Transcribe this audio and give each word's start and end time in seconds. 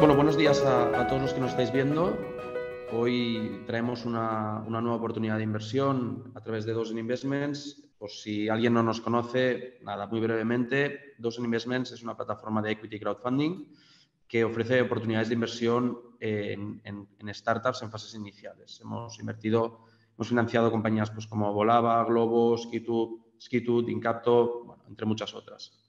Bueno, 0.00 0.16
buenos 0.16 0.38
días 0.38 0.64
a, 0.64 1.06
todos 1.08 1.20
los 1.20 1.34
que 1.34 1.40
nos 1.40 1.50
estáis 1.50 1.70
viendo. 1.70 2.16
Hoy 2.90 3.62
traemos 3.66 4.06
una, 4.06 4.64
nueva 4.66 4.94
oportunidad 4.94 5.36
de 5.36 5.42
inversión 5.42 6.32
a 6.34 6.40
través 6.40 6.64
de 6.64 6.72
Dozen 6.72 6.96
Investments. 6.96 7.84
Por 7.98 8.08
si 8.08 8.48
alguien 8.48 8.72
no 8.72 8.82
nos 8.82 9.02
conoce, 9.02 9.78
nada, 9.82 10.06
muy 10.06 10.20
brevemente, 10.20 11.12
Dozen 11.18 11.44
Investments 11.44 11.92
es 11.92 12.02
una 12.02 12.16
plataforma 12.16 12.62
de 12.62 12.70
equity 12.70 12.98
crowdfunding 12.98 13.66
que 14.26 14.42
ofrece 14.42 14.80
oportunidades 14.80 15.28
de 15.28 15.34
inversión 15.34 15.98
en, 16.18 16.80
startups 17.34 17.82
en 17.82 17.90
fases 17.90 18.14
iniciales. 18.14 18.80
Hemos 18.80 19.20
invertido, 19.20 19.84
hemos 20.14 20.28
financiado 20.28 20.70
compañías 20.70 21.10
pues, 21.10 21.26
como 21.26 21.52
Volava, 21.52 22.02
Globo, 22.04 22.56
Skitut, 22.56 23.88
Incapto, 23.90 24.78
entre 24.88 25.04
muchas 25.04 25.34
otras. 25.34 25.79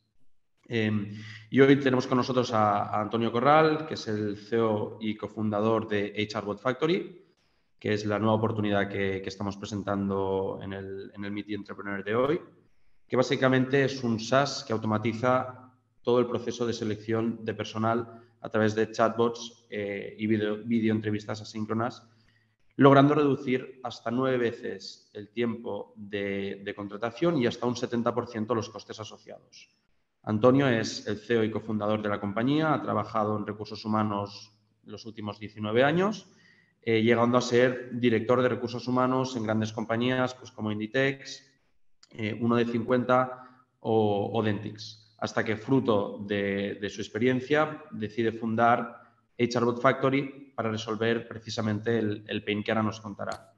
Em, 0.73 1.17
y 1.49 1.59
hoy 1.59 1.75
tenemos 1.81 2.07
con 2.07 2.15
nosotros 2.17 2.53
a, 2.53 3.01
Antonio 3.01 3.29
Corral, 3.29 3.85
que 3.85 3.95
es 3.95 4.07
el 4.07 4.37
CEO 4.37 4.99
y 5.01 5.17
cofundador 5.17 5.85
de 5.85 6.13
HRBot 6.33 6.61
Factory, 6.61 7.25
que 7.77 7.93
es 7.93 8.05
la 8.05 8.17
nueva 8.17 8.35
oportunidad 8.35 8.87
que, 8.87 9.17
estamos 9.17 9.57
presentando 9.57 10.61
en 10.63 10.71
el, 10.71 11.11
en 11.13 11.25
el 11.25 11.53
Entrepreneur 11.53 12.01
de 12.01 12.15
hoy, 12.15 12.41
que 13.05 13.17
básicamente 13.17 13.83
es 13.83 14.01
un 14.01 14.17
SaaS 14.17 14.63
que 14.65 14.71
automatiza 14.71 15.73
todo 16.03 16.19
el 16.19 16.27
proceso 16.27 16.65
de 16.65 16.71
selección 16.71 17.43
de 17.43 17.53
personal 17.53 18.23
a 18.39 18.47
través 18.47 18.73
de 18.73 18.93
chatbots 18.93 19.65
eh, 19.69 20.15
y 20.17 20.25
video, 20.25 20.63
entrevistas 20.93 21.41
asíncronas, 21.41 22.01
logrando 22.77 23.13
reducir 23.13 23.81
hasta 23.83 24.09
nueve 24.09 24.37
veces 24.37 25.11
el 25.11 25.33
tiempo 25.33 25.93
de, 25.97 26.73
contratación 26.77 27.41
y 27.41 27.45
hasta 27.45 27.65
un 27.65 27.75
70% 27.75 28.55
los 28.55 28.69
costes 28.69 29.01
asociados. 29.01 29.80
Antonio 30.23 30.67
es 30.67 31.07
el 31.07 31.17
CEO 31.17 31.43
y 31.43 31.51
cofundador 31.51 32.01
de 32.01 32.09
la 32.09 32.19
compañía, 32.19 32.73
ha 32.73 32.81
trabajado 32.81 33.37
en 33.37 33.47
recursos 33.47 33.83
humanos 33.85 34.53
los 34.85 35.05
últimos 35.05 35.39
19 35.39 35.83
años, 35.83 36.27
eh, 36.81 37.01
llegando 37.01 37.37
a 37.37 37.41
ser 37.41 37.89
director 37.99 38.41
de 38.41 38.49
recursos 38.49 38.87
humanos 38.87 39.35
en 39.35 39.43
grandes 39.43 39.71
compañías 39.71 40.33
pues, 40.33 40.51
como 40.51 40.71
Inditex, 40.71 41.43
eh, 42.11 42.37
uno 42.39 42.55
de 42.55 42.65
50 42.65 43.65
o, 43.79 44.31
o 44.33 44.43
Dentix 44.43 45.01
hasta 45.21 45.45
que, 45.45 45.55
fruto 45.55 46.17
de, 46.25 46.89
su 46.89 46.99
experiencia, 46.99 47.83
decide 47.91 48.31
fundar 48.31 49.01
HRBot 49.37 49.79
Factory 49.79 50.51
para 50.55 50.71
resolver 50.71 51.27
precisamente 51.27 51.99
el, 51.99 52.43
pain 52.43 52.63
que 52.63 52.71
ahora 52.71 52.83
nos 52.83 52.99
contará. 52.99 53.53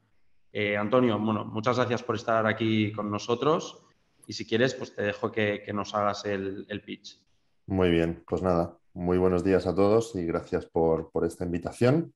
Eh, 0.51 0.75
Antonio, 0.75 1.17
bueno, 1.17 1.45
muchas 1.45 1.77
gracias 1.77 2.03
por 2.03 2.17
estar 2.17 2.45
aquí 2.45 2.91
con 2.91 3.09
nosotros 3.09 3.81
y 4.27 4.33
si 4.33 4.45
quieres, 4.45 4.73
pues 4.73 4.95
te 4.95 5.03
dejo 5.03 5.31
que, 5.31 5.65
nos 5.73 5.93
hagas 5.95 6.25
el, 6.25 6.81
pitch. 6.85 7.19
Muy 7.67 7.89
bien, 7.89 8.23
pues 8.27 8.41
nada, 8.41 8.77
muy 8.93 9.17
buenos 9.17 9.43
días 9.43 9.67
a 9.67 9.75
todos 9.75 10.15
y 10.15 10.25
gracias 10.25 10.65
por, 10.65 11.11
esta 11.25 11.45
invitación. 11.45 12.13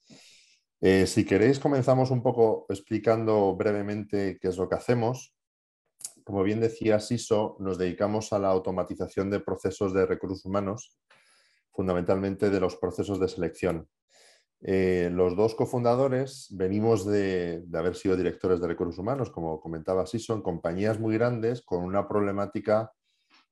Eh, 0.82 1.08
si 1.08 1.26
queréis, 1.26 1.60
comenzamos 1.60 2.12
un 2.12 2.22
poco 2.22 2.66
explicando 2.70 3.56
brevemente 3.56 4.38
qué 4.40 4.48
es 4.50 4.58
lo 4.58 4.70
que 4.70 4.76
hacemos 4.76 5.34
como 6.28 6.44
bien 6.44 6.60
decía 6.60 7.00
Siso, 7.00 7.56
nos 7.60 7.78
dedicamos 7.78 8.34
a 8.34 8.40
la 8.40 8.50
automatización 8.50 9.30
de 9.30 9.40
procesos 9.40 9.94
de 9.94 10.06
recursos 10.06 10.44
humanos, 10.44 11.00
fundamentalmente 11.72 12.50
de 12.50 12.60
los 12.60 12.76
procesos 12.76 13.18
de 13.22 13.30
selección. 13.30 13.88
Eh, 14.62 15.10
los 15.14 15.36
dos 15.36 15.54
cofundadores 15.56 16.48
venimos 16.52 17.06
de, 17.06 17.64
haber 17.74 17.96
sido 17.96 18.18
directores 18.18 18.60
de 18.60 18.68
recursos 18.68 18.98
humanos, 18.98 19.30
como 19.30 19.60
comentaba 19.62 20.06
Siso, 20.06 20.34
en 20.34 20.42
compañías 20.42 21.00
muy 21.00 21.16
grandes 21.16 21.62
con 21.62 21.84
una 21.84 22.08
problemática, 22.08 22.92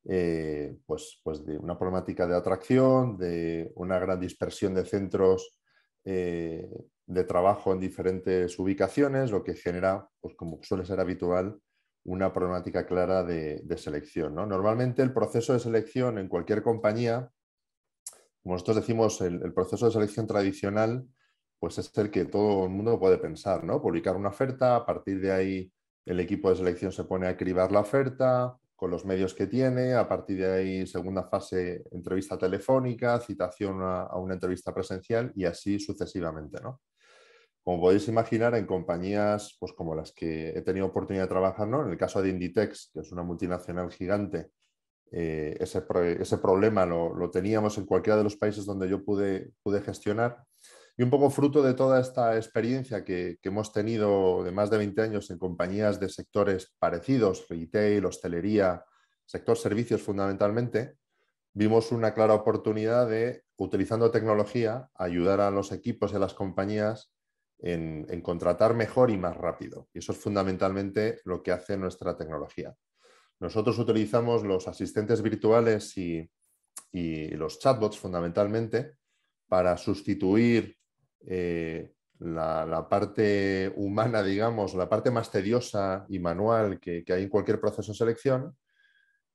eh, 0.05 0.77
pues, 0.85 1.21
pues, 1.23 1.45
de 1.45 1.57
una 1.57 1.77
problemática 1.77 2.27
de 2.27 2.35
atracción, 2.35 3.17
de 3.17 3.71
una 3.75 3.99
gran 3.99 4.19
dispersión 4.19 4.73
de 4.73 4.85
centros 4.85 5.57
eh, 6.05 6.69
de 7.07 7.23
trabajo 7.23 7.71
en 7.73 7.79
diferentes 7.79 8.57
ubicaciones, 8.57 9.31
lo 9.31 9.43
que 9.43 9.55
genera, 9.55 10.07
pues 10.19 10.35
como 10.35 10.59
suele 10.63 10.85
ser 10.85 10.99
habitual, 10.99 11.59
una 12.03 12.31
problemática 12.31 12.85
clara 12.85 13.23
de, 13.23 13.77
selección. 13.77 14.35
Normalmente 14.35 15.01
el 15.01 15.13
proceso 15.13 15.53
de 15.53 15.59
selección 15.59 16.17
en 16.17 16.27
cualquier 16.27 16.61
compañía, 16.61 17.31
como 18.45 18.53
nosotros 18.53 18.75
decimos, 18.75 19.21
el, 19.21 19.53
proceso 19.55 19.87
de 19.87 19.91
selección 19.91 20.27
tradicional, 20.27 21.03
pues 21.57 21.79
es 21.79 21.91
el 21.97 22.11
que 22.11 22.25
todo 22.25 22.65
el 22.65 22.69
mundo 22.69 22.99
puede 22.99 23.17
pensar, 23.17 23.63
¿no? 23.63 23.81
Publicar 23.81 24.15
una 24.15 24.29
oferta, 24.29 24.75
a 24.75 24.85
partir 24.85 25.19
de 25.19 25.31
ahí 25.31 25.71
el 26.05 26.19
equipo 26.19 26.51
de 26.51 26.57
selección 26.57 26.91
se 26.91 27.05
pone 27.05 27.25
a 27.25 27.35
cribar 27.35 27.71
la 27.71 27.79
oferta 27.79 28.55
con 28.75 28.91
los 28.91 29.03
medios 29.03 29.33
que 29.33 29.47
tiene, 29.47 29.95
a 29.95 30.07
partir 30.07 30.37
de 30.37 30.53
ahí 30.53 30.85
segunda 30.85 31.23
fase 31.23 31.85
entrevista 31.91 32.37
telefónica, 32.37 33.19
citación 33.19 33.81
a, 33.81 34.03
a 34.03 34.19
una 34.19 34.35
entrevista 34.35 34.71
presencial 34.71 35.31
y 35.35 35.45
así 35.45 35.79
sucesivamente, 35.79 36.61
¿no? 36.61 36.81
Como 37.63 37.81
podéis 37.81 38.07
imaginar, 38.09 38.53
en 38.53 38.67
compañías 38.67 39.57
pues, 39.59 39.73
como 39.73 39.95
las 39.95 40.11
que 40.11 40.49
he 40.49 40.61
tenido 40.61 40.85
oportunidad 40.85 41.23
de 41.23 41.29
trabajar, 41.29 41.67
¿no? 41.67 41.83
en 41.83 41.89
el 41.89 41.97
caso 41.97 42.21
de 42.21 42.29
Inditex, 42.29 42.91
que 42.93 42.99
es 42.99 43.11
una 43.11 43.23
multinacional 43.23 43.91
gigante, 43.91 44.51
eh, 45.17 45.55
ese, 45.61 46.37
problema 46.37 46.85
lo, 46.85 47.31
teníamos 47.31 47.77
en 47.77 47.85
cualquiera 47.85 48.17
de 48.17 48.25
los 48.25 48.35
países 48.35 48.65
donde 48.65 48.89
yo 48.89 49.05
pude, 49.05 49.53
pude 49.63 49.79
gestionar. 49.79 50.43
Y 50.97 51.03
un 51.03 51.09
poco 51.09 51.29
fruto 51.29 51.63
de 51.63 51.73
toda 51.73 52.01
esta 52.01 52.35
experiencia 52.35 53.05
que, 53.05 53.37
hemos 53.41 53.71
tenido 53.71 54.43
de 54.43 54.51
más 54.51 54.69
de 54.69 54.77
20 54.77 55.01
años 55.01 55.29
en 55.29 55.37
compañías 55.37 56.01
de 56.01 56.09
sectores 56.09 56.75
parecidos, 56.79 57.47
retail, 57.47 58.05
hostelería, 58.05 58.83
sector 59.25 59.57
servicios 59.57 60.01
fundamentalmente, 60.01 60.97
vimos 61.53 61.93
una 61.93 62.13
clara 62.13 62.33
oportunidad 62.33 63.07
de, 63.09 63.43
utilizando 63.55 64.11
tecnología, 64.11 64.89
ayudar 64.95 65.39
a 65.39 65.49
los 65.49 65.71
equipos 65.71 66.11
y 66.11 66.17
a 66.17 66.19
las 66.19 66.33
compañías 66.33 67.13
en, 67.59 68.21
contratar 68.21 68.73
mejor 68.73 69.11
y 69.11 69.17
más 69.17 69.37
rápido. 69.37 69.87
Y 69.93 69.99
eso 69.99 70.11
es 70.11 70.17
fundamentalmente 70.17 71.21
lo 71.23 71.41
que 71.41 71.53
hace 71.53 71.77
nuestra 71.77 72.17
tecnología. 72.17 72.75
Nosotros 73.39 73.77
utilizamos 73.79 74.43
los 74.43 74.67
asistentes 74.67 75.21
virtuales 75.21 75.97
y, 75.97 76.29
los 76.91 77.59
chatbots 77.59 77.99
fundamentalmente 77.99 78.93
para 79.49 79.75
sustituir 79.75 80.77
eh, 81.27 81.91
la, 82.19 82.87
parte 82.89 83.73
humana, 83.75 84.23
digamos, 84.23 84.73
la 84.75 84.87
parte 84.87 85.11
más 85.11 85.29
tediosa 85.29 86.05
y 86.07 86.19
manual 86.19 86.79
que, 86.79 87.03
hay 87.09 87.23
en 87.23 87.29
cualquier 87.29 87.59
proceso 87.59 87.91
de 87.91 87.97
selección, 87.97 88.55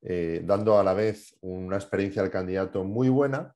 eh, 0.01 0.41
dando 0.43 0.79
a 0.79 0.83
la 0.83 0.95
vez 0.95 1.37
una 1.43 1.77
experiencia 1.77 2.23
al 2.23 2.31
candidato 2.31 2.83
muy 2.83 3.11
buena. 3.11 3.55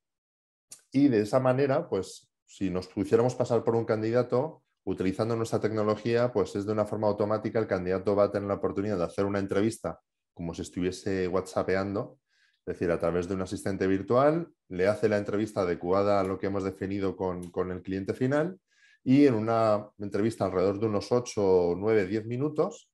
Y 0.93 1.09
de 1.09 1.23
esa 1.23 1.41
manera, 1.41 1.89
pues 1.89 2.31
si 2.45 2.69
nos 2.69 2.89
pudiéramos 2.89 3.35
pasar 3.35 3.65
por 3.65 3.75
un 3.75 3.87
candidato, 3.87 4.63
utilizando 4.85 5.35
nuestra 5.35 5.61
tecnología, 5.61 6.31
pues 6.31 6.55
es 6.57 6.67
de 6.67 6.73
una 6.73 6.85
forma 6.85 7.09
automática, 7.09 7.59
el 7.59 7.67
candidato 7.67 8.15
va 8.15 8.25
a 8.25 8.31
tener 8.31 8.49
la 8.49 8.57
oportunidad 8.57 8.99
de 8.99 9.05
hacer 9.05 9.25
una 9.25 9.39
entrevista 9.39 9.99
como 10.35 10.55
si 10.55 10.63
estuviese 10.63 11.29
whatsappeando, 11.29 12.19
es 12.67 12.75
decir, 12.75 12.91
a 12.91 12.99
través 12.99 13.29
de 13.29 13.35
un 13.35 13.43
asistente 13.43 13.87
virtual, 13.87 14.49
le 14.69 14.87
hace 14.87 15.09
la 15.09 15.19
entrevista 15.19 15.63
adecuada 15.63 16.21
a 16.21 16.25
lo 16.25 16.39
que 16.39 16.47
hemos 16.47 16.65
definido 16.65 17.17
con, 17.17 17.51
con 17.51 17.71
el 17.71 17.83
cliente 17.83 18.15
final 18.15 18.59
y 19.03 19.27
en 19.27 19.35
una 19.35 19.89
entrevista 19.99 20.47
alrededor 20.47 20.81
de 20.81 20.87
unos 20.87 21.13
8, 21.13 21.75
9, 21.77 22.07
10 22.07 22.27
minutos, 22.27 22.91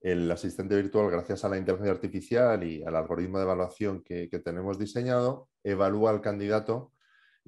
el 0.00 0.30
asistente 0.30 0.76
virtual, 0.76 1.10
gracias 1.10 1.44
a 1.44 1.48
la 1.48 1.58
inteligencia 1.58 1.92
artificial 1.92 2.62
y 2.62 2.84
al 2.84 2.94
algoritmo 2.96 3.38
de 3.38 3.44
evaluación 3.44 4.02
que, 4.02 4.28
que 4.28 4.38
tenemos 4.38 4.78
diseñado, 4.78 5.48
evalúa 5.64 6.10
al 6.10 6.20
candidato 6.20 6.92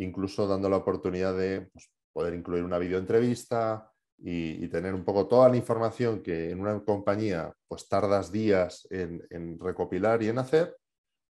incluso 0.05 0.47
dando 0.47 0.69
la 0.69 0.77
oportunidad 0.77 1.37
de 1.37 1.69
pues, 1.73 1.91
poder 2.13 2.35
incluir 2.35 2.65
una 2.65 2.79
videoentrevista 2.79 3.90
y, 4.23 4.69
tener 4.69 4.95
un 4.95 5.05
poco 5.05 5.27
toda 5.27 5.49
la 5.49 5.57
información 5.57 6.23
que 6.23 6.51
en 6.51 6.61
una 6.61 6.79
compañía 6.85 7.53
pues 7.67 7.89
tardas 7.89 8.31
días 8.31 8.87
en, 8.91 9.59
recopilar 9.59 10.23
y 10.23 10.29
en 10.29 10.39
hacer, 10.39 10.77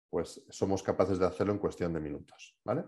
pues 0.10 0.44
somos 0.50 0.84
capaces 0.84 1.20
de 1.20 1.26
hacerlo 1.26 1.54
en 1.54 1.60
cuestión 1.60 1.94
de 1.94 2.00
minutos. 2.00 2.56
¿vale? 2.64 2.84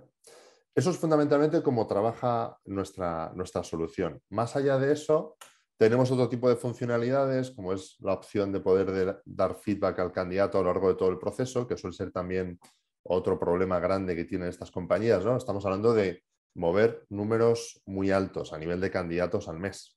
Eso 0.76 0.92
es 0.92 0.98
fundamentalmente 0.98 1.64
cómo 1.64 1.88
trabaja 1.88 2.58
nuestra, 2.66 3.32
nuestra 3.34 3.64
solución. 3.64 4.22
Más 4.30 4.56
allá 4.56 4.78
de 4.78 4.94
eso, 4.94 5.36
tenemos 5.78 6.12
otro 6.12 6.30
tipo 6.30 6.48
de 6.50 6.56
funcionalidades, 6.56 7.52
como 7.52 7.74
es 7.74 7.98
la 8.00 8.14
opción 8.14 8.52
de 8.52 8.60
poder 8.60 9.22
dar 9.26 9.56
feedback 9.56 10.00
al 10.00 10.12
candidato 10.12 10.60
a 10.60 10.62
lo 10.62 10.68
largo 10.68 10.90
de 10.90 10.96
todo 10.96 11.10
el 11.10 11.20
proceso, 11.20 11.68
que 11.68 11.78
suele 11.78 11.96
ser 11.96 12.12
también 12.12 12.60
otro 13.04 13.40
problema 13.40 13.80
grande 13.80 14.16
que 14.16 14.26
tienen 14.26 14.50
estas 14.50 14.72
compañías. 14.72 15.26
¿no? 15.26 15.38
Estamos 15.38 15.66
hablando 15.66 15.94
de 15.94 16.24
mover 16.56 17.06
números 17.10 17.82
muy 17.86 18.12
altos 18.12 18.54
a 18.54 18.58
nivel 18.58 18.82
de 18.82 18.92
candidatos 18.92 19.48
al 19.48 19.60
mes. 19.60 19.97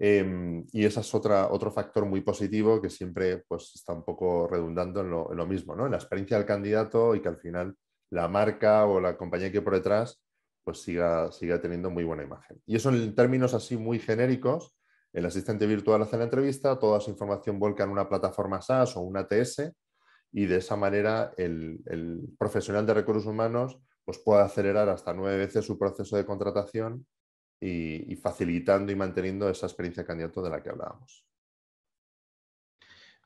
Em, 0.00 0.64
y 0.72 0.84
ese 0.84 1.00
es 1.00 1.12
otra, 1.12 1.50
otro 1.50 1.72
factor 1.72 2.06
muy 2.06 2.20
positivo 2.20 2.80
que 2.80 2.88
siempre 2.88 3.38
pues, 3.48 3.72
está 3.74 3.92
un 3.92 4.04
poco 4.04 4.46
redundando 4.46 5.00
en 5.00 5.10
lo, 5.10 5.46
mismo, 5.46 5.74
¿no? 5.74 5.86
en 5.86 5.92
la 5.92 5.96
experiencia 5.98 6.36
del 6.36 6.46
candidato 6.46 7.16
y 7.16 7.20
que 7.20 7.28
al 7.28 7.38
final 7.38 7.76
la 8.10 8.28
marca 8.28 8.86
o 8.86 9.00
la 9.00 9.16
compañía 9.16 9.50
que 9.50 9.60
por 9.60 9.74
detrás 9.74 10.22
pues 10.62 10.82
siga, 10.82 11.32
siga 11.32 11.60
teniendo 11.60 11.90
muy 11.90 12.04
buena 12.04 12.22
imagen. 12.22 12.62
Y 12.64 12.76
eso 12.76 12.90
en 12.90 13.14
términos 13.14 13.54
así 13.54 13.76
muy 13.76 13.98
genéricos, 13.98 14.76
el 15.12 15.26
asistente 15.26 15.66
virtual 15.66 16.02
hace 16.02 16.16
la 16.16 16.24
entrevista, 16.24 16.78
toda 16.78 16.98
esa 16.98 17.10
información 17.10 17.58
vuelca 17.58 17.82
en 17.82 17.90
una 17.90 18.08
plataforma 18.08 18.62
SaaS 18.62 18.96
o 18.96 19.00
una 19.00 19.20
ATS 19.20 19.72
y 20.30 20.46
de 20.46 20.56
esa 20.56 20.76
manera 20.76 21.32
el, 21.38 21.80
el 21.86 22.20
profesional 22.38 22.86
de 22.86 22.94
recursos 22.94 23.26
humanos 23.26 23.80
pues 24.04 24.18
puede 24.18 24.42
acelerar 24.42 24.88
hasta 24.90 25.12
nueve 25.12 25.38
veces 25.38 25.64
su 25.64 25.76
proceso 25.78 26.16
de 26.16 26.24
contratación 26.24 27.06
y, 27.60 28.14
facilitando 28.16 28.92
y 28.92 28.96
manteniendo 28.96 29.48
esa 29.48 29.66
experiencia 29.66 30.02
de 30.02 30.06
candidato 30.06 30.42
de 30.42 30.50
la 30.50 30.62
que 30.62 30.70
hablábamos. 30.70 31.24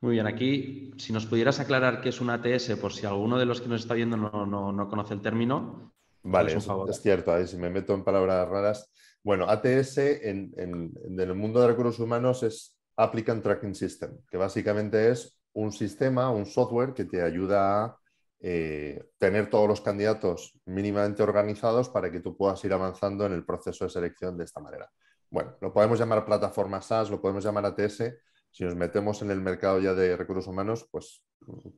Muy 0.00 0.14
bien, 0.14 0.26
aquí 0.26 0.92
si 0.96 1.12
nos 1.12 1.26
pudieras 1.26 1.60
aclarar 1.60 2.00
qué 2.00 2.08
es 2.08 2.20
un 2.20 2.30
ATS, 2.30 2.76
por 2.80 2.92
si 2.92 3.06
alguno 3.06 3.38
de 3.38 3.46
los 3.46 3.60
que 3.60 3.68
nos 3.68 3.82
está 3.82 3.94
viendo 3.94 4.16
no, 4.16 4.88
conoce 4.88 5.14
el 5.14 5.20
término. 5.20 5.94
Vale, 6.24 6.54
es, 6.54 6.68
es, 6.88 7.02
cierto, 7.02 7.32
ahí 7.32 7.46
si 7.46 7.56
me 7.56 7.70
meto 7.70 7.94
en 7.94 8.04
palabras 8.04 8.48
raras. 8.48 8.90
Bueno, 9.22 9.48
ATS 9.48 9.98
en, 9.98 10.52
en, 10.56 11.20
el 11.20 11.34
mundo 11.34 11.60
de 11.60 11.68
recursos 11.68 12.00
humanos 12.00 12.42
es 12.42 12.76
Applicant 12.96 13.42
Tracking 13.42 13.74
System, 13.74 14.18
que 14.28 14.36
básicamente 14.36 15.10
es 15.10 15.38
un 15.52 15.70
sistema, 15.70 16.30
un 16.30 16.46
software 16.46 16.94
que 16.94 17.04
te 17.04 17.22
ayuda 17.22 17.84
a 17.84 17.98
eh, 18.44 19.10
tener 19.18 19.48
todos 19.48 19.68
los 19.68 19.80
candidatos 19.80 20.58
mínimamente 20.64 21.22
organizados 21.22 21.88
para 21.88 22.10
que 22.10 22.18
tú 22.18 22.36
puedas 22.36 22.64
ir 22.64 22.72
avanzando 22.72 23.24
en 23.24 23.32
el 23.32 23.44
proceso 23.44 23.84
de 23.84 23.90
selección 23.90 24.36
de 24.36 24.42
esta 24.42 24.60
manera. 24.60 24.90
Bueno, 25.30 25.56
lo 25.60 25.72
podemos 25.72 25.96
llamar 25.96 26.24
plataforma 26.24 26.82
SaaS, 26.82 27.08
lo 27.08 27.20
podemos 27.20 27.44
llamar 27.44 27.66
ATS. 27.66 28.02
Si 28.50 28.64
nos 28.64 28.74
metemos 28.74 29.22
en 29.22 29.30
el 29.30 29.40
mercado 29.40 29.78
ya 29.78 29.94
de 29.94 30.16
recursos 30.16 30.48
humanos, 30.48 30.88
pues 30.90 31.24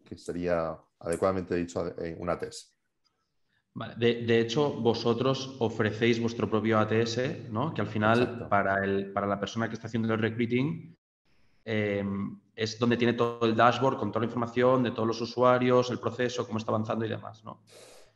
que 0.05 0.17
sería 0.17 0.75
adecuadamente 1.01 1.55
dicho 1.55 1.87
eh, 2.03 2.17
un 2.19 2.31
ATS. 2.31 2.75
De, 3.99 4.41
hecho, 4.41 4.73
vosotros 4.73 5.57
ofrecéis 5.59 6.19
vuestro 6.19 6.49
propio 6.49 6.79
ATS, 6.79 7.51
¿no? 7.51 7.75
que 7.75 7.83
al 7.83 7.89
final 7.89 8.49
para, 8.49 8.83
el, 8.83 9.13
para 9.13 9.27
la 9.27 9.39
persona 9.39 9.69
que 9.69 9.75
está 9.75 9.89
haciendo 9.89 10.15
el 10.15 10.21
recruiting 10.21 10.97
Em, 11.65 12.39
es 12.55 12.79
donde 12.79 12.97
tiene 12.97 13.15
todo 13.15 13.47
el 13.47 13.57
dashboard 13.57 13.97
con 13.99 14.13
toda 14.13 14.21
la 14.21 14.27
información 14.27 14.83
de 14.83 14.91
todos 14.91 15.09
los 15.09 15.21
usuarios, 15.21 15.91
el 15.91 15.99
proceso, 15.99 16.47
cómo 16.47 16.59
está 16.59 16.71
avanzando 16.71 17.05
y 17.05 17.09
demás, 17.09 17.43
¿no? 17.45 17.63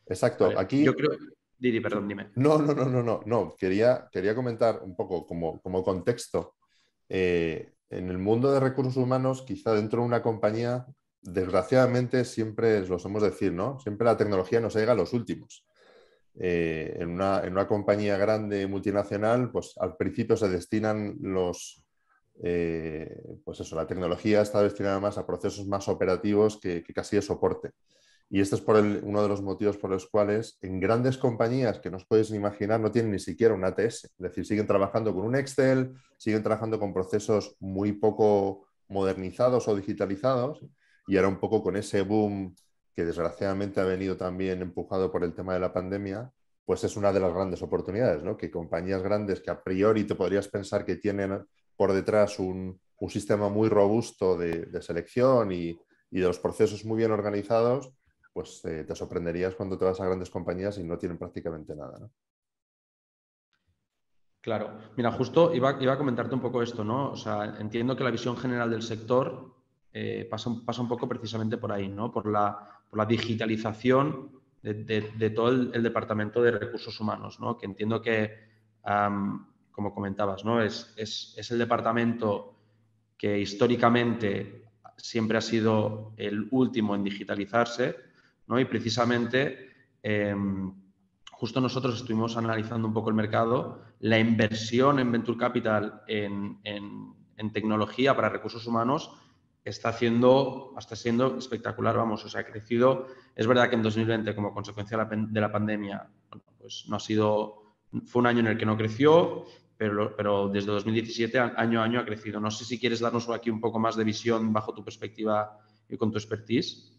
Exacto. 0.07 0.53
Aquí. 0.57 0.85
Yo 0.85 0.95
creo. 0.95 1.11
Didi, 1.59 1.81
perdón, 1.81 2.07
dime. 2.07 2.31
No, 2.37 2.59
no, 2.59 2.73
no, 2.73 2.85
no, 2.85 3.03
no. 3.03 3.21
no. 3.27 3.57
Quería, 3.59 4.09
quería 4.13 4.35
comentar 4.35 4.81
un 4.83 4.95
poco 4.95 5.27
como, 5.27 5.61
como 5.61 5.83
contexto. 5.83 6.55
Eh, 7.09 7.73
en 7.91 8.09
el 8.11 8.19
mundo 8.19 8.53
de 8.53 8.61
recursos 8.61 8.97
humanos, 8.97 9.43
quizá 9.43 9.73
dentro 9.75 10.01
de 10.01 10.07
una 10.07 10.23
compañía, 10.23 10.87
desgraciadamente 11.21 12.25
siempre 12.25 12.87
lo 12.87 12.99
somos 12.99 13.23
decir, 13.23 13.53
¿no? 13.53 13.81
Siempre 13.81 14.05
la 14.05 14.17
tecnología 14.17 14.61
nos 14.61 14.75
llega 14.75 14.93
a 14.93 14.97
los 14.97 15.13
últimos. 15.13 15.67
Eh, 16.41 16.97
en, 17.01 17.11
una, 17.11 17.41
en, 17.43 17.53
una, 17.53 17.67
compañía 17.67 18.17
grande 18.17 18.65
multinacional, 18.69 19.51
pues 19.51 19.75
al 19.79 19.97
principio 19.97 20.37
se 20.37 20.49
destinan 20.49 21.17
los, 21.21 21.83
eh, 22.43 23.23
pues 23.45 23.61
eso, 23.61 23.75
la 23.77 23.87
tecnología 23.87 24.41
está 24.41 24.63
destinada 24.63 25.01
más 25.01 25.19
a 25.19 25.27
procesos 25.27 25.67
más 25.67 25.89
operativos 25.89 26.59
que, 26.61 26.83
casi 26.95 27.17
de 27.17 27.23
soporte. 27.23 27.73
Y 28.31 28.41
este 28.41 28.57
es 28.57 28.61
por 28.61 28.77
uno 28.77 29.23
de 29.23 29.29
los 29.29 29.41
motivos 29.41 29.79
por 29.79 29.91
los 29.91 30.07
cuales 30.07 30.59
en 30.61 30.81
grandes 30.81 31.17
compañías 31.17 31.81
que 31.81 31.91
no 31.91 31.97
os 31.97 32.05
podéis 32.05 32.31
imaginar 32.31 32.79
no 32.79 32.93
tienen 32.93 33.13
ni 33.13 33.19
siquiera 33.19 33.55
un 33.55 33.65
ATS. 33.65 34.05
Es 34.05 34.13
decir, 34.19 34.45
siguen 34.45 34.67
trabajando 34.67 35.15
con 35.15 35.25
un 35.25 35.35
Excel, 35.35 35.95
siguen 36.19 36.43
trabajando 36.43 36.79
con 36.79 36.93
procesos 36.93 37.57
muy 37.59 37.93
poco 37.93 38.67
modernizados 38.89 39.67
o 39.67 39.75
digitalizados. 39.75 40.61
Y 41.07 41.17
ahora 41.17 41.29
un 41.29 41.41
poco 41.41 41.63
con 41.63 41.77
ese 41.77 42.03
boom 42.03 42.55
que 42.95 43.07
desgraciadamente 43.07 43.81
ha 43.81 43.85
venido 43.85 44.17
también 44.17 44.61
empujado 44.61 45.11
por 45.11 45.25
el 45.25 45.33
tema 45.33 45.55
de 45.55 45.61
la 45.61 45.73
pandemia, 45.73 46.31
pues 46.67 46.85
es 46.85 46.97
una 46.99 47.13
de 47.13 47.21
las 47.21 47.33
grandes 47.33 47.63
oportunidades, 47.63 48.23
¿no? 48.23 48.37
Que 48.37 48.51
compañías 48.51 49.03
grandes 49.03 49.41
que 49.41 49.51
a 49.51 49.63
priori 49.63 50.05
te 50.05 50.15
podrías 50.15 50.49
pensar 50.49 50.85
que 50.85 50.97
tienen 50.97 51.47
por 51.79 51.93
detrás 51.93 52.41
un, 52.41 52.81
sistema 53.09 53.49
muy 53.49 53.69
robusto 53.69 54.37
de, 54.37 54.83
selección 54.83 55.53
y, 55.53 55.79
de 56.11 56.21
los 56.27 56.41
procesos 56.41 56.85
muy 56.85 56.99
bien 56.99 57.13
organizados, 57.13 57.93
pues 58.33 58.65
eh, 58.65 58.83
te 58.85 58.97
sorprenderías 58.97 59.55
cuando 59.55 59.79
te 59.79 59.85
vas 59.85 60.01
a 60.01 60.07
grandes 60.07 60.29
compañías 60.29 60.77
y 60.79 60.83
no 60.83 60.99
tienen 60.99 61.17
prácticamente 61.17 61.77
nada. 61.77 62.11
Claro, 64.41 64.79
mira, 64.97 65.13
justo 65.13 65.55
iba, 65.55 65.71
a 65.71 65.99
comentarte 65.99 66.35
un 66.35 66.41
poco 66.41 66.63
esto, 66.63 66.83
¿no? 66.83 67.13
O 67.13 67.17
sea, 67.17 67.57
entiendo 67.61 67.97
que 67.97 68.05
la 68.05 68.11
visión 68.11 68.37
general 68.37 68.71
del 68.71 68.83
sector 68.83 69.55
eh, 69.93 70.27
pasa, 70.29 70.51
pasa, 70.67 70.83
un 70.83 70.89
poco 70.89 71.09
precisamente 71.09 71.59
por 71.59 71.71
ahí, 71.71 71.89
¿no? 71.89 72.11
Por 72.11 72.29
la, 72.29 72.59
por 72.91 72.99
la 72.99 73.07
digitalización 73.07 74.33
de, 74.63 75.31
todo 75.31 75.51
el, 75.51 75.83
departamento 75.83 76.43
de 76.43 76.51
recursos 76.51 76.99
humanos, 76.99 77.39
¿no? 77.39 77.57
Que 77.57 77.67
entiendo 77.67 78.03
que 78.03 78.35
como 79.79 79.95
comentabas, 79.95 80.45
¿no? 80.45 80.61
Es, 80.61 80.93
es, 80.97 81.51
el 81.53 81.59
departamento 81.61 82.57
que 83.17 83.39
históricamente 83.39 84.65
siempre 84.97 85.39
ha 85.39 85.41
sido 85.41 86.15
el 86.17 86.49
último 86.51 86.97
en 86.97 87.05
digitalizarse, 87.05 87.95
¿no? 88.49 88.59
Y 88.59 88.65
precisamente, 88.65 89.71
em, 90.03 90.75
justo 91.31 91.61
nosotros 91.61 91.95
estuvimos 91.95 92.37
analizando 92.37 92.89
un 92.89 92.93
poco 92.93 93.11
el 93.11 93.15
mercado, 93.15 93.85
la 94.01 94.19
inversión 94.19 94.99
en 94.99 95.13
Venture 95.13 95.39
Capital 95.39 96.03
en, 96.09 96.59
en, 96.65 97.53
tecnología 97.53 98.17
para 98.17 98.29
recursos 98.29 98.67
humanos 98.67 99.13
está 99.63 99.91
haciendo, 99.91 100.75
hasta 100.77 100.97
siendo 100.97 101.39
espectacular, 101.39 101.97
vamos, 101.97 102.25
o 102.25 102.29
sea, 102.29 102.41
ha 102.41 102.45
crecido. 102.45 103.07
Es 103.37 103.47
verdad 103.47 103.69
que 103.69 103.77
en 103.77 103.83
2020, 103.85 104.35
como 104.35 104.53
consecuencia 104.53 104.99
de 105.07 105.41
la 105.41 105.53
pandemia, 105.53 106.09
pues 106.59 106.87
no 106.89 106.97
ha 106.97 107.01
sido, 107.01 107.63
fue 108.07 108.19
un 108.21 108.27
año 108.27 108.41
en 108.41 108.49
el 108.49 108.59
que 108.59 108.67
no 108.67 108.77
creció, 108.77 109.47
pero, 109.79 110.49
desde 110.49 110.73
2017 110.73 111.39
año 111.39 111.81
a 111.81 111.85
año 111.85 112.01
ha 112.01 112.05
crecido. 112.05 112.41
No 112.41 112.51
sé 112.51 112.65
si 112.65 112.81
quieres 112.81 112.99
darnos 112.99 113.29
aquí 113.31 113.49
un 113.49 113.61
poco 113.61 113.79
más 113.79 113.97
de 113.97 114.03
visión 114.03 114.53
bajo 114.53 114.75
tu 114.75 114.85
perspectiva 114.85 115.57
y 115.89 115.97
con 115.97 116.11
tu 116.11 116.19
expertise. 116.19 116.93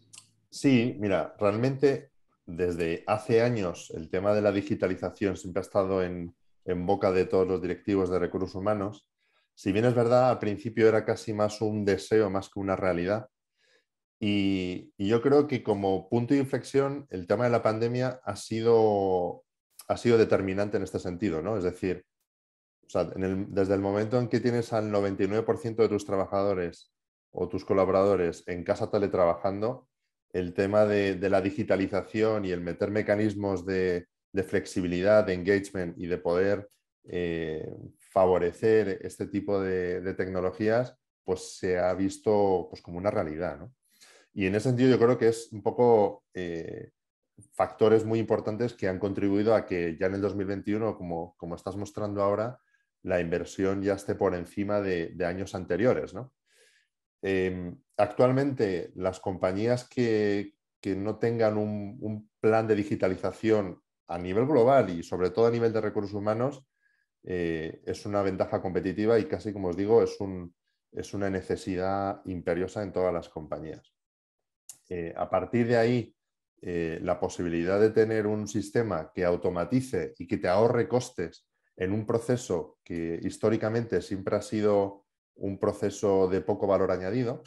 Sí, 0.48 0.96
mira, 0.98 1.36
realmente 1.38 2.10
desde 2.46 3.04
hace 3.06 3.42
años 3.42 3.92
el 3.94 4.08
tema 4.08 4.32
de 4.32 4.40
la 4.40 4.50
digitalización 4.50 5.36
siempre 5.36 5.60
ha 5.60 5.62
estado 5.62 6.02
en, 6.02 6.34
boca 6.64 7.12
de 7.12 7.26
todos 7.26 7.46
los 7.46 7.60
directivos 7.60 8.10
de 8.10 8.18
recursos 8.18 8.54
humanos. 8.54 9.06
Si 9.54 9.72
bien 9.72 9.84
es 9.84 9.94
verdad, 9.94 10.30
al 10.30 10.38
principio 10.38 10.88
era 10.88 11.04
casi 11.04 11.34
más 11.34 11.60
un 11.60 11.84
deseo 11.84 12.30
más 12.30 12.48
que 12.48 12.60
una 12.60 12.76
realidad. 12.76 13.28
Y, 14.18 14.92
y, 14.96 15.08
yo 15.08 15.20
creo 15.20 15.46
que 15.46 15.62
como 15.62 16.08
punto 16.08 16.34
de 16.34 16.40
inflexión, 16.40 17.06
el 17.10 17.26
tema 17.26 17.44
de 17.44 17.50
la 17.50 17.62
pandemia 17.62 18.20
ha 18.22 18.36
sido, 18.36 19.44
ha 19.88 19.96
sido 19.96 20.16
determinante 20.16 20.76
en 20.76 20.82
este 20.82 20.98
sentido, 20.98 21.42
¿no? 21.42 21.56
Es 21.56 21.64
decir, 21.64 22.04
desde 22.92 23.74
el 23.74 23.80
momento 23.80 24.18
en 24.18 24.28
que 24.28 24.40
tienes 24.40 24.72
al 24.72 24.90
99% 24.90 25.76
de 25.76 25.88
tus 25.88 26.04
trabajadores 26.04 26.92
o 27.32 27.48
tus 27.48 27.64
colaboradores 27.64 28.42
en 28.46 28.64
casa 28.64 28.90
teletrabajando, 28.90 29.88
el 30.32 30.54
tema 30.54 30.84
de, 30.84 31.16
la 31.28 31.40
digitalización 31.40 32.44
y 32.44 32.50
el 32.50 32.60
meter 32.60 32.90
mecanismos 32.90 33.64
de, 33.66 34.06
flexibilidad, 34.46 35.24
de 35.24 35.34
engagement 35.34 35.98
y 35.98 36.06
de 36.06 36.18
poder 36.18 36.68
eh, 37.04 37.68
favorecer 37.98 38.98
este 39.02 39.26
tipo 39.26 39.60
de, 39.60 40.14
tecnologías, 40.14 40.96
pues 41.24 41.58
se 41.58 41.78
ha 41.78 41.92
visto 41.94 42.68
pues, 42.70 42.82
como 42.82 42.98
una 42.98 43.10
realidad. 43.10 43.68
Y 44.32 44.46
en 44.46 44.54
ese 44.54 44.68
sentido 44.68 44.90
yo 44.90 44.98
creo 44.98 45.18
que 45.18 45.28
es 45.28 45.52
un 45.52 45.62
poco 45.62 46.24
eh, 46.34 46.90
factores 47.52 48.04
muy 48.04 48.18
importantes 48.18 48.74
que 48.74 48.88
han 48.88 48.98
contribuido 48.98 49.54
a 49.54 49.66
que 49.66 49.96
ya 49.98 50.06
en 50.06 50.14
el 50.14 50.20
2021, 50.20 50.96
como, 50.96 51.34
como 51.36 51.56
estás 51.56 51.76
mostrando 51.76 52.22
ahora, 52.22 52.60
la 53.02 53.20
inversión 53.20 53.82
ya 53.82 53.94
esté 53.94 54.14
por 54.14 54.34
encima 54.34 54.80
de, 54.80 55.14
años 55.24 55.54
anteriores. 55.54 56.14
Em, 57.22 57.76
actualmente, 57.96 58.92
las 58.94 59.20
compañías 59.20 59.88
que, 59.88 60.54
no 60.96 61.18
tengan 61.18 61.58
un, 61.58 62.30
plan 62.40 62.66
de 62.66 62.74
digitalización 62.74 63.82
a 64.08 64.18
nivel 64.18 64.46
global 64.46 64.88
y 64.88 65.02
sobre 65.02 65.28
todo 65.28 65.46
a 65.46 65.50
nivel 65.50 65.74
de 65.74 65.82
recursos 65.82 66.14
humanos, 66.14 66.64
eh, 67.22 67.82
es 67.84 68.06
una 68.06 68.22
ventaja 68.22 68.62
competitiva 68.62 69.18
y 69.18 69.26
casi, 69.26 69.52
como 69.52 69.68
os 69.68 69.76
digo, 69.76 70.02
es, 70.02 70.16
es 70.92 71.12
una 71.12 71.28
necesidad 71.28 72.22
imperiosa 72.24 72.82
en 72.82 72.92
todas 72.92 73.12
las 73.12 73.28
compañías. 73.28 73.92
Eh, 74.88 75.12
a 75.16 75.28
partir 75.28 75.68
de 75.68 75.76
ahí, 75.76 76.16
eh, 76.62 76.98
la 77.02 77.18
posibilidad 77.18 77.80
de 77.80 77.90
tener 77.90 78.26
un 78.26 78.48
sistema 78.48 79.12
que 79.14 79.24
automatice 79.24 80.14
y 80.18 80.26
que 80.26 80.36
te 80.36 80.48
ahorre 80.48 80.88
costes 80.88 81.46
en 81.76 81.92
un 81.92 82.06
proceso 82.06 82.78
que 82.84 83.18
históricamente 83.22 84.02
siempre 84.02 84.36
ha 84.36 84.42
sido 84.42 85.04
un 85.36 85.58
proceso 85.58 86.28
de 86.28 86.40
poco 86.40 86.66
valor 86.66 86.90
añadido, 86.90 87.42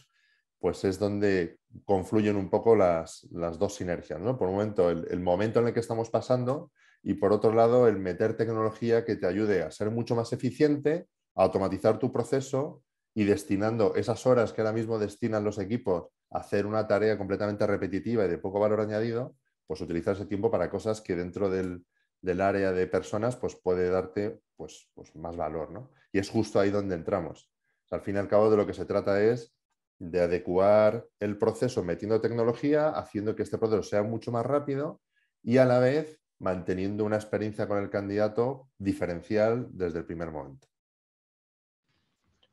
pues 0.59 0.83
es 0.85 0.97
donde 0.97 1.59
confluyen 1.85 2.35
un 2.35 2.49
poco 2.49 2.75
las, 2.75 3.27
dos 3.29 3.75
sinergias. 3.75 4.19
¿no? 4.19 4.37
Por 4.37 4.47
un 4.47 4.55
momento, 4.55 4.89
el, 4.89 5.19
momento 5.19 5.59
en 5.59 5.67
el 5.67 5.73
que 5.73 5.81
estamos 5.81 6.09
pasando 6.09 6.71
y 7.03 7.15
por 7.15 7.33
otro 7.33 7.53
lado, 7.53 7.87
el 7.87 7.99
meter 7.99 8.37
tecnología 8.37 9.03
que 9.03 9.17
te 9.17 9.27
ayude 9.27 9.61
a 9.61 9.71
ser 9.71 9.91
mucho 9.91 10.15
más 10.15 10.31
eficiente, 10.31 11.07
a 11.35 11.43
automatizar 11.43 11.99
tu 11.99 12.11
proceso 12.11 12.81
y 13.13 13.25
destinando 13.25 13.93
esas 13.95 14.25
horas 14.25 14.53
que 14.53 14.61
ahora 14.61 14.73
mismo 14.73 14.97
destinan 14.97 15.43
los 15.43 15.59
equipos 15.59 16.07
a 16.31 16.39
hacer 16.39 16.65
una 16.65 16.87
tarea 16.87 17.17
completamente 17.17 17.67
repetitiva 17.67 18.25
y 18.25 18.29
de 18.29 18.37
poco 18.37 18.59
valor 18.59 18.79
añadido, 18.79 19.35
pues 19.67 19.81
utilizar 19.81 20.15
ese 20.15 20.25
tiempo 20.25 20.49
para 20.49 20.69
cosas 20.69 21.01
que 21.01 21.15
dentro 21.15 21.49
del, 21.49 21.83
del 22.23 22.41
área 22.41 22.71
de 22.71 22.87
personas, 22.87 23.35
pues 23.35 23.55
puede 23.55 23.89
darte 23.89 24.39
pues, 24.55 24.89
pues 24.95 25.15
más 25.15 25.35
valor, 25.35 25.69
¿no? 25.71 25.91
Y 26.11 26.19
es 26.19 26.29
justo 26.29 26.59
ahí 26.59 26.71
donde 26.71 26.95
entramos. 26.95 27.51
al 27.91 28.01
fin 28.01 28.15
y 28.15 28.19
al 28.19 28.27
cabo 28.27 28.49
de 28.49 28.57
lo 28.57 28.65
que 28.65 28.73
se 28.73 28.85
trata 28.85 29.21
es 29.21 29.53
de 29.99 30.21
adecuar 30.21 31.05
el 31.19 31.37
proceso 31.37 31.83
metiendo 31.83 32.21
tecnología, 32.21 32.89
haciendo 32.89 33.35
que 33.35 33.43
este 33.43 33.57
proceso 33.57 33.83
sea 33.83 34.03
mucho 34.03 34.31
más 34.31 34.45
rápido 34.45 35.01
y 35.43 35.57
a 35.57 35.65
la 35.65 35.79
vez 35.79 36.19
manteniendo 36.39 37.05
una 37.05 37.17
experiencia 37.17 37.67
con 37.67 37.77
el 37.77 37.89
candidato 37.89 38.69
diferencial 38.77 39.67
desde 39.71 39.99
el 39.99 40.05
primer 40.05 40.31
momento. 40.31 40.67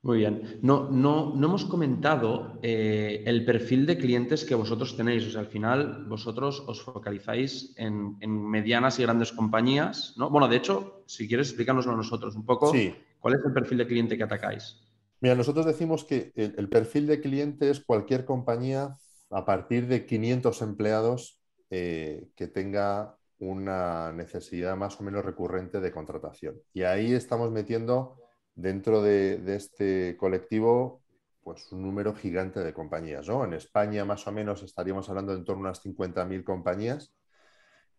Muy 0.03 0.19
bien. 0.19 0.59
No, 0.63 0.89
no, 0.91 1.35
no 1.35 1.47
hemos 1.47 1.67
comentado 1.67 2.59
eh, 2.63 3.23
el 3.27 3.45
perfil 3.45 3.85
de 3.85 3.99
clientes 3.99 4.45
que 4.45 4.55
vosotros 4.55 4.97
tenéis. 4.97 5.27
O 5.27 5.31
sea, 5.31 5.41
al 5.41 5.47
final 5.47 6.07
vosotros 6.09 6.65
os 6.67 6.81
focalizáis 6.83 7.75
en, 7.77 8.17
medianas 8.27 8.99
y 8.99 9.03
grandes 9.03 9.33
compañías, 9.33 10.15
¿no? 10.17 10.31
Bueno, 10.31 10.49
de 10.49 10.57
hecho, 10.57 11.03
si 11.07 11.29
quieres, 11.29 11.49
explícanoslo 11.49 11.93
a 11.93 11.97
nosotros 11.97 12.35
un 12.35 12.47
poco. 12.47 12.73
Sí. 12.73 12.95
¿Cuál 13.19 13.35
es 13.35 13.41
el 13.45 13.53
perfil 13.53 13.79
de 13.79 13.87
cliente 13.87 14.17
que 14.17 14.23
atacáis? 14.23 14.79
Mira, 15.21 15.35
nosotros 15.35 15.67
decimos 15.67 16.05
que 16.05 16.33
el, 16.35 16.69
perfil 16.71 17.07
de 17.07 17.21
cliente 17.21 17.69
es 17.69 17.81
cualquier 17.81 18.25
compañía 18.25 18.97
a 19.29 19.45
partir 19.45 19.87
de 19.87 20.07
500 20.07 20.63
empleados 20.63 21.43
eh, 21.69 22.29
que 22.35 22.49
tenga 22.49 23.19
una 23.39 24.13
necesidad 24.13 24.77
más 24.77 24.99
o 24.99 25.03
menos 25.03 25.23
recurrente 25.23 25.81
de 25.81 25.93
contratación. 25.93 26.57
Y 26.73 26.85
ahí 26.85 27.13
estamos 27.13 27.51
metiendo 27.51 28.17
dentro 28.55 29.03
de, 29.03 29.41
este 29.55 30.17
colectivo 30.17 31.03
pues 31.43 31.73
un 31.73 31.83
número 31.83 32.15
gigante 32.15 32.61
de 32.61 32.75
compañías. 32.75 33.27
¿no? 33.29 33.45
En 33.45 33.55
España 33.55 34.05
más 34.05 34.27
o 34.27 34.33
menos 34.33 34.63
estaríamos 34.63 35.09
hablando 35.09 35.33
de 35.33 35.39
en 35.39 35.45
torno 35.45 35.63
a 35.63 35.71
unas 35.71 35.85
50.000 35.85 36.45
compañías 36.45 37.15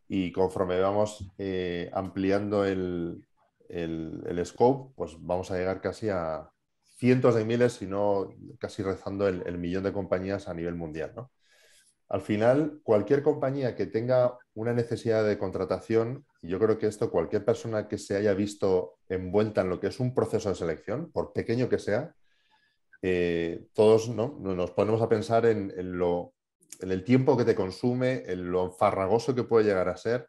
y 0.08 0.32
conforme 0.32 0.80
vamos 0.80 1.32
eh, 1.38 1.90
ampliando 1.94 2.66
el, 2.66 3.26
el, 3.70 4.46
scope, 4.46 4.94
pues 4.96 5.16
vamos 5.20 5.50
a 5.52 5.58
llegar 5.58 5.82
casi 5.82 6.10
a 6.10 6.50
cientos 6.98 7.36
de 7.36 7.46
miles, 7.46 7.74
si 7.74 7.88
no 7.88 8.30
casi 8.60 8.84
rezando 8.84 9.28
el, 9.28 9.44
el 9.46 9.58
millón 9.58 9.84
de 9.84 9.94
compañías 9.94 10.48
a 10.48 10.54
nivel 10.54 10.76
mundial. 10.76 11.14
¿no? 11.16 11.32
Al 12.12 12.20
final, 12.20 12.82
cualquier 12.84 13.24
compañía 13.24 13.74
que 13.74 13.86
tenga 13.86 14.38
una 14.54 14.74
necesidad 14.74 15.26
de 15.26 15.38
contratación, 15.38 16.26
y 16.42 16.50
yo 16.50 16.60
creo 16.60 16.78
que 16.78 16.88
esto 16.88 17.10
cualquier 17.10 17.46
persona 17.46 17.88
que 17.88 17.98
se 17.98 18.18
haya 18.18 18.34
visto 18.34 18.98
envuelta 19.08 19.62
en 19.62 19.70
lo 19.70 19.80
que 19.80 19.88
es 19.88 20.00
un 20.02 20.14
proceso 20.14 20.50
de 20.50 20.56
selección, 20.56 21.10
por 21.10 21.32
pequeño 21.32 21.70
que 21.70 21.80
sea, 21.80 22.14
eh, 23.02 23.66
todos 23.74 24.10
¿no? 24.10 24.38
nos 24.42 24.72
ponemos 24.72 25.02
a 25.02 25.08
pensar 25.08 25.46
en, 25.46 25.72
lo, 25.98 26.34
en, 26.82 26.92
el 26.92 27.06
tiempo 27.06 27.38
que 27.38 27.46
te 27.46 27.56
consume, 27.56 28.24
en 28.26 28.52
lo 28.52 28.74
farragoso 28.74 29.34
que 29.34 29.46
puede 29.46 29.64
llegar 29.64 29.88
a 29.88 29.96
ser, 29.96 30.28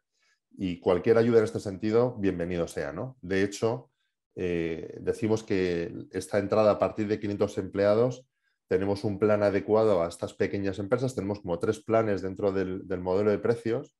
y 0.56 0.78
cualquier 0.78 1.18
ayuda 1.18 1.38
en 1.38 1.44
este 1.46 1.58
sentido, 1.58 2.14
bienvenido 2.16 2.68
sea. 2.68 2.92
¿no? 2.92 3.16
De 3.22 3.42
hecho, 3.42 3.90
eh, 4.36 4.98
decimos 5.00 5.42
que 5.42 5.92
esta 6.12 6.38
entrada 6.38 6.70
a 6.70 6.78
partir 6.78 7.08
de 7.08 7.18
500 7.18 7.58
empleados 7.58 8.24
tenemos 8.72 9.04
un 9.04 9.18
plan 9.18 9.42
adecuado 9.42 10.02
a 10.02 10.08
estas 10.08 10.32
pequeñas 10.32 10.78
empresas, 10.78 11.14
tenemos 11.14 11.40
como 11.40 11.58
tres 11.58 11.78
planes 11.80 12.22
dentro 12.22 12.52
del, 12.52 12.86
modelo 13.00 13.30
de 13.30 13.36
precios 13.36 13.94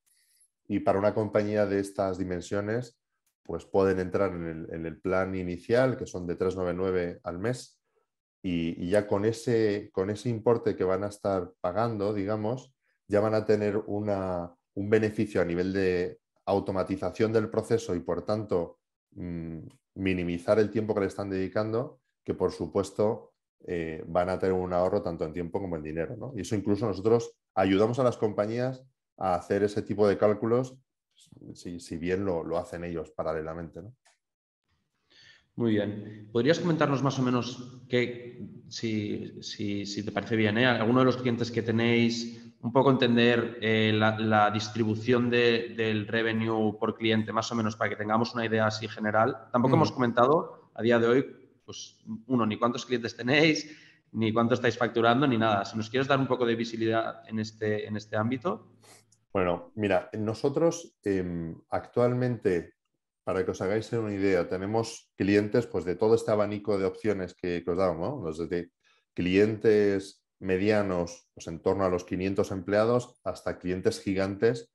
y 0.67 0.79
para 0.79 0.99
una 0.99 1.13
compañía 1.13 1.67
de 1.67 1.79
estas 1.79 2.17
dimensiones, 2.17 2.99
pues 3.43 3.67
pueden 3.67 3.99
entrar 3.99 4.33
en 4.33 4.87
el, 4.87 4.99
plan 4.99 5.35
inicial, 5.35 5.99
que 5.99 6.07
son 6.07 6.27
de 6.27 6.37
399 6.37 7.21
al 7.23 7.39
mes, 7.39 7.83
y, 8.43 8.89
ya 8.89 9.07
con 9.07 9.27
ese, 9.27 9.91
con 9.93 10.09
ese 10.09 10.31
importe 10.31 10.75
que 10.75 10.85
van 10.85 11.05
a 11.05 11.09
estar 11.09 11.53
pagando, 11.61 12.15
digamos, 12.15 12.75
ya 13.07 13.21
van 13.21 13.35
a 13.35 13.45
tener 13.45 13.77
una, 13.77 14.55
un 14.73 14.89
beneficio 14.89 15.43
a 15.43 15.45
nivel 15.45 15.75
de 15.75 16.19
automatización 16.47 17.31
del 17.31 17.51
proceso 17.51 17.95
y, 17.95 18.01
por 18.01 18.25
tanto, 18.25 18.79
mm, 19.17 19.59
minimizar 19.97 20.59
el 20.59 20.71
tiempo 20.71 20.95
que 20.95 21.01
le 21.01 21.07
están 21.09 21.29
dedicando, 21.29 22.01
que 22.25 22.33
por 22.33 22.53
supuesto 22.53 23.32
eh, 23.67 24.03
van 24.07 24.29
a 24.29 24.39
tener 24.39 24.55
un 24.55 24.73
ahorro 24.73 25.03
tanto 25.03 25.25
en 25.25 25.33
tiempo 25.33 25.61
como 25.61 25.77
en 25.77 25.83
dinero. 25.83 26.33
Y 26.37 26.41
eso 26.41 26.57
incluso 26.57 26.87
nosotros 26.87 27.37
ayudamos 27.55 27.99
a 27.99 28.05
las 28.05 28.17
compañías 28.17 28.85
a 29.17 29.35
hacer 29.35 29.63
ese 29.63 29.83
tipo 29.83 30.09
de 30.09 30.19
cálculos, 30.19 30.77
si, 31.55 31.97
bien 31.97 32.25
lo, 32.25 32.59
hacen 32.59 32.85
ellos 32.85 33.11
paralelamente. 33.11 33.81
Muy 35.55 35.73
bien. 35.73 36.29
¿Podrías 36.33 36.59
comentarnos 36.59 37.03
más 37.03 37.19
o 37.19 37.23
menos 37.23 37.83
qué, 37.89 38.49
si, 38.69 40.03
te 40.05 40.13
parece 40.13 40.35
bien, 40.35 40.59
¿eh? 40.59 40.67
alguno 40.67 41.01
de 41.01 41.05
los 41.05 41.19
clientes 41.19 41.51
que 41.51 41.63
tenéis, 41.63 42.39
un 42.63 42.73
poco 42.73 42.91
entender 42.91 43.59
eh, 43.61 43.93
la, 43.93 44.51
distribución 44.51 45.31
del 45.31 46.09
revenue 46.09 46.77
por 46.81 46.97
cliente, 46.97 47.33
más 47.33 47.53
o 47.53 47.55
menos, 47.55 47.77
para 47.77 47.91
que 47.91 47.97
tengamos 47.97 48.35
una 48.35 48.47
idea 48.47 48.67
así 48.67 48.89
general? 48.89 49.37
Tampoco 49.53 49.77
hemos 49.77 49.93
comentado 49.93 50.71
a 50.75 50.83
día 50.83 50.99
de 50.99 51.07
hoy 51.07 51.42
pues 51.73 51.97
uno, 52.27 52.45
ni 52.45 52.59
cuántos 52.59 52.85
clientes 52.85 53.17
tenéis, 53.17 53.75
ni 54.13 54.31
cuánto 54.31 54.53
estáis 54.53 54.77
facturando, 54.77 55.27
ni 55.27 55.39
nada. 55.39 55.65
Si 55.65 55.75
nos 55.75 55.89
quieres 55.89 56.07
dar 56.07 56.19
un 56.19 56.27
poco 56.27 56.45
de 56.45 56.55
visibilidad 56.55 57.27
en 57.27 57.39
este, 57.39 57.87
en 57.87 57.97
este 57.97 58.15
ámbito. 58.15 58.75
Bueno, 59.33 59.73
mira, 59.75 60.11
nosotros 60.13 60.99
em, 61.03 61.57
actualmente, 61.71 62.75
para 63.25 63.43
que 63.43 63.53
os 63.53 63.63
hagáis 63.63 63.91
una 63.95 64.13
idea, 64.13 64.47
tenemos 64.47 65.11
clientes 65.17 65.67
pues, 65.67 65.87
de 65.87 65.97
todo 65.97 66.15
este 66.15 66.31
abanico 66.31 66.77
de 66.77 66.85
opciones 66.85 67.35
que, 67.35 67.65
os 67.67 67.79
damos, 67.79 68.39
desde 68.39 68.71
clientes 69.15 70.23
medianos 70.41 71.27
pues, 71.33 71.47
en 71.47 71.63
torno 71.63 71.87
a 71.87 71.89
los 71.89 72.05
500 72.05 72.51
empleados 72.51 73.19
hasta 73.25 73.59
clientes 73.59 73.99
gigantes. 73.99 74.71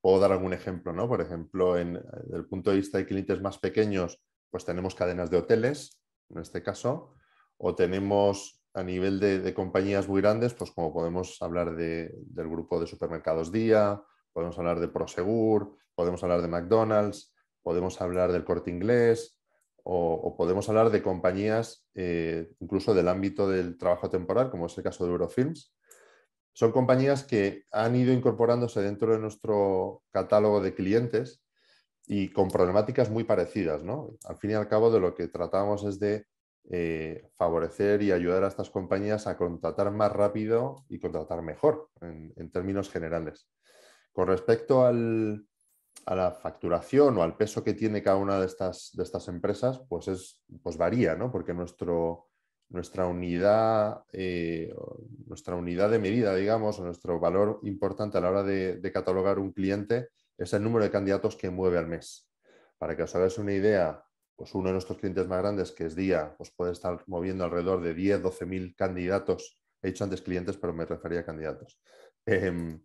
Puedo 0.00 0.18
dar 0.18 0.32
algún 0.32 0.54
ejemplo, 0.54 0.92
¿no? 0.92 1.06
Por 1.06 1.20
ejemplo, 1.20 1.78
en, 1.78 2.02
desde 2.24 2.36
el 2.36 2.46
punto 2.46 2.70
de 2.70 2.78
vista 2.78 2.98
de 2.98 3.06
clientes 3.06 3.40
más 3.40 3.58
pequeños, 3.58 4.20
pues 4.50 4.64
tenemos 4.66 4.94
cadenas 4.94 5.30
de 5.30 5.38
hoteles, 5.38 6.01
en 6.32 6.40
este 6.40 6.62
caso, 6.62 7.14
o 7.58 7.74
tenemos 7.74 8.62
a 8.74 8.82
nivel 8.82 9.20
de, 9.20 9.54
compañías 9.54 10.08
muy 10.08 10.22
grandes, 10.22 10.54
pues 10.54 10.70
como 10.70 10.92
podemos 10.92 11.40
hablar 11.42 11.76
del 11.76 12.48
grupo 12.48 12.80
de 12.80 12.86
supermercados 12.86 13.52
Día, 13.52 14.02
podemos 14.32 14.58
hablar 14.58 14.80
de 14.80 14.88
Prosegur, 14.88 15.76
podemos 15.94 16.22
hablar 16.22 16.40
de 16.40 16.48
McDonald's, 16.48 17.34
podemos 17.62 18.00
hablar 18.00 18.32
del 18.32 18.44
corte 18.44 18.70
inglés 18.70 19.38
o, 19.84 20.34
podemos 20.36 20.68
hablar 20.68 20.90
de 20.90 21.02
compañías 21.02 21.86
eh, 21.94 22.52
incluso 22.60 22.94
del 22.94 23.08
ámbito 23.08 23.48
del 23.48 23.76
trabajo 23.76 24.08
temporal, 24.08 24.50
como 24.50 24.66
es 24.66 24.78
el 24.78 24.84
caso 24.84 25.04
de 25.04 25.10
Eurofilms. 25.10 25.74
Son 26.54 26.72
compañías 26.72 27.24
que 27.24 27.64
han 27.72 27.96
ido 27.96 28.12
incorporándose 28.12 28.80
dentro 28.80 29.12
de 29.12 29.18
nuestro 29.18 30.02
catálogo 30.10 30.60
de 30.60 30.74
clientes 30.74 31.42
y 32.06 32.28
con 32.30 32.50
problemáticas 32.50 33.10
muy 33.10 33.24
parecidas. 33.24 33.84
¿no? 33.84 34.10
Al 34.24 34.36
fin 34.36 34.50
y 34.50 34.54
al 34.54 34.68
cabo, 34.68 34.90
de 34.90 35.00
lo 35.00 35.14
que 35.14 35.28
tratamos 35.28 35.84
es 35.84 35.98
de 35.98 36.26
eh, 36.70 37.28
favorecer 37.36 38.02
y 38.02 38.12
ayudar 38.12 38.44
a 38.44 38.48
estas 38.48 38.70
compañías 38.70 39.26
a 39.26 39.36
contratar 39.36 39.90
más 39.90 40.12
rápido 40.12 40.84
y 40.88 40.98
contratar 41.00 41.42
mejor 41.42 41.90
en, 42.00 42.50
términos 42.50 42.90
generales. 42.90 43.48
Con 44.12 44.28
respecto 44.28 44.84
al, 44.84 45.46
a 46.06 46.14
la 46.14 46.30
facturación 46.32 47.18
o 47.18 47.22
al 47.22 47.36
peso 47.36 47.64
que 47.64 47.74
tiene 47.74 48.02
cada 48.02 48.16
una 48.16 48.38
de 48.38 48.46
estas, 48.46 48.90
de 48.94 49.02
estas 49.02 49.28
empresas, 49.28 49.80
pues, 49.88 50.08
es, 50.08 50.42
pues 50.62 50.76
varía, 50.76 51.16
¿no? 51.16 51.32
porque 51.32 51.52
nuestro, 51.52 52.28
nuestra, 52.68 53.06
unidad, 53.06 54.04
eh, 54.12 54.72
nuestra 55.26 55.56
unidad 55.56 55.90
de 55.90 55.98
medida, 55.98 56.34
digamos, 56.34 56.78
o 56.78 56.84
nuestro 56.84 57.18
valor 57.18 57.60
importante 57.64 58.18
a 58.18 58.20
la 58.20 58.30
hora 58.30 58.42
de, 58.44 58.76
de 58.76 58.92
catalogar 58.92 59.38
un 59.38 59.52
cliente 59.52 60.08
es 60.42 60.52
el 60.52 60.62
número 60.62 60.84
de 60.84 60.90
candidatos 60.90 61.36
que 61.36 61.50
mueve 61.50 61.78
al 61.78 61.86
mes. 61.86 62.28
Para 62.78 62.96
que 62.96 63.04
os 63.04 63.14
hagáis 63.14 63.38
una 63.38 63.52
idea, 63.52 64.04
pues 64.36 64.54
uno 64.54 64.68
de 64.68 64.72
nuestros 64.72 64.98
clientes 64.98 65.28
más 65.28 65.40
grandes, 65.40 65.72
que 65.72 65.86
es 65.86 65.94
Día, 65.94 66.34
pues 66.36 66.50
puede 66.50 66.72
estar 66.72 67.02
moviendo 67.06 67.44
alrededor 67.44 67.80
de 67.82 67.94
10, 67.94 68.22
12 68.22 68.46
mil 68.46 68.74
candidatos. 68.74 69.60
He 69.80 69.88
dicho 69.88 70.04
antes 70.04 70.22
clientes, 70.22 70.56
pero 70.56 70.72
me 70.72 70.84
refería 70.84 71.20
a 71.20 71.24
candidatos. 71.24 71.80
Em, 72.24 72.80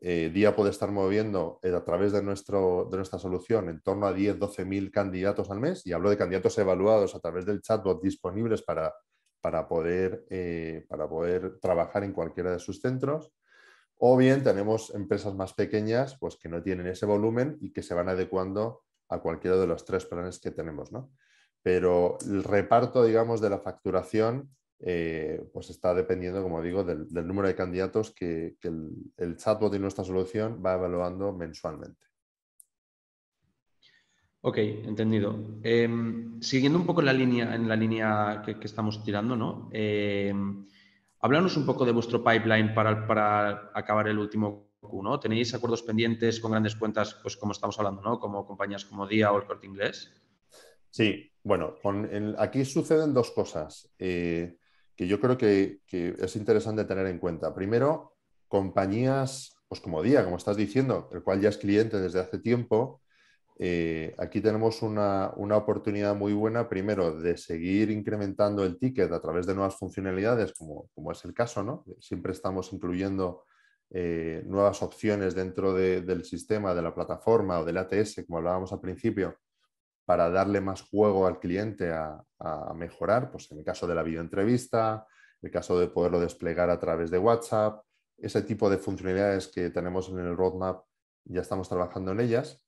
eh, 0.00 0.32
Día 0.34 0.56
puede 0.56 0.70
estar 0.70 0.90
moviendo 0.90 1.60
eh, 1.62 1.72
a 1.72 1.84
través 1.84 2.10
de, 2.10 2.20
nuestro, 2.20 2.88
de 2.90 2.96
nuestra 2.96 3.20
solución 3.20 3.68
en 3.68 3.80
torno 3.80 4.06
a 4.08 4.12
10, 4.12 4.36
12 4.36 4.64
mil 4.64 4.90
candidatos 4.90 5.48
al 5.52 5.60
mes. 5.60 5.86
Y 5.86 5.92
hablo 5.92 6.10
de 6.10 6.16
candidatos 6.16 6.58
evaluados 6.58 7.14
a 7.14 7.20
través 7.20 7.46
del 7.46 7.62
chatbot 7.62 8.02
disponibles 8.02 8.62
para, 8.62 8.92
para, 9.40 9.68
poder, 9.68 10.26
eh, 10.30 10.84
para 10.88 11.08
poder 11.08 11.60
trabajar 11.60 12.02
en 12.02 12.12
cualquiera 12.12 12.50
de 12.50 12.58
sus 12.58 12.80
centros. 12.80 13.32
O 14.04 14.16
bien 14.16 14.42
tenemos 14.42 14.92
empresas 14.96 15.32
más 15.32 15.52
pequeñas 15.52 16.16
pues, 16.18 16.36
que 16.36 16.48
no 16.48 16.60
tienen 16.60 16.88
ese 16.88 17.06
volumen 17.06 17.56
y 17.60 17.72
que 17.72 17.84
se 17.84 17.94
van 17.94 18.08
adecuando 18.08 18.82
a 19.08 19.20
cualquiera 19.20 19.56
de 19.56 19.68
los 19.68 19.84
tres 19.84 20.06
planes 20.06 20.40
que 20.40 20.50
tenemos. 20.50 20.90
¿no? 20.90 21.12
Pero 21.62 22.18
el 22.26 22.42
reparto, 22.42 23.04
digamos, 23.04 23.40
de 23.40 23.50
la 23.50 23.60
facturación 23.60 24.50
eh, 24.80 25.48
pues 25.52 25.70
está 25.70 25.94
dependiendo, 25.94 26.42
como 26.42 26.60
digo, 26.60 26.82
del, 26.82 27.06
número 27.24 27.46
de 27.46 27.54
candidatos 27.54 28.10
que, 28.10 28.56
el, 28.62 29.36
chatbot 29.36 29.70
de 29.70 29.78
nuestra 29.78 30.02
solución 30.02 30.60
va 30.66 30.74
evaluando 30.74 31.32
mensualmente. 31.32 32.04
Ok, 34.40 34.58
entendido. 34.58 35.60
Em, 35.62 36.42
siguiendo 36.42 36.76
un 36.76 36.86
poco 36.86 37.02
la 37.02 37.12
línea, 37.12 37.54
en 37.54 37.68
la 37.68 37.76
línea 37.76 38.42
que, 38.44 38.56
estamos 38.64 39.04
tirando, 39.04 39.36
¿no? 39.36 39.70
Em, 39.72 40.66
Háblanos 41.24 41.56
un 41.56 41.64
poco 41.64 41.84
de 41.84 41.92
vuestro 41.92 42.24
pipeline 42.24 42.74
para, 42.74 43.70
acabar 43.74 44.08
el 44.08 44.18
último 44.18 44.72
Q, 44.80 45.04
¿no? 45.04 45.20
¿Tenéis 45.20 45.54
acuerdos 45.54 45.84
pendientes 45.84 46.40
con 46.40 46.50
grandes 46.50 46.74
cuentas, 46.74 47.14
pues 47.22 47.36
como 47.36 47.52
estamos 47.52 47.78
hablando, 47.78 48.02
¿no? 48.02 48.18
Como 48.18 48.44
compañías 48.44 48.84
como 48.84 49.06
Día 49.06 49.30
o 49.30 49.38
el 49.38 49.46
Corte 49.46 49.68
Inglés. 49.68 50.10
Sí, 50.90 51.30
bueno, 51.44 51.76
aquí 52.38 52.64
suceden 52.64 53.14
dos 53.14 53.30
cosas 53.30 53.88
eh, 54.00 54.56
que 54.96 55.06
yo 55.06 55.20
creo 55.20 55.38
que, 55.38 55.82
es 55.86 56.34
interesante 56.34 56.84
tener 56.86 57.06
en 57.06 57.20
cuenta. 57.20 57.54
Primero, 57.54 58.16
compañías 58.48 59.54
pues 59.68 59.80
como 59.80 60.02
Día, 60.02 60.24
como 60.24 60.38
estás 60.38 60.56
diciendo, 60.56 61.08
el 61.12 61.22
cual 61.22 61.40
ya 61.40 61.50
es 61.50 61.56
cliente 61.56 62.00
desde 62.00 62.18
hace 62.18 62.40
tiempo, 62.40 63.00
eh, 63.58 64.14
aquí 64.18 64.40
tenemos 64.40 64.82
una, 64.82 65.32
oportunidad 65.36 66.16
muy 66.16 66.32
buena, 66.32 66.68
primero, 66.68 67.20
de 67.20 67.36
seguir 67.36 67.90
incrementando 67.90 68.64
el 68.64 68.78
ticket 68.78 69.12
a 69.12 69.20
través 69.20 69.46
de 69.46 69.54
nuevas 69.54 69.76
funcionalidades, 69.76 70.52
como, 70.52 70.88
como 70.94 71.12
es 71.12 71.24
el 71.24 71.34
caso, 71.34 71.62
¿no? 71.62 71.84
Siempre 72.00 72.32
estamos 72.32 72.72
incluyendo 72.72 73.44
eh, 73.94 74.42
nuevas 74.46 74.82
opciones 74.82 75.34
dentro 75.34 75.74
del 75.74 76.24
sistema, 76.24 76.74
de 76.74 76.80
la 76.80 76.94
plataforma 76.94 77.60
o 77.60 77.64
del 77.64 77.76
ATS, 77.76 78.24
como 78.26 78.38
hablábamos 78.38 78.72
al 78.72 78.80
principio, 78.80 79.36
para 80.06 80.30
darle 80.30 80.62
más 80.62 80.80
juego 80.80 81.26
al 81.26 81.38
cliente 81.38 81.92
a, 81.92 82.24
mejorar, 82.74 83.30
pues 83.30 83.52
en 83.52 83.58
el 83.58 83.64
caso 83.64 83.86
de 83.86 83.94
la 83.94 84.02
videoentrevista, 84.02 85.06
en 85.40 85.46
el 85.46 85.52
caso 85.52 85.78
de 85.78 85.88
poderlo 85.88 86.18
desplegar 86.18 86.70
a 86.70 86.80
través 86.80 87.10
de 87.10 87.18
WhatsApp, 87.18 87.84
ese 88.16 88.42
tipo 88.42 88.70
de 88.70 88.78
funcionalidades 88.78 89.48
que 89.48 89.70
tenemos 89.70 90.08
en 90.08 90.18
el 90.20 90.36
roadmap, 90.36 90.84
ya 91.24 91.42
estamos 91.42 91.68
trabajando 91.68 92.12
en 92.12 92.20
ellas. 92.20 92.61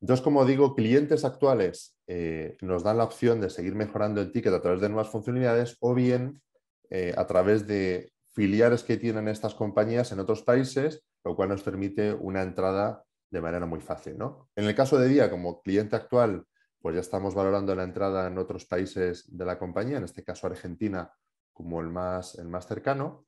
Entonces, 0.00 0.24
como 0.24 0.44
digo, 0.44 0.74
clientes 0.74 1.24
actuales 1.24 1.96
eh, 2.06 2.56
nos 2.62 2.82
dan 2.82 2.98
la 2.98 3.04
opción 3.04 3.40
de 3.40 3.50
seguir 3.50 3.74
mejorando 3.74 4.20
el 4.20 4.32
ticket 4.32 4.52
a 4.54 4.62
través 4.62 4.80
de 4.80 4.88
nuevas 4.88 5.08
funcionalidades 5.08 5.76
o 5.80 5.94
bien 5.94 6.40
eh, 6.88 7.12
a 7.16 7.26
través 7.26 7.66
de 7.66 8.12
filiales 8.32 8.82
que 8.82 8.96
tienen 8.96 9.28
estas 9.28 9.54
compañías 9.54 10.10
en 10.12 10.20
otros 10.20 10.42
países, 10.42 11.04
lo 11.24 11.36
cual 11.36 11.50
nos 11.50 11.62
permite 11.62 12.14
una 12.14 12.42
entrada 12.42 13.04
de 13.30 13.40
manera 13.40 13.66
muy 13.66 13.80
fácil. 13.80 14.16
¿no? 14.16 14.48
En 14.56 14.64
el 14.64 14.74
caso 14.74 14.98
de 14.98 15.08
Día, 15.08 15.30
como 15.30 15.60
cliente 15.60 15.96
actual, 15.96 16.44
pues 16.80 16.94
ya 16.94 17.00
estamos 17.00 17.34
valorando 17.34 17.74
la 17.74 17.84
entrada 17.84 18.26
en 18.26 18.38
otros 18.38 18.64
países 18.64 19.24
de 19.28 19.44
la 19.44 19.58
compañía, 19.58 19.98
en 19.98 20.04
este 20.04 20.24
caso 20.24 20.46
Argentina 20.46 21.12
como 21.52 21.80
el 21.80 21.90
más, 21.90 22.36
el 22.38 22.48
más 22.48 22.66
cercano. 22.66 23.26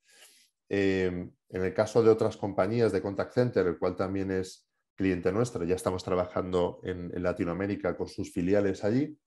Eh, 0.71 1.29
en 1.51 1.63
el 1.63 1.75
caso 1.75 2.03
de 2.03 2.09
otras 2.09 2.39
compañías 2.39 2.93
de 2.93 3.03
contact 3.03 3.35
center, 3.35 3.67
el 3.67 3.79
cual 3.79 3.95
también 3.95 4.31
es 4.31 4.67
cliente 5.03 5.33
nuestro, 5.33 5.65
ya 5.65 5.75
estamos 5.75 6.05
trabajando 6.05 6.81
en, 6.85 7.11
Latinoamérica 7.21 7.97
con 7.97 8.07
sus 8.07 8.33
filiales 8.33 8.85
allí. 8.85 9.19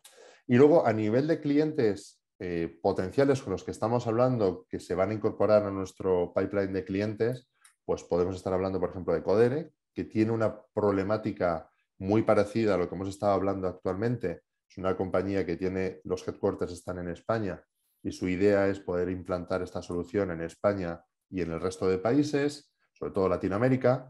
Y 0.48 0.56
luego 0.56 0.88
a 0.88 0.94
nivel 0.94 1.28
de 1.28 1.42
clientes 1.42 2.22
eh, 2.40 2.80
potenciales 2.82 3.42
con 3.42 3.52
los 3.52 3.66
que 3.66 3.72
estamos 3.72 4.08
hablando 4.08 4.66
que 4.70 4.80
se 4.80 4.96
van 4.96 5.10
a 5.10 5.14
incorporar 5.14 5.64
a 5.64 5.72
nuestro 5.72 6.34
pipeline 6.34 6.72
de 6.72 6.86
clientes, 6.86 7.50
pues 7.84 8.04
podemos 8.06 8.38
estar 8.38 8.54
hablando, 8.54 8.80
por 8.80 8.92
ejemplo, 8.92 9.14
de 9.14 9.22
Codere, 9.22 9.72
que 9.94 10.06
tiene 10.06 10.32
una 10.32 10.62
problemática 10.74 11.70
muy 11.98 12.22
parecida 12.22 12.76
a 12.76 12.78
lo 12.78 12.88
que 12.88 12.96
hemos 12.96 13.10
estado 13.10 13.34
hablando 13.34 13.68
actualmente. 13.68 14.44
Es 14.70 14.78
una 14.78 14.96
compañía 14.96 15.46
que 15.46 15.58
tiene, 15.58 16.00
los 16.06 16.26
headquarters 16.26 16.72
están 16.72 17.00
en 17.00 17.10
España 17.10 17.62
y 18.02 18.14
su 18.14 18.30
idea 18.30 18.70
es 18.70 18.80
poder 18.80 19.10
implantar 19.10 19.62
esta 19.62 19.82
solución 19.82 20.32
en 20.32 20.42
España 20.42 21.04
y 21.30 21.42
en 21.42 21.52
el 21.52 21.60
resto 21.60 21.90
de 21.90 21.98
países, 21.98 22.72
sobre 22.94 23.12
todo 23.12 23.28
Latinoamérica. 23.28 24.10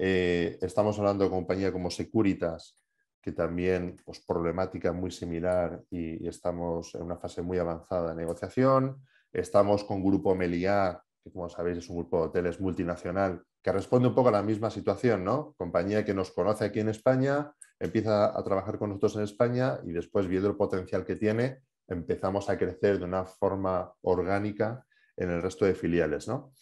Eh, 0.00 0.58
estamos 0.62 0.96
hablando 0.98 1.24
de 1.24 1.30
compañía 1.30 1.72
como 1.72 1.90
Securitas, 1.90 2.76
que 3.20 3.32
también, 3.32 3.96
pues 4.04 4.20
problemática 4.20 4.92
muy 4.92 5.10
similar 5.10 5.82
y, 5.90 6.24
y, 6.24 6.28
estamos 6.28 6.94
en 6.94 7.02
una 7.02 7.16
fase 7.16 7.42
muy 7.42 7.58
avanzada 7.58 8.10
de 8.10 8.14
negociación. 8.14 9.02
Estamos 9.32 9.82
con 9.82 10.04
Grupo 10.04 10.36
Meliá, 10.36 11.02
que 11.22 11.32
como 11.32 11.48
sabéis 11.48 11.78
es 11.78 11.88
un 11.90 11.96
grupo 11.96 12.18
de 12.20 12.26
hoteles 12.28 12.60
multinacional 12.60 13.42
que 13.60 13.72
responde 13.72 14.08
un 14.08 14.14
poco 14.14 14.28
a 14.28 14.32
la 14.32 14.42
misma 14.42 14.70
situación, 14.70 15.24
¿no? 15.24 15.54
Compañía 15.58 16.04
que 16.04 16.14
nos 16.14 16.30
conoce 16.30 16.64
aquí 16.64 16.78
en 16.78 16.90
España, 16.90 17.52
empieza 17.80 18.38
a 18.38 18.44
trabajar 18.44 18.78
con 18.78 18.90
nosotros 18.90 19.16
en 19.16 19.22
España 19.22 19.80
y 19.84 19.90
después, 19.90 20.28
viendo 20.28 20.48
el 20.48 20.56
potencial 20.56 21.04
que 21.04 21.16
tiene, 21.16 21.62
empezamos 21.88 22.48
a 22.48 22.56
crecer 22.56 22.98
de 22.98 23.04
una 23.04 23.24
forma 23.24 23.92
orgánica 24.02 24.86
en 25.16 25.30
el 25.30 25.42
resto 25.42 25.64
de 25.64 25.74
filiales, 25.74 26.28
¿no? 26.28 26.52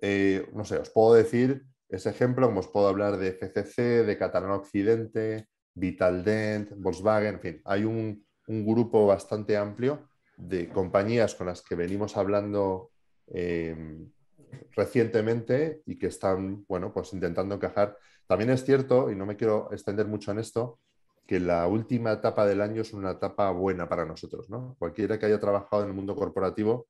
Eh, 0.00 0.48
no 0.52 0.64
sé, 0.64 0.78
os 0.78 0.90
puedo 0.90 1.14
decir 1.14 1.66
ese 1.88 2.10
ejemplo, 2.10 2.46
como 2.46 2.60
os 2.60 2.68
puedo 2.68 2.88
hablar 2.88 3.16
de 3.16 3.28
FCC, 3.28 4.04
de 4.04 4.18
Catalán 4.18 4.50
Occidente, 4.50 5.48
Vitaldent, 5.74 6.72
Volkswagen, 6.76 7.34
en 7.34 7.40
fin, 7.40 7.62
hay 7.64 7.84
un, 7.84 8.24
grupo 8.48 9.06
bastante 9.06 9.56
amplio 9.56 10.08
de 10.36 10.68
compañías 10.68 11.34
con 11.34 11.48
las 11.48 11.62
que 11.62 11.74
venimos 11.74 12.16
hablando 12.16 12.92
eh, 13.26 14.06
recientemente 14.76 15.82
y 15.84 15.98
que 15.98 16.06
están, 16.06 16.64
bueno, 16.68 16.92
pues 16.92 17.12
intentando 17.12 17.56
encajar. 17.56 17.98
También 18.26 18.50
es 18.50 18.64
cierto, 18.64 19.10
y 19.10 19.16
no 19.16 19.26
me 19.26 19.36
quiero 19.36 19.68
extender 19.72 20.06
mucho 20.06 20.30
en 20.30 20.38
esto, 20.38 20.78
que 21.26 21.40
la 21.40 21.66
última 21.66 22.12
etapa 22.12 22.46
del 22.46 22.60
año 22.60 22.82
es 22.82 22.92
una 22.92 23.12
etapa 23.12 23.50
buena 23.50 23.88
para 23.88 24.04
nosotros. 24.04 24.48
¿no? 24.48 24.76
Cualquiera 24.78 25.18
que 25.18 25.26
haya 25.26 25.40
trabajado 25.40 25.82
en 25.82 25.88
el 25.88 25.94
mundo 25.94 26.14
corporativo 26.14 26.86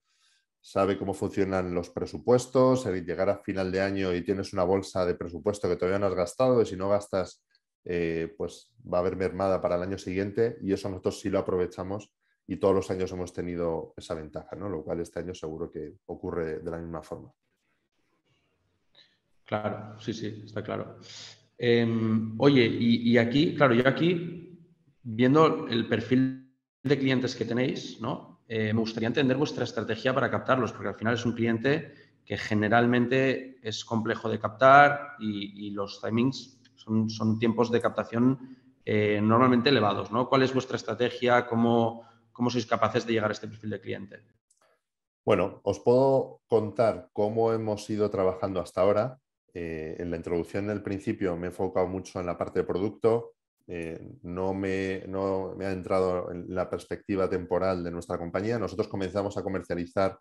sabe 0.67 0.99
cómo 0.99 1.15
funcionan 1.15 1.73
los 1.73 1.91
presupuestos, 1.91 2.87
el 2.87 3.07
llegar 3.07 3.29
a 3.31 3.39
final 3.39 3.71
de 3.71 3.81
año 3.81 4.13
y 4.13 4.23
tienes 4.23 4.53
una 4.53 4.65
bolsa 4.65 5.07
de 5.07 5.15
presupuesto 5.15 5.69
que 5.69 5.77
todavía 5.77 6.01
no 6.01 6.07
has 6.07 6.17
gastado 6.17 6.61
y 6.61 6.67
si 6.67 6.75
no 6.75 6.89
gastas, 6.89 7.41
eh, 7.85 8.35
pues 8.37 8.73
va 8.93 8.99
a 8.99 9.01
haber 9.01 9.15
mermada 9.15 9.61
para 9.61 9.77
el 9.77 9.83
año 9.83 9.97
siguiente 9.97 10.59
y 10.61 10.73
eso 10.73 10.89
nosotros 10.89 11.21
sí 11.21 11.31
lo 11.31 11.39
aprovechamos 11.39 12.11
y 12.49 12.57
todos 12.57 12.75
los 12.75 12.91
años 12.91 13.13
hemos 13.13 13.33
tenido 13.33 13.95
esa 13.97 14.15
ventaja, 14.15 14.57
¿no? 14.57 14.69
lo 14.69 14.83
cual 14.83 14.99
este 14.99 15.21
año 15.21 15.35
seguro 15.35 15.71
que 15.71 15.93
ocurre 16.07 16.59
de 16.59 16.71
la 16.73 16.79
misma 16.79 17.01
forma. 17.01 17.31
Claro, 19.45 20.01
sí, 20.01 20.13
sí, 20.13 20.43
está 20.47 20.65
claro. 20.65 20.99
Em, 21.57 22.35
oye, 22.39 22.67
y, 22.67 23.17
aquí, 23.19 23.55
claro, 23.55 23.73
yo 23.73 23.87
aquí, 23.87 24.59
viendo 25.05 25.69
el 25.69 25.89
perfil 25.89 26.53
de 26.83 26.99
clientes 26.99 27.37
que 27.37 27.45
tenéis, 27.45 28.01
¿no? 28.01 28.36
Eh, 28.49 28.73
me 28.73 28.81
gustaría 28.81 29.09
entender 29.09 29.37
vuestra 29.37 29.65
estrategia 29.65 30.15
para 30.15 30.31
captarlos, 30.31 30.73
porque 30.73 30.89
al 30.89 30.95
final 30.95 31.15
es 31.15 31.25
un 31.27 31.33
cliente 31.33 31.93
que 32.25 32.37
generalmente 32.37 33.59
es 33.63 33.85
complejo 33.85 34.29
de 34.29 34.39
captar 34.39 35.17
y, 35.19 35.71
los 35.71 36.01
timings 36.01 36.59
son, 36.75 37.39
tiempos 37.39 37.71
de 37.71 37.81
captación 37.81 38.57
eh, 38.85 39.21
normalmente 39.23 39.71
elevados, 39.71 40.11
¿no? 40.13 40.29
¿Cuál 40.29 40.43
es 40.43 40.53
vuestra 40.53 40.77
estrategia? 40.77 41.47
¿Cómo, 41.47 42.03
¿Cómo 42.33 42.51
sois 42.51 42.67
capaces 42.67 43.07
de 43.07 43.15
llegar 43.15 43.31
a 43.31 43.33
este 43.33 43.49
perfil 43.49 43.71
de 43.71 43.81
cliente? 43.81 44.23
Bueno, 45.25 45.61
os 45.65 45.81
puedo 45.81 46.43
contar 46.47 47.11
cómo 47.13 47.53
hemos 47.53 47.89
ido 47.91 48.11
trabajando 48.11 48.61
hasta 48.61 48.81
ahora 48.81 49.19
eh, 49.59 49.97
en 49.99 50.11
la 50.11 50.19
introducción 50.19 50.67
del 50.67 50.83
principio 50.83 51.35
me 51.35 51.47
he 51.47 51.49
enfocado 51.49 51.87
mucho 51.87 52.21
en 52.21 52.27
la 52.27 52.37
parte 52.37 52.59
de 52.59 52.67
producto, 52.67 53.36
eh, 53.69 54.01
no, 54.23 54.55
me, 54.55 55.03
no, 55.09 55.55
me, 55.57 55.67
ha 55.67 55.73
entrado 55.73 56.31
en 56.31 56.47
la 56.55 56.71
perspectiva 56.71 57.29
temporal 57.29 57.83
de 57.83 57.91
nuestra 57.91 58.17
compañía. 58.17 58.59
Nosotros 58.59 58.87
comenzamos 58.89 59.37
a 59.37 59.43
comercializar 59.43 60.19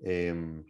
em, 0.00 0.64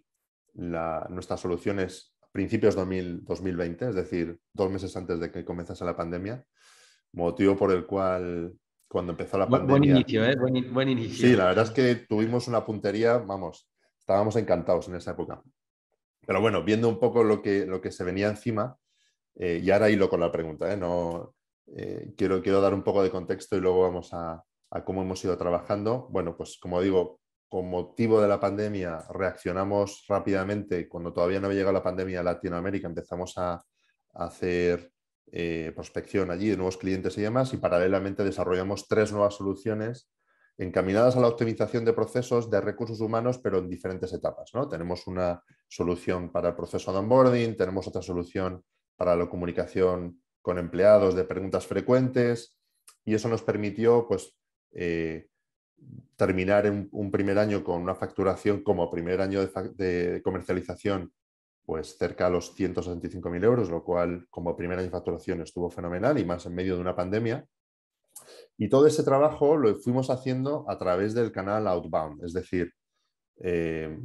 nuestras 0.55 1.41
soluciones 1.41 2.15
a 2.21 2.27
principios 2.31 2.77
de 2.77 3.19
2020, 3.23 3.89
es 3.89 3.95
decir, 3.95 4.39
dos 4.53 4.71
meses 4.71 4.95
antes 4.97 5.19
de 5.19 5.31
que 5.31 5.45
comenzase 5.45 5.85
la 5.85 5.97
pandemia, 5.97 6.45
motivo 7.13 7.57
por 7.57 7.73
el 7.73 7.87
cual 7.87 8.53
cuando 8.87 9.13
empezó 9.13 9.39
la 9.39 9.49
pandemia... 9.49 9.79
Buen 9.79 9.85
inicio, 9.85 10.25
¿eh? 10.25 10.37
buen 10.71 10.89
inicio. 10.89 11.29
Sí, 11.29 11.37
la 11.37 11.47
verdad 11.47 11.65
es 11.65 11.71
que 11.71 11.95
tuvimos 12.07 12.49
una 12.49 12.65
puntería, 12.65 13.19
vamos, 13.19 13.71
estábamos 13.99 14.37
encantados 14.37 14.89
en 14.89 14.97
esa 14.97 15.13
época. 15.13 15.43
Pero 16.27 16.41
bueno, 16.41 16.63
viendo 16.63 16.89
un 16.89 16.99
poco 16.99 17.25
lo 17.25 17.41
que, 17.41 17.65
lo 17.65 17.81
que 17.81 17.91
se 17.91 18.05
venía 18.05 18.29
encima, 18.29 18.77
eh, 19.37 19.61
y 19.63 19.71
ahora 19.71 19.89
hilo 19.89 20.11
con 20.11 20.21
la 20.21 20.31
pregunta, 20.31 20.73
¿eh? 20.73 20.77
no, 20.77 21.35
eh, 21.77 22.13
quiero, 22.17 22.43
quiero 22.43 22.61
dar 22.61 22.75
un 22.75 22.83
poco 22.83 23.03
de 23.03 23.11
contexto 23.11 23.57
y 23.57 23.61
luego 23.61 23.83
vamos 23.83 24.11
a, 24.13 24.43
cómo 24.85 25.03
hemos 25.03 25.25
ido 25.25 25.37
trabajando. 25.37 26.09
Bueno, 26.11 26.37
pues 26.37 26.59
como 26.61 26.81
digo, 26.81 27.21
con 27.49 27.69
motivo 27.69 28.21
de 28.21 28.29
la 28.29 28.41
pandemia 28.41 29.05
reaccionamos 29.11 30.05
rápidamente. 30.09 30.89
Cuando 30.89 31.13
todavía 31.13 31.41
no 31.41 31.47
había 31.47 31.59
llegado 31.59 31.75
la 31.75 31.83
pandemia 31.83 32.21
a 32.21 32.25
Latinoamérica, 32.25 32.87
empezamos 32.87 33.37
a, 33.39 33.63
hacer 34.13 34.91
prospección 35.77 36.33
allí 36.33 36.49
de 36.49 36.57
nuevos 36.57 36.77
clientes 36.77 37.17
y 37.17 37.23
demás, 37.23 37.55
y 37.55 37.59
paralelamente 37.59 38.25
desarrollamos 38.25 38.89
tres 38.89 39.13
nuevas 39.13 39.37
soluciones 39.37 40.11
encaminadas 40.61 41.17
a 41.17 41.21
la 41.21 41.29
optimización 41.29 41.87
de 41.87 41.95
procesos 41.95 42.51
de 42.51 42.61
recursos 42.61 43.01
humanos, 43.01 43.39
pero 43.39 43.59
en 43.59 43.69
diferentes 43.69 44.13
etapas. 44.13 44.51
¿no? 44.53 44.69
Tenemos 44.69 45.07
una 45.07 45.43
solución 45.69 46.31
para 46.31 46.51
el 46.51 46.55
proceso 46.55 46.93
de 46.93 46.99
onboarding, 46.99 47.57
tenemos 47.57 47.89
otra 47.89 48.03
solución 48.03 48.63
para 48.95 49.17
la 49.17 49.29
comunicación 49.29 50.20
con 50.43 50.59
empleados 50.59 51.15
de 51.15 51.25
preguntas 51.25 51.67
frecuentes 51.67 52.59
y 53.05 53.15
eso 53.15 53.29
nos 53.29 53.43
permitió 53.43 54.07
pues, 54.07 54.37
eh, 54.73 55.29
terminar 56.17 56.67
en 56.67 56.89
un 56.93 57.11
primer 57.11 57.39
año 57.39 57.65
con 57.65 57.81
una 57.81 57.95
facturación 57.95 58.63
como 58.63 58.91
primer 58.91 59.21
año 59.21 59.47
de, 59.47 60.21
comercialización 60.23 61.13
pues 61.65 61.97
cerca 61.97 62.27
a 62.27 62.31
los 62.31 62.57
165.000 62.57 63.45
euros, 63.45 63.71
lo 63.71 63.85
cual 63.85 64.27
como 64.29 64.57
primer 64.57 64.79
año 64.79 64.87
de 64.87 64.93
facturación 64.93 65.41
estuvo 65.41 65.71
fenomenal 65.71 66.19
y 66.19 66.25
más 66.25 66.45
en 66.47 66.55
medio 66.55 66.75
de 66.75 66.81
una 66.81 66.97
pandemia. 66.97 67.47
Y 68.59 68.69
todo 68.69 68.87
ese 68.87 69.05
trabajo 69.05 69.57
lo 69.57 69.77
fuimos 69.77 70.11
haciendo 70.11 70.69
a 70.69 70.77
través 70.79 71.15
del 71.15 71.31
canal 71.31 71.69
Outbound, 71.69 72.25
es 72.25 72.33
decir, 72.33 72.73
eh, 73.43 73.99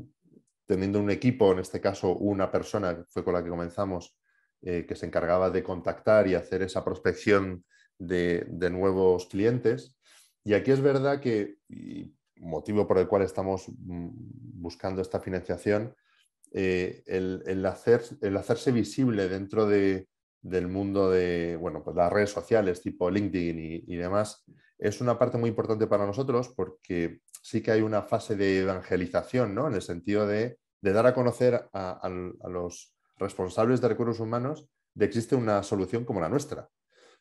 teniendo 0.66 1.00
un 1.00 1.10
equipo, 1.10 1.52
en 1.52 1.60
este 1.60 1.82
caso 1.82 2.16
una 2.16 2.52
persona, 2.52 2.96
que 2.96 3.04
fue 3.10 3.24
con 3.24 3.34
la 3.34 3.44
que 3.44 3.50
comenzamos, 3.50 4.16
eh, 4.68 4.86
que 4.88 4.96
se 4.96 5.06
encargaba 5.06 5.52
de 5.52 5.64
contactar 5.64 6.28
y 6.28 6.36
hacer 6.36 6.64
esa 6.64 6.84
prospección 6.84 7.64
de, 8.00 8.48
nuevos 8.72 9.28
clientes. 9.28 9.96
Y 10.44 10.56
aquí 10.56 10.72
es 10.72 10.82
verdad 10.82 11.22
que, 11.22 11.60
motivo 12.38 12.88
por 12.88 12.98
el 12.98 13.08
cual 13.08 13.22
estamos 13.22 13.70
mm, 13.70 14.10
buscando 14.60 15.04
esta 15.04 15.20
financiación, 15.20 15.96
eh, 16.52 17.04
el, 17.06 17.66
hacer, 17.66 18.02
el, 18.22 18.36
hacerse 18.38 18.72
visible 18.72 19.30
dentro 19.30 19.68
de, 19.68 20.08
del 20.42 20.68
mundo 20.68 21.12
de 21.12 21.58
bueno, 21.60 21.84
pues 21.84 21.96
las 21.96 22.12
redes 22.12 22.32
sociales 22.32 22.82
tipo 22.82 23.12
LinkedIn 23.12 23.84
y, 23.86 23.96
demás 23.96 24.46
es 24.78 25.00
una 25.00 25.20
parte 25.20 25.38
muy 25.38 25.50
importante 25.50 25.86
para 25.86 26.06
nosotros 26.08 26.50
porque 26.56 27.20
sí 27.42 27.62
que 27.62 27.72
hay 27.72 27.82
una 27.82 28.02
fase 28.02 28.36
de 28.36 28.62
evangelización, 28.62 29.54
¿no? 29.54 29.68
En 29.68 29.76
el 29.76 29.84
sentido 29.84 30.26
de, 30.26 30.58
dar 30.82 31.06
a 31.06 31.14
conocer 31.14 31.70
a, 31.72 32.10
los 32.50 32.95
responsables 33.18 33.82
de 33.82 33.88
recursos 33.88 34.20
humanos 34.20 34.68
de 34.94 35.06
existe 35.06 35.36
una 35.36 35.64
solución 35.64 36.06
como 36.06 36.22
la 36.22 36.30
nuestra. 36.30 36.70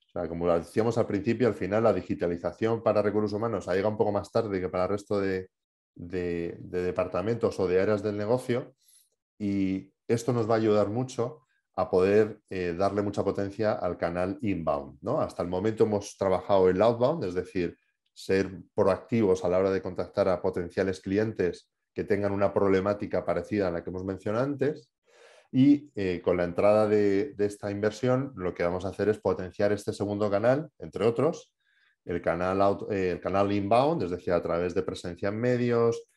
O 0.06 0.10
sea, 0.10 0.28
como 0.28 0.52
decíamos 0.52 0.96
al 0.98 1.06
principio, 1.06 1.48
al 1.48 1.54
final 1.54 1.84
la 1.84 1.92
digitalización 1.92 2.82
para 2.82 3.02
recursos 3.02 3.32
humanos 3.32 3.68
ha 3.68 3.74
llegado 3.74 3.90
un 3.90 3.98
poco 3.98 4.12
más 4.12 4.30
tarde 4.30 4.60
que 4.60 4.68
para 4.68 4.84
el 4.84 4.90
resto 4.90 5.20
de, 5.20 5.50
de 5.94 6.56
departamentos 6.60 7.58
o 7.58 7.66
de 7.66 7.80
áreas 7.80 8.02
del 8.02 8.16
negocio 8.16 8.74
y 9.38 9.92
esto 10.06 10.32
nos 10.32 10.48
va 10.48 10.54
a 10.54 10.58
ayudar 10.58 10.88
mucho 10.88 11.44
a 11.76 11.90
poder 11.90 12.40
eh, 12.50 12.74
darle 12.76 13.02
mucha 13.02 13.24
potencia 13.24 13.72
al 13.72 13.96
canal 13.98 14.38
inbound. 14.42 14.98
¿no? 15.02 15.20
Hasta 15.20 15.42
el 15.42 15.48
momento 15.48 15.84
hemos 15.84 16.16
trabajado 16.16 16.68
el 16.68 16.80
outbound, 16.80 17.24
es 17.24 17.34
decir, 17.34 17.76
ser 18.12 18.62
proactivos 18.74 19.44
a 19.44 19.48
la 19.48 19.58
hora 19.58 19.70
de 19.70 19.82
contactar 19.82 20.28
a 20.28 20.40
potenciales 20.40 21.00
clientes 21.00 21.70
que 21.92 22.04
tengan 22.04 22.32
una 22.32 22.52
problemática 22.52 23.24
parecida 23.24 23.68
a 23.68 23.70
la 23.70 23.82
que 23.82 23.90
hemos 23.90 24.04
mencionado 24.04 24.44
antes. 24.44 24.90
Y 25.56 25.92
eh, 25.94 26.20
con 26.20 26.36
la 26.36 26.42
entrada 26.42 26.88
de, 26.88 27.32
esta 27.38 27.70
inversión, 27.70 28.32
lo 28.34 28.52
que 28.52 28.64
vamos 28.64 28.84
a 28.84 28.88
hacer 28.88 29.08
es 29.08 29.20
potenciar 29.20 29.70
este 29.70 29.92
segundo 29.92 30.28
canal, 30.28 30.68
entre 30.80 31.06
otros, 31.06 31.54
el 32.04 32.20
canal, 32.20 32.78
eh, 32.90 33.12
el 33.12 33.20
canal 33.20 33.52
inbound, 33.52 34.02
es 34.02 34.10
decir, 34.10 34.32
a 34.32 34.42
través 34.42 34.74
de 34.74 34.82
presencia 34.82 35.28
en 35.28 35.40
medios, 35.40 36.08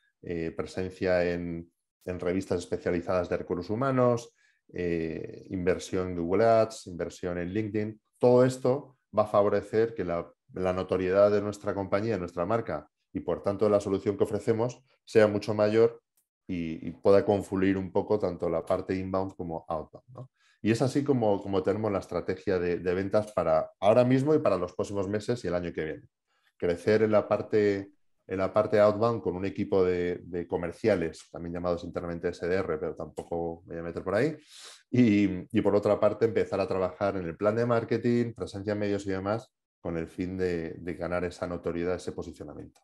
presencia 0.56 1.23
en, 1.32 1.71
revistas 2.04 2.58
especializadas 2.58 3.30
de 3.30 3.38
recursos 3.38 3.69
humanos, 3.69 4.34
eh, 4.73 5.45
inversión 5.52 6.08
en 6.08 6.17
Google 6.17 6.45
Ads, 6.45 6.88
inversión 6.88 7.38
en 7.38 7.54
LinkedIn. 7.54 8.02
Todo 8.17 8.43
esto 8.43 8.97
va 9.15 9.23
a 9.23 9.28
favorecer 9.28 9.93
que 9.93 10.04
la, 10.04 10.34
notoriedad 10.73 11.30
de 11.30 11.41
nuestra 11.41 11.76
compañía, 11.76 12.17
nuestra 12.17 12.47
marca 12.47 12.89
y 13.13 13.19
por 13.19 13.43
tanto 13.43 13.69
la 13.69 13.80
solución 13.80 14.17
que 14.17 14.23
ofrecemos 14.23 14.84
sea 15.06 15.28
mucho 15.28 15.54
mayor 15.54 16.02
y, 16.47 16.91
pueda 16.91 17.25
confluir 17.25 17.77
un 17.77 17.91
poco 17.91 18.17
tanto 18.17 18.49
la 18.49 18.65
parte 18.65 18.95
inbound 18.95 19.36
como 19.36 19.65
outbound. 19.67 20.29
Y 20.62 20.71
es 20.71 20.81
así 20.81 21.03
como, 21.03 21.41
como 21.41 21.62
tenemos 21.62 21.91
la 21.91 21.99
estrategia 21.99 22.57
de, 22.57 22.79
de, 22.79 22.93
ventas 22.93 23.31
para 23.33 23.71
ahora 23.79 24.03
mismo 24.03 24.33
y 24.33 24.39
para 24.39 24.57
los 24.57 24.73
próximos 24.73 25.07
meses 25.07 25.43
y 25.43 25.47
el 25.47 25.55
año 25.55 25.71
que 25.73 25.83
viene. 25.83 26.07
Crecer 26.57 27.03
en 27.03 27.12
la 27.12 27.27
parte 27.27 27.91
en 28.27 28.39
la 28.39 28.53
parte 28.53 28.79
outbound 28.79 29.21
con 29.21 29.36
un 29.36 29.45
equipo 29.45 29.83
de, 29.83 30.45
comerciales, 30.49 31.29
también 31.31 31.53
llamados 31.53 31.83
internamente 31.86 32.33
SDR, 32.33 32.77
pero 32.77 32.95
tampoco 32.95 33.63
voy 33.65 33.77
a 33.77 33.81
meter 33.81 34.03
por 34.03 34.15
ahí. 34.15 34.38
Y, 34.91 35.62
por 35.62 35.75
otra 35.75 35.99
parte, 35.99 36.25
empezar 36.25 36.60
a 36.60 36.67
trabajar 36.67 37.15
en 37.15 37.25
el 37.25 37.38
plan 37.38 37.55
de 37.55 37.65
marketing, 37.65 38.33
presencia 38.33 38.73
en 38.73 38.79
medios 38.79 39.05
y 39.05 39.12
demás, 39.12 39.49
con 39.79 39.97
el 39.97 40.07
fin 40.07 40.38
de, 40.38 40.77
ganar 40.99 41.23
esa 41.23 41.47
notoriedad, 41.47 41.95
ese 41.95 42.12
posicionamiento. 42.12 42.81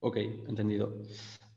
Ok, 0.00 0.18
entendido. 0.18 0.98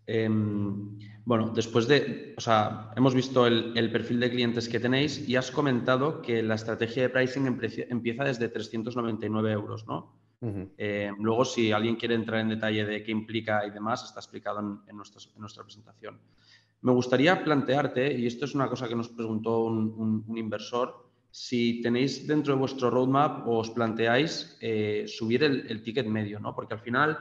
Em, 0.08 0.98
bueno, 1.26 1.52
después 1.54 1.88
de, 1.88 2.34
o 2.38 2.41
sea, 2.41 2.91
hemos 2.96 3.13
visto 3.13 3.46
el, 3.46 3.78
el, 3.78 3.91
perfil 3.91 4.20
de 4.22 4.30
clientes 4.30 4.70
que 4.70 4.80
tenéis 4.80 5.28
y 5.28 5.36
has 5.36 5.52
comentado 5.52 6.22
que 6.22 6.41
la 6.41 6.56
estrategia 6.56 7.04
de 7.04 7.10
pricing 7.10 7.46
empieza 7.89 8.24
desde 8.24 8.48
399 8.48 9.52
euros, 9.52 9.86
¿no? 9.86 10.17
Eh, 10.39 11.12
luego, 11.20 11.43
si 11.46 11.72
alguien 11.72 11.96
quiere 11.96 12.15
entrar 12.15 12.41
en 12.41 12.50
detalle 12.50 12.86
de 12.86 13.04
qué 13.04 13.12
implica 13.12 13.65
y 13.65 13.72
demás, 13.72 14.04
está 14.04 14.20
explicado 14.20 14.60
en, 14.60 14.96
nuestra 14.96 15.63
presentación. 15.63 16.20
Me 16.82 16.91
gustaría 16.91 17.43
plantearte, 17.43 18.13
y 18.13 18.28
esto 18.28 18.46
es 18.46 18.54
una 18.54 18.70
cosa 18.70 18.88
que 18.88 18.96
nos 18.96 19.10
preguntó 19.10 19.63
un, 19.63 20.24
inversor, 20.36 21.08
si 21.32 21.82
tenéis 21.82 22.28
dentro 22.28 22.54
de 22.54 22.60
vuestro 22.60 22.89
roadmap 22.89 23.48
o 23.48 23.58
os 23.58 23.70
planteáis 23.72 24.58
eh, 24.62 25.06
subir 25.08 25.43
el, 25.43 25.82
ticket 25.82 26.06
medio, 26.08 26.39
¿no? 26.39 26.56
Porque 26.56 26.76
al 26.76 26.80
final, 26.80 27.17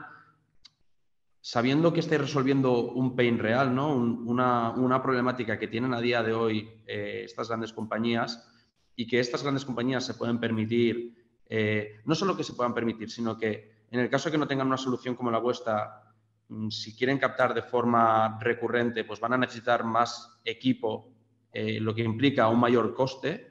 sabiendo 1.47 1.93
que 1.93 2.01
estáis 2.01 2.19
resolviendo 2.19 2.91
un 2.91 3.15
pain 3.15 3.39
real, 3.39 3.73
¿no? 3.73 3.95
una, 3.95 5.01
problemática 5.01 5.57
que 5.57 5.69
tienen 5.69 5.93
a 5.93 6.01
día 6.01 6.21
de 6.21 6.33
hoy 6.33 6.69
eh, 6.85 7.21
estas 7.23 7.47
grandes 7.47 7.71
compañías 7.71 8.51
y 8.97 9.07
que 9.07 9.21
estas 9.21 9.43
grandes 9.43 9.63
compañías 9.63 10.05
se 10.05 10.15
pueden 10.15 10.41
permitir 10.41 11.15
eh, 11.45 12.01
no 12.03 12.15
solo 12.15 12.35
que 12.35 12.43
se 12.43 12.51
puedan 12.51 12.73
permitir, 12.73 13.09
sino 13.09 13.37
que 13.37 13.85
en 13.89 14.01
el 14.01 14.09
caso 14.09 14.27
de 14.27 14.33
que 14.33 14.37
no 14.39 14.45
tengan 14.45 14.67
una 14.67 14.75
solución 14.75 15.15
como 15.15 15.31
la 15.31 15.37
vuestra, 15.37 16.13
mm, 16.49 16.67
si 16.67 16.93
quieren 16.97 17.17
captar 17.17 17.53
de 17.53 17.61
forma 17.61 18.37
recurrente, 18.41 19.05
pues 19.05 19.21
van 19.21 19.31
a 19.31 19.37
necesitar 19.37 19.85
más 19.85 20.41
equipo, 20.43 21.13
eh, 21.53 21.79
lo 21.79 21.95
que 21.95 22.03
implica 22.03 22.49
un 22.49 22.59
mayor 22.59 22.93
coste. 22.93 23.47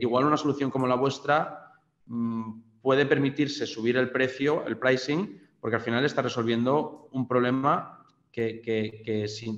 Igual 0.00 0.24
una 0.24 0.38
solución 0.38 0.70
como 0.70 0.86
la 0.86 0.94
vuestra 0.94 1.74
mm, 2.06 2.80
puede 2.80 3.04
permitirse 3.04 3.66
subir 3.66 3.98
el 3.98 4.08
precio, 4.08 4.66
el 4.66 4.78
pricing, 4.78 5.45
porque 5.66 5.78
al 5.78 5.82
final 5.82 6.04
está 6.04 6.22
resolviendo 6.22 7.08
un 7.10 7.26
problema 7.26 8.06
que, 8.30 8.62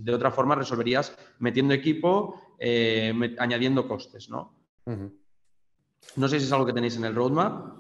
de 0.03 0.15
otra 0.15 0.31
forma 0.31 0.55
resolverías 0.55 1.15
metiendo 1.39 1.75
equipo, 1.75 2.57
añadiendo 3.39 3.87
costes, 3.87 4.31
¿no? 4.31 4.57
No 6.17 6.29
sé 6.29 6.41
si 6.41 6.47
es 6.47 6.53
algo 6.53 6.65
que 6.65 6.73
tenéis 6.73 6.97
en 6.97 7.05
el 7.05 7.15
roadmap. 7.15 7.77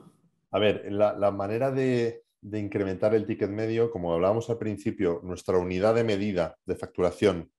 A 0.50 0.58
ver, 0.58 0.92
la, 0.92 1.30
manera 1.30 1.70
de, 1.70 2.22
incrementar 2.42 3.14
el 3.14 3.24
ticket 3.24 3.48
medio, 3.48 3.90
como 3.90 4.12
hablábamos 4.12 4.50
al 4.50 4.58
principio, 4.58 5.22
nuestra 5.24 5.56
unidad 5.56 5.94
de 5.94 6.04
medida 6.04 6.58
de 6.66 6.76
facturación 6.76 7.50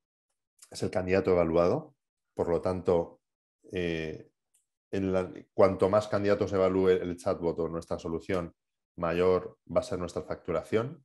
es 0.70 0.84
el 0.84 0.92
candidato 0.92 1.32
evaluado. 1.32 1.96
Por 2.36 2.48
lo 2.48 2.62
tanto, 2.62 3.22
eh, 3.72 4.30
cuanto 5.52 5.90
más 5.90 6.08
candidatos 6.08 6.54
evalúe 6.54 6.90
el 6.90 7.18
chatbot 7.18 7.58
o 7.58 7.68
nuestra 7.70 7.98
solución, 7.98 8.54
mayor 9.00 9.58
va 9.76 9.82
a 9.82 9.84
ser 9.84 10.00
nuestra 10.00 10.24
facturación. 10.24 11.04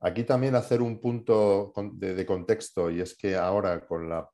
Aquí 0.00 0.24
también 0.24 0.54
hacer 0.54 0.80
un 0.80 1.00
punto 1.00 1.72
de 1.92 2.26
contexto 2.26 2.90
y 2.90 3.00
es 3.00 3.16
que 3.16 3.36
ahora 3.36 3.86
con 3.86 4.08
la 4.08 4.28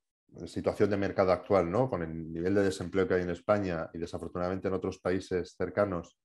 situación 0.46 0.90
de 0.90 0.96
mercado 0.96 1.32
actual, 1.32 1.70
¿no? 1.70 1.88
con 1.88 2.02
el 2.02 2.32
nivel 2.32 2.54
de 2.54 2.64
desempleo 2.64 3.06
que 3.06 3.14
hay 3.14 3.22
en 3.22 3.30
España 3.30 3.88
y 3.92 3.98
desafortunadamente 3.98 4.68
en 4.68 4.74
otros 4.74 4.98
países 4.98 5.54
cercanos, 5.56 6.18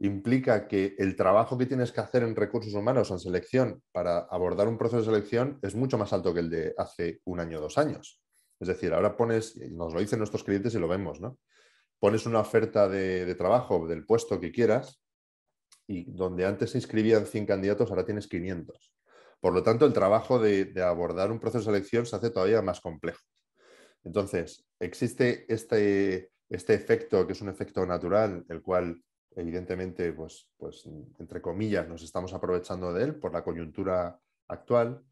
implica 0.00 0.66
que 0.66 0.94
el 0.98 1.16
trabajo 1.16 1.56
que 1.56 1.66
tienes 1.66 1.92
que 1.92 2.00
hacer 2.00 2.22
en 2.24 2.34
recursos 2.34 2.74
humanos 2.74 3.10
o 3.10 3.14
en 3.14 3.20
selección 3.20 3.82
para 3.92 4.18
abordar 4.18 4.68
un 4.68 4.76
proceso 4.76 4.98
de 4.98 5.04
selección 5.04 5.58
es 5.62 5.74
mucho 5.74 5.98
más 5.98 6.12
alto 6.12 6.34
que 6.34 6.40
el 6.40 6.50
de 6.50 6.74
hace 6.76 7.20
un 7.24 7.40
año 7.40 7.58
o 7.58 7.62
dos 7.62 7.78
años. 7.78 8.20
Es 8.60 8.68
decir, 8.68 8.92
ahora 8.92 9.16
pones, 9.16 9.56
nos 9.70 9.94
lo 9.94 10.00
dicen 10.00 10.18
nuestros 10.18 10.44
clientes 10.44 10.74
y 10.74 10.78
lo 10.78 10.88
vemos, 10.88 11.20
¿no? 11.20 11.38
Pones 11.98 12.26
una 12.26 12.40
oferta 12.40 12.88
de, 12.88 13.34
trabajo 13.34 13.86
del 13.86 14.04
puesto 14.04 14.40
que 14.40 14.52
quieras 14.52 15.00
y 15.86 16.10
donde 16.10 16.46
antes 16.46 16.70
se 16.70 16.78
inscribían 16.78 17.26
100 17.26 17.46
candidatos, 17.46 17.90
ahora 17.90 18.04
tienes 18.04 18.28
500. 18.28 18.92
Por 19.40 19.52
lo 19.52 19.62
tanto, 19.62 19.84
el 19.84 19.92
trabajo 19.92 20.38
de 20.38 20.72
abordar 20.82 21.30
un 21.30 21.40
proceso 21.40 21.70
de 21.70 21.76
selección 21.76 22.06
se 22.06 22.16
hace 22.16 22.30
todavía 22.30 22.62
más 22.62 22.80
complejo. 22.80 23.20
Entonces, 24.04 24.66
existe 24.78 25.46
este, 25.52 26.30
este, 26.48 26.74
efecto, 26.74 27.26
que 27.26 27.32
es 27.32 27.40
un 27.40 27.48
efecto 27.48 27.84
natural, 27.86 28.44
el 28.48 28.62
cual 28.62 29.02
evidentemente, 29.34 30.12
pues, 30.12 30.48
pues, 30.56 30.86
entre 31.18 31.40
comillas, 31.40 31.88
nos 31.88 32.02
estamos 32.02 32.32
aprovechando 32.34 32.92
de 32.92 33.04
él 33.04 33.14
por 33.16 33.32
la 33.32 33.42
coyuntura 33.42 34.20
actual, 34.48 35.02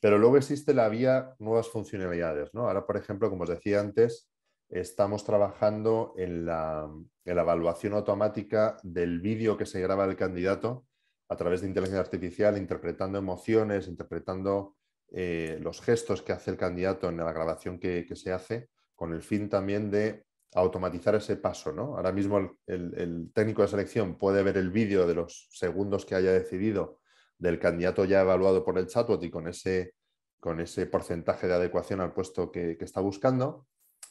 pero 0.00 0.18
luego 0.18 0.38
existe 0.38 0.74
la 0.74 0.88
vía 0.88 1.34
nuevas 1.38 1.68
funcionalidades. 1.68 2.52
¿no? 2.54 2.66
Ahora, 2.66 2.86
por 2.86 2.96
ejemplo, 2.96 3.28
como 3.30 3.44
os 3.44 3.50
decía 3.50 3.80
antes, 3.80 4.30
estamos 4.68 5.24
trabajando 5.24 6.14
en 6.16 6.46
la, 6.46 6.90
evaluación 7.24 7.94
automática 7.94 8.76
del 8.82 9.20
vídeo 9.20 9.56
que 9.56 9.66
se 9.66 9.80
graba 9.80 10.04
el 10.04 10.16
candidato 10.16 10.86
a 11.28 11.36
través 11.36 11.60
de 11.60 11.68
inteligencia 11.68 12.00
artificial, 12.00 12.56
interpretando 12.56 13.18
emociones, 13.18 13.88
interpretando 13.88 14.76
eh, 15.10 15.58
los 15.60 15.80
gestos 15.80 16.22
que 16.22 16.32
hace 16.32 16.52
el 16.52 16.56
candidato 16.56 17.08
en 17.08 17.16
la 17.16 17.32
grabación 17.32 17.78
que, 17.78 18.06
se 18.14 18.32
hace, 18.32 18.68
con 18.94 19.12
el 19.12 19.22
fin 19.22 19.48
también 19.48 19.90
de 19.90 20.24
automatizar 20.54 21.16
ese 21.16 21.36
paso. 21.36 21.72
¿no? 21.72 21.96
Ahora 21.96 22.12
mismo 22.12 22.58
el, 22.66 23.30
técnico 23.34 23.62
de 23.62 23.68
selección 23.68 24.16
puede 24.16 24.42
ver 24.42 24.56
el 24.56 24.70
vídeo 24.70 25.06
de 25.06 25.14
los 25.14 25.48
segundos 25.50 26.06
que 26.06 26.14
haya 26.14 26.32
decidido 26.32 27.00
del 27.38 27.58
candidato 27.58 28.04
ya 28.04 28.22
evaluado 28.22 28.64
por 28.64 28.78
el 28.78 28.86
chatbot 28.86 29.22
y 29.22 29.30
con 29.30 29.48
ese 29.48 30.86
porcentaje 30.86 31.46
de 31.46 31.54
adecuación 31.54 32.00
al 32.00 32.12
puesto 32.12 32.50
que, 32.50 32.78
está 32.80 33.00
buscando, 33.00 33.66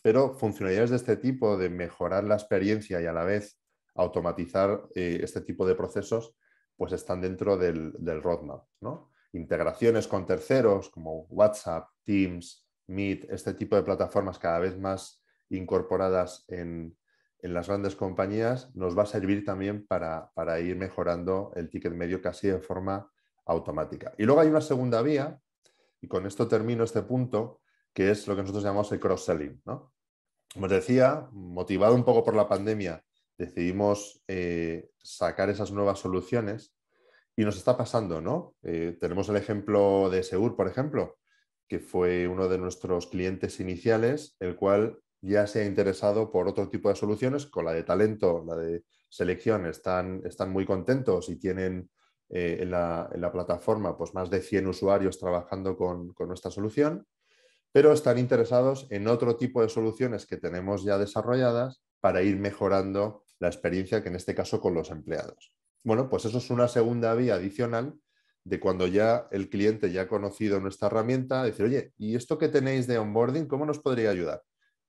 pero 0.05 0.35
funcionalidades 0.35 0.91
de 0.91 0.97
este 0.97 1.17
tipo, 1.17 1.57
de 1.57 1.67
mejorar 1.67 2.25
la 2.25 2.35
experiencia 2.35 3.01
y 3.01 3.07
a 3.07 3.11
la 3.11 3.23
vez 3.23 3.59
automatizar 3.95 4.83
eh, 4.93 5.17
este 5.23 5.41
tipo 5.41 5.65
de 5.65 5.73
procesos, 5.73 6.35
pues 6.75 6.93
están 6.93 7.21
dentro 7.21 7.57
del, 7.57 7.91
del 7.97 8.21
roadmap. 8.21 8.65
¿no? 8.81 9.09
integraciones 9.33 10.07
con 10.07 10.27
terceros 10.27 10.91
como 10.91 11.21
WhatsApp, 11.31 11.89
Teams, 12.03 12.67
Meet, 12.85 13.31
este 13.31 13.55
tipo 13.55 13.75
de 13.75 13.81
plataformas 13.81 14.37
cada 14.37 14.59
vez 14.59 14.77
más 14.77 15.23
incorporadas 15.49 16.45
en, 16.49 16.95
las 17.41 17.67
grandes 17.67 17.95
compañías, 17.95 18.75
nos 18.75 18.95
va 18.95 19.03
a 19.03 19.07
servir 19.07 19.43
también 19.43 19.87
para, 19.87 20.31
ir 20.59 20.75
mejorando 20.75 21.51
el 21.55 21.67
ticket 21.67 21.93
medio 21.93 22.21
casi 22.21 22.47
de 22.47 22.59
forma 22.59 23.11
automática. 23.47 24.13
Y 24.19 24.25
luego 24.25 24.41
hay 24.41 24.49
una 24.49 24.61
segunda 24.61 25.01
vía, 25.01 25.39
y 25.99 26.07
con 26.07 26.27
esto 26.27 26.47
termino 26.47 26.83
este 26.83 27.01
punto, 27.01 27.61
que 27.91 28.11
es 28.11 28.27
lo 28.27 28.35
que 28.35 28.41
nosotros 28.41 28.63
llamamos 28.63 28.91
el 28.91 28.99
cross-selling. 28.99 29.63
¿no? 29.65 29.94
Como 30.55 30.67
os 30.67 30.71
decía, 30.71 31.27
motivado 31.33 31.95
un 31.95 32.05
poco 32.05 32.23
por 32.23 32.33
la 32.33 32.47
pandemia, 32.47 33.03
decidimos 33.37 34.23
eh, 34.29 34.89
sacar 35.03 35.49
esas 35.49 35.71
nuevas 35.71 35.99
soluciones 35.99 36.73
y 37.35 37.43
nos 37.43 37.57
está 37.57 37.75
pasando, 37.75 38.21
¿no? 38.21 38.55
Eh, 38.63 38.97
tenemos 38.97 39.27
el 39.27 39.35
ejemplo 39.35 40.09
de 40.09 40.23
Segur, 40.23 40.55
por 40.55 40.69
ejemplo, 40.69 41.17
que 41.67 41.79
fue 41.79 42.29
uno 42.29 42.47
de 42.47 42.57
nuestros 42.57 43.07
clientes 43.07 43.59
iniciales, 43.59 44.37
el 44.39 44.55
cual 44.55 44.97
ya 45.19 45.45
se 45.45 45.59
ha 45.59 45.65
interesado 45.65 46.31
por 46.31 46.47
otro 46.47 46.69
tipo 46.69 46.87
de 46.87 46.95
soluciones, 46.95 47.47
con 47.47 47.65
la 47.65 47.73
de 47.73 47.83
talento, 47.83 48.41
la 48.47 48.55
de 48.55 48.85
selección, 49.09 49.65
están, 49.65 50.21
están 50.23 50.53
muy 50.53 50.65
contentos 50.65 51.27
y 51.27 51.35
tienen 51.35 51.89
eh, 52.29 52.59
en, 52.61 52.71
la, 52.71 53.29
plataforma 53.33 53.97
pues, 53.97 54.13
más 54.13 54.29
de 54.29 54.39
100 54.39 54.67
usuarios 54.67 55.19
trabajando 55.19 55.75
con, 55.75 56.13
con 56.13 56.29
nuestra 56.29 56.49
solución, 56.49 57.05
pero 57.75 57.91
están 57.91 58.17
interesados 58.17 58.87
en 58.89 59.05
otro 59.05 59.35
tipo 59.35 59.61
de 59.61 59.67
soluciones 59.67 60.25
que 60.25 60.37
tenemos 60.37 60.85
ya 60.85 60.97
desarrolladas 60.97 61.83
para 61.99 62.21
ir 62.21 62.37
mejorando 62.37 63.25
la 63.37 63.49
experiencia, 63.49 64.01
que 64.01 64.07
en 64.07 64.15
este 64.15 64.33
caso 64.33 64.61
con 64.61 64.73
los 64.73 64.91
empleados. 64.91 65.53
Bueno, 65.83 66.07
pues 66.07 66.23
eso 66.23 66.37
es 66.37 66.49
una 66.49 66.69
segunda 66.69 67.13
vía 67.15 67.35
adicional 67.35 67.93
de 68.45 68.61
cuando 68.61 68.87
ya 68.87 69.27
el 69.29 69.49
cliente 69.49 69.91
ya 69.91 70.03
ha 70.03 70.07
conocido 70.07 70.61
nuestra 70.61 70.87
herramienta, 70.87 71.43
decir, 71.43 71.65
oye, 71.65 71.91
¿y 71.97 72.15
esto 72.15 72.37
que 72.37 72.47
tenéis 72.47 72.87
de 72.87 72.97
onboarding, 72.97 73.45
cómo 73.45 73.65
nos 73.65 73.79
podría 73.79 74.09
ayudar? 74.09 74.41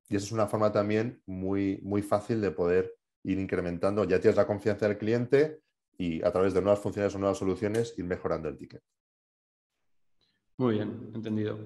Y 0.08 0.14
esa 0.14 0.26
es 0.26 0.30
una 0.30 0.46
forma 0.46 0.70
también 0.70 1.20
muy, 1.26 1.80
muy 1.82 2.02
fácil 2.02 2.40
de 2.40 2.52
poder 2.52 2.94
ir 3.24 3.40
incrementando. 3.40 4.04
Ya 4.04 4.20
tienes 4.20 4.36
la 4.36 4.46
confianza 4.46 4.86
del 4.86 4.96
cliente 4.96 5.58
y 5.98 6.24
a 6.24 6.30
través 6.30 6.54
de 6.54 6.62
nuevas 6.62 6.78
funciones 6.78 7.12
o 7.16 7.18
nuevas 7.18 7.38
soluciones 7.38 7.94
ir 7.98 8.04
mejorando 8.04 8.48
el 8.48 8.56
ticket. 8.56 8.84
Muy 10.56 10.76
bien, 10.76 11.10
entendido. 11.16 11.58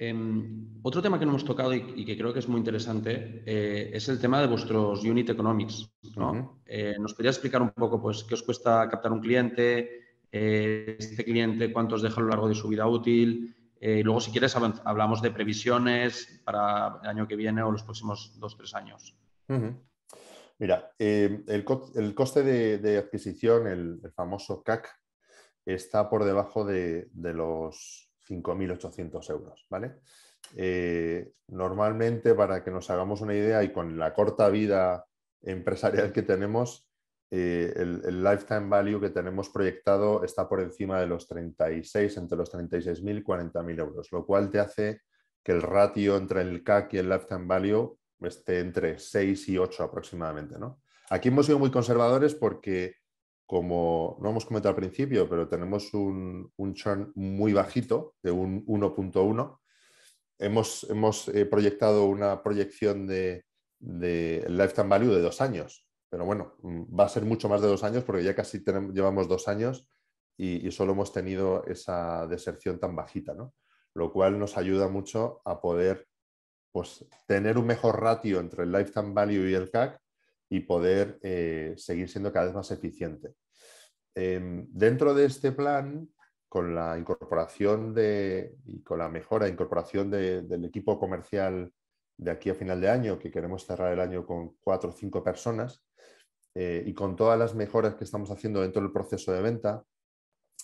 Em, 0.00 0.78
otro 0.82 1.02
tema 1.02 1.18
que 1.18 1.26
no 1.26 1.32
hemos 1.32 1.44
tocado 1.44 1.74
y, 1.74 2.04
que 2.04 2.16
creo 2.16 2.32
que 2.32 2.38
es 2.38 2.48
muy 2.48 2.58
interesante 2.58 3.42
eh, 3.44 3.90
es 3.92 4.08
el 4.08 4.20
tema 4.20 4.40
de 4.40 4.46
vuestros 4.46 5.02
unit 5.02 5.30
economics. 5.30 5.90
Eh, 6.66 6.94
¿Nos 7.00 7.14
podría 7.14 7.32
explicar 7.32 7.60
un 7.60 7.70
poco 7.70 8.00
pues, 8.00 8.22
qué 8.22 8.34
os 8.34 8.44
cuesta 8.44 8.88
captar 8.88 9.10
un 9.10 9.20
cliente? 9.20 10.06
Eh, 10.30 10.96
este 10.98 11.24
cliente 11.24 11.72
cuánto 11.72 11.96
os 11.96 12.02
deja 12.02 12.20
a 12.20 12.22
lo 12.22 12.28
largo 12.28 12.48
de 12.48 12.54
su 12.54 12.68
vida 12.68 12.86
útil? 12.86 13.54
y 13.80 14.02
luego, 14.02 14.20
si 14.20 14.32
quieres, 14.32 14.56
hablamos 14.56 15.22
de 15.22 15.30
previsiones 15.30 16.42
para 16.44 16.98
el 17.00 17.10
año 17.10 17.28
que 17.28 17.36
viene 17.36 17.62
o 17.62 17.70
los 17.70 17.84
próximos 17.84 18.36
dos, 18.36 18.56
tres 18.56 18.74
años. 18.74 19.16
Mira, 20.58 20.90
el, 20.98 21.64
coste 22.16 22.42
de, 22.42 22.98
adquisición, 22.98 23.68
el, 23.68 24.00
famoso 24.16 24.64
CAC, 24.64 24.88
está 25.64 26.10
por 26.10 26.24
debajo 26.24 26.64
de 26.64 27.08
los 27.14 28.07
5.800 28.28 29.30
euros, 29.30 29.66
¿vale? 29.70 29.96
Eh, 30.56 31.32
normalmente, 31.48 32.34
para 32.34 32.62
que 32.62 32.70
nos 32.70 32.90
hagamos 32.90 33.20
una 33.20 33.34
idea 33.34 33.62
y 33.62 33.72
con 33.72 33.98
la 33.98 34.14
corta 34.14 34.48
vida 34.48 35.06
empresarial 35.42 36.12
que 36.12 36.22
tenemos, 36.22 36.88
eh, 37.30 37.72
el, 37.76 38.22
lifetime 38.22 38.68
value 38.68 39.00
que 39.00 39.10
tenemos 39.10 39.50
proyectado 39.50 40.24
está 40.24 40.48
por 40.48 40.60
encima 40.60 40.98
de 41.00 41.06
los 41.06 41.26
36, 41.28 42.16
entre 42.16 42.38
los 42.38 42.52
36.000 42.52 43.18
y 43.18 43.22
40.000 43.22 43.78
euros, 43.78 44.12
lo 44.12 44.24
cual 44.24 44.50
te 44.50 44.60
hace 44.60 45.02
que 45.42 45.52
el 45.52 45.62
ratio 45.62 46.16
entre 46.16 46.40
el 46.40 46.64
CAC 46.64 46.94
y 46.94 46.98
el 46.98 47.08
lifetime 47.08 47.46
value 47.46 47.98
esté 48.22 48.60
entre 48.60 48.98
6 48.98 49.48
y 49.50 49.58
8 49.58 49.84
aproximadamente. 49.84 50.58
¿no? 50.58 50.80
Aquí 51.10 51.28
hemos 51.28 51.46
sido 51.46 51.58
muy 51.58 51.70
conservadores 51.70 52.34
porque 52.34 52.94
como 53.48 54.18
no 54.20 54.28
hemos 54.28 54.44
comentado 54.44 54.74
al 54.74 54.76
principio, 54.76 55.26
pero 55.26 55.48
tenemos 55.48 55.94
un, 55.94 56.52
churn 56.74 57.12
muy 57.14 57.54
bajito, 57.54 58.14
de 58.22 58.30
un 58.30 58.66
1.1. 58.66 59.58
Hemos, 60.38 60.86
hemos 60.90 61.28
eh, 61.28 61.46
proyectado 61.46 62.04
una 62.04 62.42
proyección 62.42 63.06
de, 63.06 63.46
lifetime 63.80 64.88
value 64.88 65.14
de 65.14 65.22
dos 65.22 65.40
años, 65.40 65.88
pero 66.10 66.26
bueno, 66.26 66.56
mm, 66.60 67.00
va 67.00 67.04
a 67.04 67.08
ser 67.08 67.24
mucho 67.24 67.48
más 67.48 67.62
de 67.62 67.68
dos 67.68 67.82
años 67.84 68.04
porque 68.04 68.22
ya 68.22 68.34
casi 68.34 68.62
tenemos, 68.62 68.92
llevamos 68.92 69.28
dos 69.28 69.48
años 69.48 69.88
y, 70.36 70.70
solo 70.70 70.92
hemos 70.92 71.14
tenido 71.14 71.64
esa 71.64 72.26
deserción 72.26 72.78
tan 72.78 72.94
bajita, 72.94 73.32
¿no? 73.32 73.54
Lo 73.94 74.12
cual 74.12 74.38
nos 74.38 74.58
ayuda 74.58 74.88
mucho 74.88 75.40
a 75.46 75.58
poder 75.58 76.06
pues, 76.70 77.02
tener 77.26 77.56
un 77.56 77.66
mejor 77.66 77.98
ratio 77.98 78.40
entre 78.40 78.64
el 78.64 78.72
lifetime 78.72 79.14
value 79.14 79.48
y 79.48 79.54
el 79.54 79.70
CAC 79.70 79.98
y 80.50 80.60
poder 80.60 81.18
eh, 81.22 81.74
seguir 81.76 82.08
siendo 82.08 82.32
cada 82.32 82.46
vez 82.46 82.54
más 82.54 82.70
eficiente. 82.70 83.34
Em, 84.14 84.66
dentro 84.70 85.14
de 85.14 85.26
este 85.26 85.52
plan, 85.52 86.08
con 86.48 86.74
la 86.74 86.98
incorporación 86.98 87.94
de, 87.94 88.56
y 88.64 88.82
con 88.82 88.98
la 88.98 89.08
mejora, 89.08 89.48
incorporación 89.48 90.10
del 90.10 90.64
equipo 90.64 90.98
comercial 90.98 91.72
de 92.16 92.30
aquí 92.30 92.50
a 92.50 92.54
final 92.54 92.80
de 92.80 92.88
año, 92.88 93.18
que 93.18 93.30
queremos 93.30 93.66
cerrar 93.66 93.92
el 93.92 94.00
año 94.00 94.26
con 94.26 94.56
cuatro 94.60 94.90
o 94.90 94.92
cinco 94.92 95.22
personas, 95.22 95.84
eh, 96.54 96.82
y 96.86 96.94
con 96.94 97.14
todas 97.14 97.38
las 97.38 97.54
mejoras 97.54 97.94
que 97.94 98.04
estamos 98.04 98.30
haciendo 98.30 98.62
dentro 98.62 98.82
del 98.82 98.92
proceso 98.92 99.32
de 99.32 99.42
venta, 99.42 99.84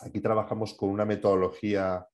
aquí 0.00 0.20
trabajamos 0.20 0.74
con 0.74 0.88
una 0.88 1.04
metodología, 1.04 2.08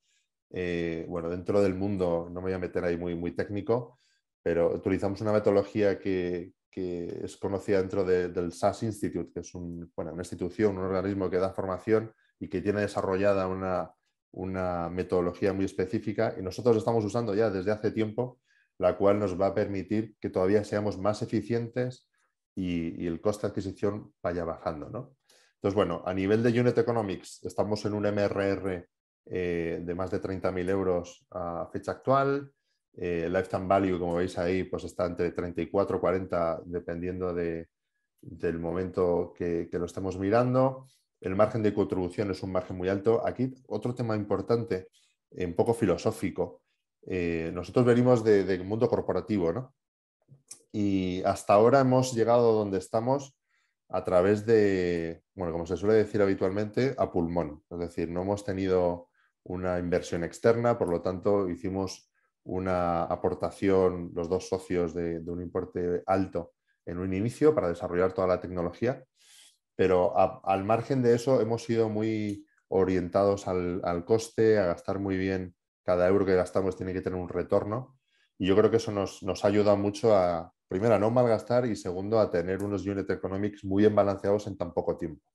eh, 0.51 1.07
bueno, 1.09 1.31
dentro 1.31 1.63
del 1.63 1.75
mundo, 1.75 2.29
no 2.31 2.41
me 2.41 2.49
voy 2.49 2.53
a 2.53 2.59
meter 2.59 2.85
ahí 2.85 2.99
muy, 2.99 3.15
muy 3.15 3.33
técnico, 3.33 3.99
pero 4.43 4.75
utilizamos 4.75 5.21
una 5.21 5.33
metodología 5.33 5.99
que, 5.99 6.53
que 6.71 7.25
es 7.25 7.37
conocida 7.37 7.79
dentro 7.79 8.05
del 8.05 8.53
SAS 8.53 8.83
Institute, 8.85 9.33
que 9.33 9.41
es 9.41 9.55
una 9.55 10.13
institución, 10.19 10.79
un 10.79 10.85
organismo 10.85 11.29
que 11.29 11.39
da 11.39 11.53
formación 11.53 12.13
y 12.39 12.49
que 12.49 12.61
tiene 12.61 12.83
desarrollada 12.83 13.49
una, 13.49 14.89
metodología 14.91 15.53
muy 15.53 15.65
específica 15.65 16.37
y 16.39 16.43
nosotros 16.43 16.77
estamos 16.77 17.05
usando 17.05 17.35
ya 17.35 17.51
desde 17.51 17.73
hace 17.73 17.91
tiempo, 17.91 18.41
la 18.79 18.97
cual 18.97 19.19
nos 19.19 19.39
va 19.39 19.49
a 19.49 19.55
permitir 19.55 20.17
que 20.21 20.31
todavía 20.31 20.63
seamos 20.65 20.99
más 20.99 21.21
eficientes 21.23 22.09
y, 22.55 23.07
el 23.07 23.21
coste 23.21 23.47
de 23.47 23.51
adquisición 23.51 24.15
vaya 24.23 24.45
bajando. 24.45 24.87
Entonces, 24.87 25.75
bueno, 25.75 26.03
a 26.07 26.15
nivel 26.15 26.43
de 26.43 26.59
Unit 26.59 26.79
Economics 26.79 27.45
estamos 27.45 27.85
en 27.85 27.95
un 27.95 28.05
MRR 28.05 28.89
eh, 29.27 29.83
de 29.85 29.95
más 29.95 30.11
de 30.11 30.23
30.000 30.23 30.71
euros 30.71 31.27
a 31.31 31.69
fecha 31.71 31.93
actual. 31.93 32.53
Eh, 32.97 33.29
lifetime 33.31 33.67
value, 33.67 33.99
como 33.99 34.17
veis 34.17 34.37
ahí, 34.39 34.65
pues 34.65 34.85
está 34.85 35.07
entre 35.07 35.31
34 35.31 35.97
y 35.97 36.01
40, 36.01 36.63
dependiendo 36.67 37.33
del 37.33 38.59
momento 38.59 39.33
que, 39.37 39.69
lo 39.73 39.87
estemos 39.87 40.19
mirando. 40.19 40.87
El 41.21 41.37
margen 41.37 41.63
de 41.63 41.75
contribución 41.75 42.31
es 42.31 42.43
un 42.43 42.53
margen 42.53 42.77
muy 42.77 42.89
alto. 42.89 43.27
Aquí 43.27 43.55
otro 43.69 43.95
tema 43.95 44.17
importante, 44.17 44.89
un 45.31 45.55
poco 45.55 45.75
filosófico. 45.75 46.63
Eh, 47.07 47.51
nosotros 47.55 47.85
venimos 47.85 48.25
del 48.25 48.65
mundo 48.65 48.89
corporativo, 48.89 49.53
¿no? 49.53 49.75
Y 50.73 51.23
hasta 51.25 51.55
ahora 51.55 51.81
hemos 51.81 52.13
llegado 52.15 52.53
donde 52.53 52.79
estamos 52.79 53.37
a 53.89 54.05
través 54.05 54.47
de, 54.47 55.23
bueno, 55.35 55.53
como 55.53 55.67
se 55.67 55.77
suele 55.77 55.95
decir 55.95 56.23
habitualmente, 56.23 56.95
a 56.97 57.11
pulmón. 57.11 57.63
Es 57.71 57.79
decir, 57.79 58.09
no 58.09 58.23
hemos 58.23 58.45
tenido 58.45 59.09
una 59.43 59.79
inversión 59.79 60.23
externa, 60.23 60.79
por 60.79 60.89
lo 60.89 61.03
tanto 61.03 61.49
hicimos 61.49 62.10
una 62.45 63.05
aportación, 63.05 64.11
los 64.15 64.29
dos 64.29 64.49
socios, 64.49 64.95
de, 64.95 65.19
un 65.27 65.43
importe 65.43 66.03
alto 66.07 66.53
en 66.87 66.99
un 66.99 67.13
inicio 67.13 67.55
para 67.55 67.69
desarrollar 67.69 68.13
toda 68.13 68.27
la 68.27 68.41
tecnología, 68.41 69.05
pero 69.77 70.15
al 70.47 70.65
margen 70.65 71.03
de 71.03 71.15
eso 71.15 71.41
hemos 71.41 71.65
sido 71.65 71.89
muy 71.89 72.47
orientados 72.69 73.49
al, 73.49 74.05
coste, 74.05 74.59
a 74.59 74.67
gastar 74.67 74.99
muy 74.99 75.17
bien. 75.17 75.55
Cada 75.85 76.07
euro 76.09 76.27
que 76.27 76.35
gastamos 76.35 76.77
tiene 76.77 76.93
que 76.93 77.01
tener 77.01 77.19
un 77.19 77.29
retorno 77.29 77.99
y 78.39 78.47
yo 78.47 78.57
creo 78.57 78.71
que 78.71 78.77
eso 78.77 78.93
nos, 78.93 79.23
nos 79.23 79.45
ayuda 79.45 79.75
mucho 79.77 80.15
a, 80.15 80.53
primero, 80.69 80.95
a 80.95 80.99
no 80.99 81.11
malgastar 81.11 81.67
y 81.67 81.77
segundo, 81.77 82.21
a 82.21 82.31
tener 82.31 82.63
unos 82.63 82.87
unit 82.87 83.09
economics 83.11 83.65
muy 83.65 83.83
bien 83.83 83.95
balanceados 83.95 84.47
en 84.47 84.57
tan 84.57 84.73
poco 84.73 84.97
tiempo. 84.97 85.31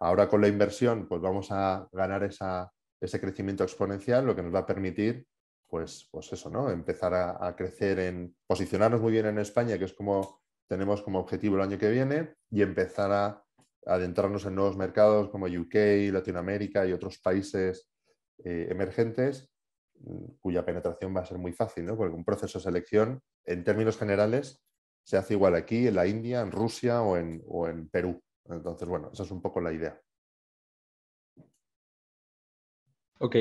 Ahora 0.00 0.28
con 0.28 0.40
la 0.40 0.48
inversión, 0.48 1.06
pues 1.08 1.20
vamos 1.20 1.48
a 1.50 1.88
ganar 1.92 2.24
ese 2.24 3.20
crecimiento 3.20 3.62
exponencial, 3.62 4.26
lo 4.26 4.34
que 4.34 4.42
nos 4.42 4.54
va 4.54 4.60
a 4.60 4.66
permitir 4.66 5.26
pues, 5.74 6.08
pues 6.12 6.32
eso, 6.32 6.50
¿no? 6.50 6.70
Empezar 6.70 7.12
a, 7.14 7.56
crecer 7.56 7.98
en 7.98 8.36
posicionarnos 8.46 9.00
muy 9.00 9.10
bien 9.10 9.26
en 9.26 9.40
España, 9.40 9.76
que 9.76 9.86
es 9.86 9.92
como 9.92 10.40
tenemos 10.68 11.02
como 11.02 11.18
objetivo 11.18 11.56
el 11.56 11.62
año 11.62 11.78
que 11.78 11.90
viene, 11.90 12.36
y 12.48 12.62
empezar 12.62 13.10
a, 13.10 13.44
adentrarnos 13.84 14.46
en 14.46 14.54
nuevos 14.54 14.76
mercados 14.76 15.30
como 15.30 15.46
UK, 15.46 15.74
Latinoamérica 16.12 16.86
y 16.86 16.92
otros 16.92 17.18
países 17.18 17.90
eh, 18.44 18.68
emergentes, 18.70 19.50
mm, 19.98 20.36
cuya 20.40 20.64
penetración 20.64 21.12
va 21.14 21.22
a 21.22 21.26
ser 21.26 21.38
muy 21.38 21.52
fácil, 21.52 21.86
¿no? 21.86 21.96
Porque 21.96 22.14
un 22.14 22.24
proceso 22.24 22.60
de 22.60 22.62
selección, 22.62 23.20
en 23.44 23.64
términos 23.64 23.98
generales, 23.98 24.62
se 25.02 25.16
hace 25.16 25.34
igual 25.34 25.56
aquí, 25.56 25.88
en 25.88 25.96
la 25.96 26.06
India, 26.06 26.40
en 26.40 26.52
Rusia 26.52 27.02
o 27.02 27.16
en, 27.16 27.42
o 27.48 27.66
en 27.66 27.88
Perú. 27.88 28.22
Entonces, 28.44 28.86
bueno, 28.86 29.10
esa 29.12 29.24
es 29.24 29.30
un 29.32 29.42
poco 29.42 29.60
la 29.60 29.72
idea. 29.72 30.00
Ok, 33.18 33.36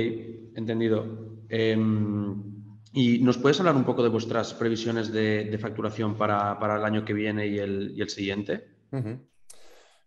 entendido. 0.56 1.42
Em, 1.50 2.64
¿Y 2.94 3.20
nos 3.20 3.40
puedes 3.40 3.60
hablar 3.60 3.76
un 3.76 3.86
poco 3.86 4.04
de 4.04 4.10
vuestras 4.10 4.54
previsiones 4.54 5.12
de, 5.12 5.58
facturación 5.60 6.16
para, 6.16 6.58
el 6.78 6.86
año 6.86 7.04
que 7.04 7.14
viene 7.14 7.48
y 7.48 7.58
el, 7.58 8.10
siguiente? 8.10 8.68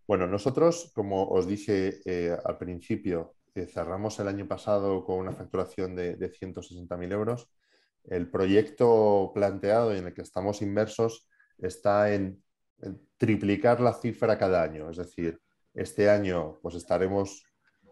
Bueno, 0.07 0.29
nosotros, 0.29 0.92
como 0.94 1.29
os 1.29 1.48
dije 1.48 2.00
eh, 2.05 2.37
al 2.44 2.59
principio, 2.59 3.35
eh, 3.57 3.66
cerramos 3.66 4.20
el 4.20 4.29
año 4.29 4.46
pasado 4.46 5.05
con 5.05 5.18
una 5.18 5.33
facturación 5.33 5.96
de, 5.96 6.14
de 6.14 6.31
160.000 6.31 7.12
euros. 7.12 7.48
el 8.05 8.31
proyecto 8.31 9.33
planteado 9.35 9.92
y 9.92 9.98
en 9.98 10.07
el 10.07 10.14
que 10.14 10.22
estamos 10.22 10.62
inmersos 10.62 11.29
está 11.59 12.14
en, 12.14 12.40
triplicar 13.16 13.81
la 13.81 13.94
cifra 13.94 14.38
cada 14.38 14.62
año. 14.62 14.90
Es 14.90 14.98
decir, 14.98 15.40
este 15.74 16.09
año 16.11 16.59
pues 16.62 16.74
estaremos 16.74 17.44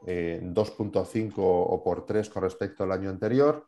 en 0.06 0.54
2.5 0.54 1.34
o 1.36 1.82
por 1.82 2.04
3 2.04 2.28
con 2.28 2.42
respecto 2.42 2.84
al 2.84 2.92
año 2.92 3.10
anterior. 3.10 3.66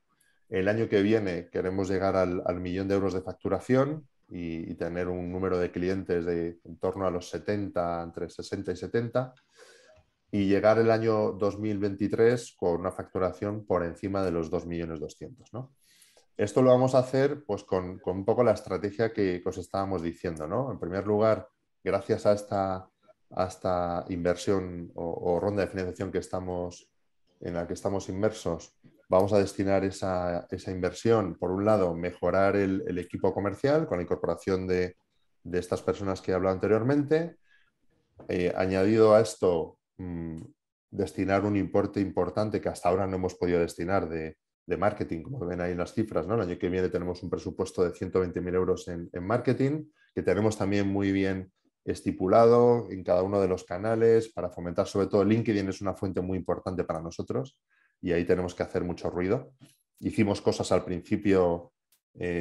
El 0.49 0.68
año 0.68 0.88
que 0.88 1.03
viene 1.03 1.49
queremos 1.51 1.88
llegar 1.88 2.16
al, 2.16 2.61
millón 2.61 2.88
de 2.88 2.94
euros 2.94 3.14
de 3.14 3.22
facturación 3.22 4.07
y, 4.29 4.75
tener 4.75 5.09
un 5.09 5.31
número 5.31 5.59
de 5.59 5.70
clientes 5.70 6.25
de 6.25 6.59
en 6.64 6.79
torno 6.79 7.07
a 7.07 7.11
los 7.11 7.29
70, 7.31 8.03
entre 8.03 8.29
60 8.29 8.72
y 8.72 8.77
70 8.77 9.35
y 10.31 10.46
llegar 10.46 10.79
el 10.79 10.90
año 10.90 11.33
2023 11.33 12.57
con 12.57 12.81
una 12.81 12.92
facturación 12.92 13.64
por 13.64 13.85
encima 13.85 14.22
de 14.22 14.33
los 14.33 14.51
2.200.000. 14.51 15.53
¿no? 15.53 15.72
Esto 16.37 16.62
lo 16.62 16.70
vamos 16.70 16.94
a 16.94 16.99
hacer 16.99 17.44
pues, 17.44 17.64
con, 17.64 18.01
un 18.05 18.25
poco 18.25 18.44
la 18.44 18.53
estrategia 18.53 19.12
que, 19.12 19.42
os 19.44 19.59
estábamos 19.59 20.03
diciendo. 20.03 20.46
¿no? 20.46 20.70
En 20.70 20.79
primer 20.79 21.07
lugar, 21.07 21.49
gracias 21.83 22.27
a 22.27 22.33
esta, 22.33 22.90
esta 23.31 24.05
inversión 24.09 24.91
o, 24.95 25.39
ronda 25.41 25.62
de 25.62 25.69
financiación 25.69 26.12
que 26.12 26.19
estamos, 26.19 26.91
en 27.41 27.55
la 27.55 27.67
que 27.67 27.75
estamos 27.75 28.09
inmersos, 28.09 28.77
vamos 29.09 29.33
a 29.33 29.39
destinar 29.39 29.85
esa, 29.85 30.47
inversión, 30.69 31.37
por 31.37 31.51
un 31.51 31.65
lado, 31.65 31.95
mejorar 31.95 32.57
el, 32.57 32.99
equipo 32.99 33.33
comercial 33.33 33.87
con 33.87 33.99
la 33.99 34.03
incorporación 34.03 34.67
de, 34.67 34.97
estas 35.53 35.83
personas 35.83 36.21
que 36.21 36.33
he 36.33 36.35
hablado 36.35 36.55
anteriormente. 36.55 37.37
Eh, 38.29 38.53
añadido 38.57 39.15
a 39.15 39.21
esto, 39.21 39.79
mm, 39.99 40.39
destinar 40.91 41.45
un 41.45 41.57
importe 41.57 42.01
importante 42.01 42.61
que 42.61 42.69
hasta 42.69 42.89
ahora 42.89 43.07
no 43.07 43.17
hemos 43.17 43.35
podido 43.35 43.61
destinar 43.61 44.09
de, 44.09 44.37
marketing, 44.79 45.23
como 45.23 45.47
ven 45.47 45.61
ahí 45.61 45.73
en 45.73 45.79
las 45.79 45.95
cifras. 45.95 46.27
¿no? 46.27 46.35
El 46.35 46.41
año 46.41 46.59
que 46.59 46.69
viene 46.69 46.89
tenemos 46.89 47.23
un 47.23 47.31
presupuesto 47.31 47.85
de 47.85 47.93
120.000 47.93 48.55
euros 48.55 48.89
en, 48.89 49.09
marketing, 49.25 49.85
que 50.12 50.23
tenemos 50.23 50.59
también 50.59 50.89
muy 50.89 51.12
bien 51.12 51.53
estipulado 51.87 52.90
en 52.90 53.03
cada 53.05 53.22
uno 53.22 53.40
de 53.40 53.49
los 53.49 53.64
canales 53.64 54.33
para 54.33 54.51
fomentar 54.51 54.87
sobre 54.87 55.07
todo 55.07 55.25
LinkedIn 55.25 55.68
es 55.68 55.81
una 55.81 55.94
fuente 55.94 56.20
muy 56.20 56.37
importante 56.37 56.85
para 56.85 57.01
nosotros 57.01 57.59
y 58.03 58.12
ahí 58.12 58.25
tenemos 58.25 58.55
que 58.55 58.62
hacer 58.62 58.85
mucho 58.85 59.09
ruido. 59.09 59.53
Hicimos 60.01 60.40
cosas 60.40 60.70
al 60.72 60.85
principio, 60.85 61.72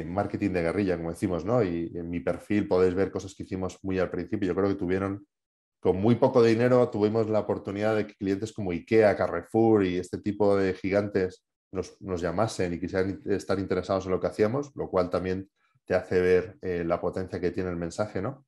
marketing 0.06 0.50
de 0.50 0.62
guerrilla, 0.62 0.96
como 0.96 1.10
decimos, 1.10 1.44
¿no? 1.44 1.62
Y 1.62 1.92
en 1.94 2.10
mi 2.10 2.20
perfil 2.20 2.68
podéis 2.68 2.94
ver 2.94 3.10
cosas 3.10 3.34
que 3.34 3.42
hicimos 3.42 3.78
muy 3.82 3.98
al 3.98 4.10
principio. 4.10 4.48
Yo 4.48 4.54
creo 4.54 4.68
que 4.68 4.74
tuvieron, 4.74 5.26
con 5.80 5.96
muy 6.00 6.16
poco 6.16 6.42
dinero, 6.42 6.88
tuvimos 6.90 7.28
la 7.28 7.40
oportunidad 7.40 7.96
de 7.96 8.06
que 8.06 8.14
clientes 8.14 8.52
como 8.52 8.72
IKEA, 8.72 9.16
Carrefour 9.16 9.84
y 9.84 9.96
este 9.96 10.18
tipo 10.18 10.56
de 10.56 10.74
gigantes 10.74 11.44
nos, 11.72 12.20
llamasen 12.20 12.72
y 12.74 12.80
quisieran 12.80 13.20
estar 13.26 13.58
interesados 13.58 14.06
en 14.06 14.12
lo 14.12 14.20
que 14.20 14.28
hacíamos, 14.28 14.74
lo 14.74 14.88
cual 14.88 15.10
también 15.10 15.50
te 15.84 15.94
hace 15.94 16.20
ver 16.20 16.58
eh, 16.62 16.84
la 16.84 17.00
potencia 17.00 17.40
que 17.40 17.50
tiene 17.50 17.70
el 17.70 17.76
mensaje, 17.76 18.22
¿no? 18.22 18.45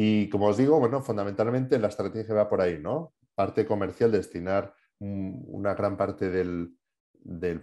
Y 0.00 0.28
como 0.28 0.46
os 0.46 0.56
digo, 0.56 0.78
bueno, 0.78 1.02
fundamentalmente 1.02 1.76
la 1.76 1.88
estrategia 1.88 2.32
va 2.32 2.48
por 2.48 2.60
ahí, 2.60 2.78
¿no? 2.78 3.14
Parte 3.34 3.66
comercial, 3.66 4.12
destinar 4.12 4.72
una 5.00 5.74
gran 5.74 5.96
parte 5.96 6.30
del, 6.30 6.76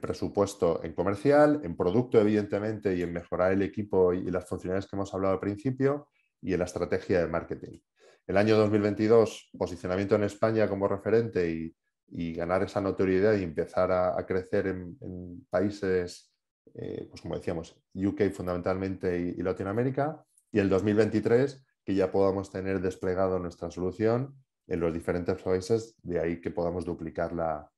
presupuesto 0.01 0.83
en 0.83 0.91
comercial, 0.91 1.61
en 1.63 1.77
producto, 1.77 2.19
evidentemente, 2.19 2.93
y 2.93 3.03
en 3.03 3.13
mejorar 3.13 3.53
el 3.53 3.61
equipo 3.61 4.11
y, 4.11 4.29
las 4.29 4.49
funcionalidades 4.49 4.89
que 4.89 4.97
hemos 4.97 5.13
hablado 5.13 5.35
al 5.35 5.39
principio, 5.39 6.09
y 6.41 6.51
en 6.51 6.59
la 6.59 6.65
estrategia 6.65 7.21
de 7.21 7.27
marketing. 7.27 7.79
El 8.27 8.35
año 8.35 8.57
2022, 8.57 9.51
posicionamiento 9.57 10.15
en 10.15 10.23
España 10.23 10.67
como 10.67 10.89
referente 10.89 11.73
y, 12.09 12.33
ganar 12.33 12.63
esa 12.63 12.81
notoriedad 12.81 13.37
y 13.37 13.43
empezar 13.43 13.93
a, 13.93 14.25
crecer 14.25 14.67
en, 14.67 15.47
países, 15.49 16.33
eh, 16.73 17.07
pues 17.09 17.21
como 17.21 17.37
decíamos, 17.37 17.81
UK 17.93 18.29
fundamentalmente 18.33 19.17
y, 19.21 19.39
y 19.39 19.41
Latinoamérica. 19.41 20.21
Y 20.51 20.59
el 20.59 20.67
2023, 20.67 21.65
que 21.85 21.93
ya 21.93 22.11
podamos 22.11 22.51
tener 22.51 22.81
desplegado 22.81 23.39
nuestra 23.39 23.69
solución 23.69 24.35
en 24.67 24.79
los 24.79 24.91
diferentes 24.91 25.41
países, 25.41 25.95
de 26.01 26.19
ahí 26.19 26.41
que 26.41 26.49
podamos 26.49 26.83
duplicar 26.83 27.33
la, 27.33 27.71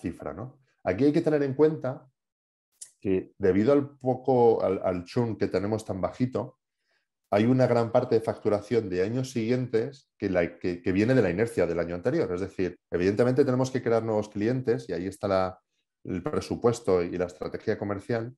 cifra. 0.00 0.32
¿no? 0.32 0.58
Aquí 0.82 1.04
hay 1.04 1.12
que 1.12 1.20
tener 1.20 1.42
en 1.42 1.54
cuenta 1.54 2.08
que 2.98 3.34
debido 3.38 3.72
al 3.72 3.98
poco, 3.98 4.62
al, 4.62 5.04
churn 5.04 5.36
que 5.36 5.46
tenemos 5.46 5.84
tan 5.84 6.00
bajito, 6.00 6.58
hay 7.30 7.44
una 7.44 7.66
gran 7.66 7.92
parte 7.92 8.14
de 8.14 8.22
facturación 8.22 8.88
de 8.88 9.02
años 9.02 9.30
siguientes 9.30 10.10
que, 10.16 10.30
la, 10.30 10.58
que, 10.58 10.80
viene 10.92 11.14
de 11.14 11.20
la 11.20 11.30
inercia 11.30 11.66
del 11.66 11.78
año 11.78 11.94
anterior. 11.94 12.32
Es 12.32 12.40
decir, 12.40 12.80
evidentemente 12.90 13.44
tenemos 13.44 13.70
que 13.70 13.82
crear 13.82 14.02
nuevos 14.02 14.30
clientes 14.30 14.88
y 14.88 14.94
ahí 14.94 15.06
está 15.06 15.60
el 16.04 16.22
presupuesto 16.22 17.02
y 17.02 17.18
la 17.18 17.26
estrategia 17.26 17.78
comercial, 17.78 18.34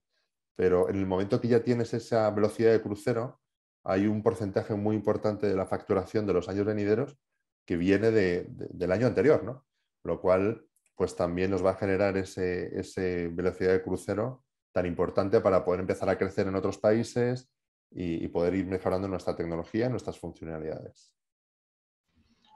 pero 0.56 0.88
en 0.88 0.96
el 0.96 1.06
momento 1.06 1.40
que 1.40 1.46
ya 1.46 1.62
tienes 1.62 1.94
esa 1.94 2.28
velocidad 2.30 2.72
de 2.72 2.82
crucero, 2.82 3.40
hay 3.84 4.06
un 4.06 4.22
porcentaje 4.22 4.74
muy 4.74 4.96
importante 4.96 5.46
de 5.46 5.56
la 5.56 5.66
facturación 5.66 6.26
de 6.26 6.34
los 6.34 6.48
años 6.48 6.66
venideros 6.66 7.16
que 7.64 7.76
viene 7.76 8.10
del 8.10 8.92
año 8.92 9.06
anterior, 9.06 9.44
¿no? 9.44 9.64
Lo 10.04 10.20
cual, 10.20 10.66
pues 10.96 11.14
también 11.14 11.50
nos 11.50 11.64
va 11.64 11.70
a 11.70 11.76
generar 11.76 12.16
ese, 12.16 13.28
velocidad 13.32 13.72
de 13.72 13.82
crucero 13.82 14.44
tan 14.72 14.86
importante 14.86 15.40
para 15.40 15.64
poder 15.64 15.80
empezar 15.80 16.08
a 16.08 16.18
crecer 16.18 16.46
en 16.46 16.56
otros 16.56 16.78
países 16.78 17.50
y, 17.90 18.28
poder 18.28 18.54
ir 18.54 18.66
mejorando 18.66 19.08
nuestra 19.08 19.36
tecnología, 19.36 19.88
nuestras 19.88 20.18
funcionalidades. 20.18 21.12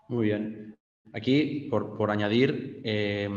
Muy 0.09 0.27
bien. 0.27 0.77
Aquí, 1.13 1.69
por, 1.71 2.11
añadir, 2.11 2.81
eh, 2.85 3.29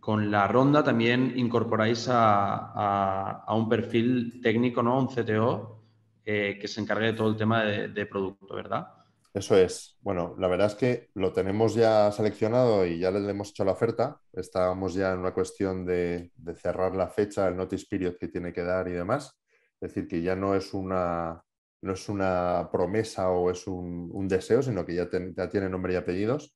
con 0.00 0.30
la 0.30 0.48
ronda 0.48 0.82
también 0.82 1.34
incorporáis 1.36 2.08
a, 2.10 3.44
un 3.48 3.68
perfil 3.68 4.40
técnico, 4.42 4.82
¿no? 4.82 4.98
Un 4.98 5.08
CTO, 5.08 5.81
eh, 6.24 6.58
que 6.60 6.68
se 6.68 6.80
encargue 6.80 7.06
de 7.06 7.12
todo 7.12 7.28
el 7.30 7.36
tema 7.36 7.64
de 7.64 8.06
producto, 8.06 8.54
¿verdad? 8.54 8.86
Eso 9.34 9.56
es. 9.56 9.96
Bueno, 10.02 10.34
la 10.38 10.46
verdad 10.46 10.66
es 10.66 10.74
que 10.74 11.08
lo 11.14 11.32
tenemos 11.32 11.74
ya 11.74 12.12
seleccionado 12.12 12.84
y 12.84 12.98
ya 12.98 13.10
le 13.10 13.30
hemos 13.30 13.50
hecho 13.50 13.64
la 13.64 13.72
oferta. 13.72 14.20
Estábamos 14.32 14.92
ya 14.92 15.12
en 15.12 15.20
una 15.20 15.32
cuestión 15.32 15.86
de, 15.86 16.32
cerrar 16.56 16.94
la 16.94 17.08
fecha, 17.08 17.48
el 17.48 17.56
notice 17.56 17.86
period 17.88 18.16
que 18.18 18.28
tiene 18.28 18.52
que 18.52 18.62
dar 18.62 18.88
y 18.88 18.92
demás. 18.92 19.38
Es 19.80 19.94
decir, 19.94 20.06
que 20.06 20.20
ya 20.20 20.36
no 20.36 20.54
es 20.54 20.74
una, 20.74 21.42
no 21.80 21.92
es 21.94 22.08
una 22.10 22.68
promesa 22.70 23.30
o 23.30 23.50
es 23.50 23.66
un, 23.66 24.28
deseo, 24.28 24.62
sino 24.62 24.84
que 24.84 24.94
ya, 24.96 25.08
tiene 25.48 25.68
nombre 25.70 25.94
y 25.94 25.96
apellidos. 25.96 26.54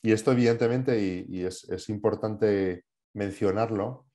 Y 0.00 0.12
esto 0.12 0.32
evidentemente, 0.32 0.98
y, 1.28 1.44
es, 1.44 1.68
es, 1.68 1.90
importante 1.90 2.84
mencionarlo, 3.12 4.06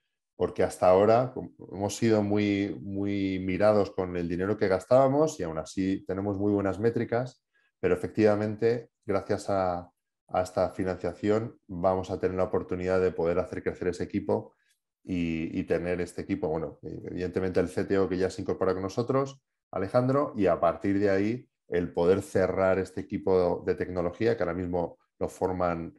porque 0.43 0.61
hasta 0.61 0.89
ahora 0.89 1.33
hemos 1.71 1.95
sido 1.95 2.21
muy, 2.21 2.77
muy 2.81 3.39
mirados 3.39 3.91
con 3.91 4.17
el 4.17 4.27
dinero 4.27 4.57
que 4.57 4.67
gastábamos 4.67 5.39
y 5.39 5.43
aún 5.43 5.57
así 5.57 6.03
tenemos 6.05 6.37
muy 6.37 6.51
buenas 6.51 6.79
métricas 6.79 7.41
pero 7.79 7.95
efectivamente, 7.95 8.91
gracias 9.05 9.49
a, 9.49 9.89
esta 10.35 10.69
financiación, 10.69 11.57
vamos 11.67 12.11
a 12.11 12.19
tener 12.19 12.35
la 12.35 12.45
oportunidad 12.45 12.99
de 12.99 13.11
poder 13.11 13.39
hacer 13.39 13.63
crecer 13.63 13.89
ese 13.89 14.03
equipo 14.03 14.53
y, 15.03 15.63
tener 15.63 16.01
este 16.01 16.21
equipo, 16.23 16.49
bueno, 16.49 16.79
evidentemente 16.81 17.61
el 17.61 17.69
CTO 17.69 18.09
que 18.09 18.17
ya 18.17 18.29
se 18.29 18.41
incorpora 18.41 18.73
con 18.73 18.83
nosotros, 18.83 19.41
Alejandro, 19.71 20.33
y 20.35 20.47
a 20.47 20.59
partir 20.59 20.99
de 20.99 21.09
ahí 21.09 21.49
el 21.69 21.93
poder 21.93 22.21
cerrar 22.21 22.79
este 22.79 23.01
equipo 23.01 23.63
de 23.65 23.75
tecnología, 23.75 24.35
que 24.35 24.43
ahora 24.43 24.55
mismo 24.55 24.97
lo 25.19 25.29
forman 25.29 25.97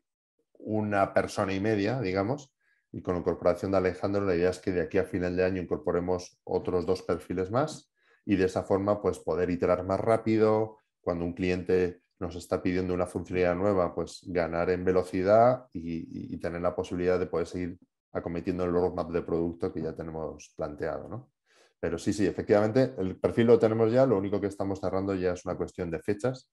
una 0.54 1.14
persona 1.14 1.54
y 1.54 1.60
media, 1.60 2.00
digamos, 2.00 2.53
y 2.94 3.02
con 3.02 3.14
la 3.14 3.20
incorporación 3.20 3.72
de 3.72 3.78
Alejandro, 3.78 4.24
la 4.24 4.36
idea 4.36 4.50
es 4.50 4.60
que 4.60 4.70
de 4.70 4.82
aquí 4.82 4.98
a 4.98 5.04
final 5.04 5.34
de 5.34 5.44
año 5.44 5.60
incorporemos 5.60 6.38
otros 6.44 6.86
dos 6.86 7.02
perfiles 7.02 7.50
más 7.50 7.92
y 8.24 8.36
de 8.36 8.44
esa 8.44 8.62
forma, 8.62 9.02
pues 9.02 9.18
poder 9.18 9.50
iterar 9.50 9.84
más 9.84 9.98
rápido, 9.98 10.78
cuando 11.00 11.24
un 11.24 11.34
cliente 11.34 12.02
nos 12.20 12.36
está 12.36 12.62
pidiendo 12.62 12.94
una 12.94 13.06
funcionalidad 13.06 13.56
nueva, 13.56 13.92
pues 13.92 14.22
ganar 14.28 14.70
en 14.70 14.84
velocidad 14.84 15.66
y, 15.72 16.36
tener 16.38 16.62
la 16.62 16.76
posibilidad 16.76 17.18
de 17.18 17.26
poder 17.26 17.48
seguir 17.48 17.78
acometiendo 18.12 18.64
el 18.64 18.72
roadmap 18.72 19.10
de 19.10 19.22
producto 19.22 19.72
que 19.72 19.82
ya 19.82 19.92
tenemos 19.92 20.54
planteado. 20.56 21.08
¿no? 21.08 21.32
Pero 21.80 21.98
sí, 21.98 22.12
sí, 22.12 22.24
efectivamente, 22.24 22.94
el 22.96 23.16
perfil 23.16 23.48
lo 23.48 23.58
tenemos 23.58 23.90
ya, 23.90 24.06
lo 24.06 24.16
único 24.16 24.40
que 24.40 24.46
estamos 24.46 24.80
cerrando 24.80 25.16
ya 25.16 25.32
es 25.32 25.44
una 25.44 25.56
cuestión 25.56 25.90
de 25.90 25.98
fechas 25.98 26.48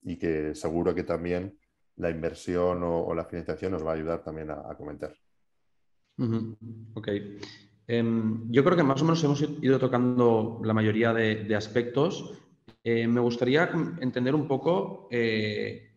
y 0.00 0.16
que 0.16 0.54
seguro 0.54 0.94
que 0.94 1.02
también 1.02 1.58
la 1.96 2.08
inversión 2.08 2.82
o, 2.84 3.12
la 3.14 3.24
financiación 3.24 3.72
nos 3.72 3.84
va 3.84 3.90
a 3.90 3.94
ayudar 3.94 4.22
también 4.22 4.50
a, 4.52 4.74
comentar. 4.76 5.12
Ok. 6.94 7.08
Em, 7.86 8.50
yo 8.50 8.62
creo 8.64 8.76
que 8.76 8.82
más 8.82 9.02
o 9.02 9.04
menos 9.04 9.22
hemos 9.24 9.42
ido 9.42 9.78
tocando 9.78 10.60
la 10.64 10.74
mayoría 10.74 11.12
de 11.12 11.54
aspectos. 11.54 12.42
Eh, 12.84 13.06
me 13.06 13.20
gustaría 13.20 13.70
entender 14.00 14.34
un 14.34 14.48
poco 14.48 15.08
eh, 15.10 15.92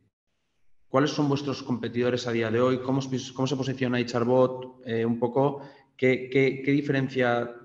cuáles 0.87 1.09
son 1.09 1.27
vuestros 1.27 1.63
competidores 1.63 2.27
a 2.27 2.31
día 2.31 2.51
de 2.51 2.61
hoy, 2.61 2.79
cómo, 2.79 3.01
se 3.01 3.55
posiciona 3.55 3.99
HRBot, 3.99 4.85
eh, 4.85 5.03
un 5.03 5.19
poco 5.19 5.61
qué, 5.97 6.61
diferencia 6.63 7.55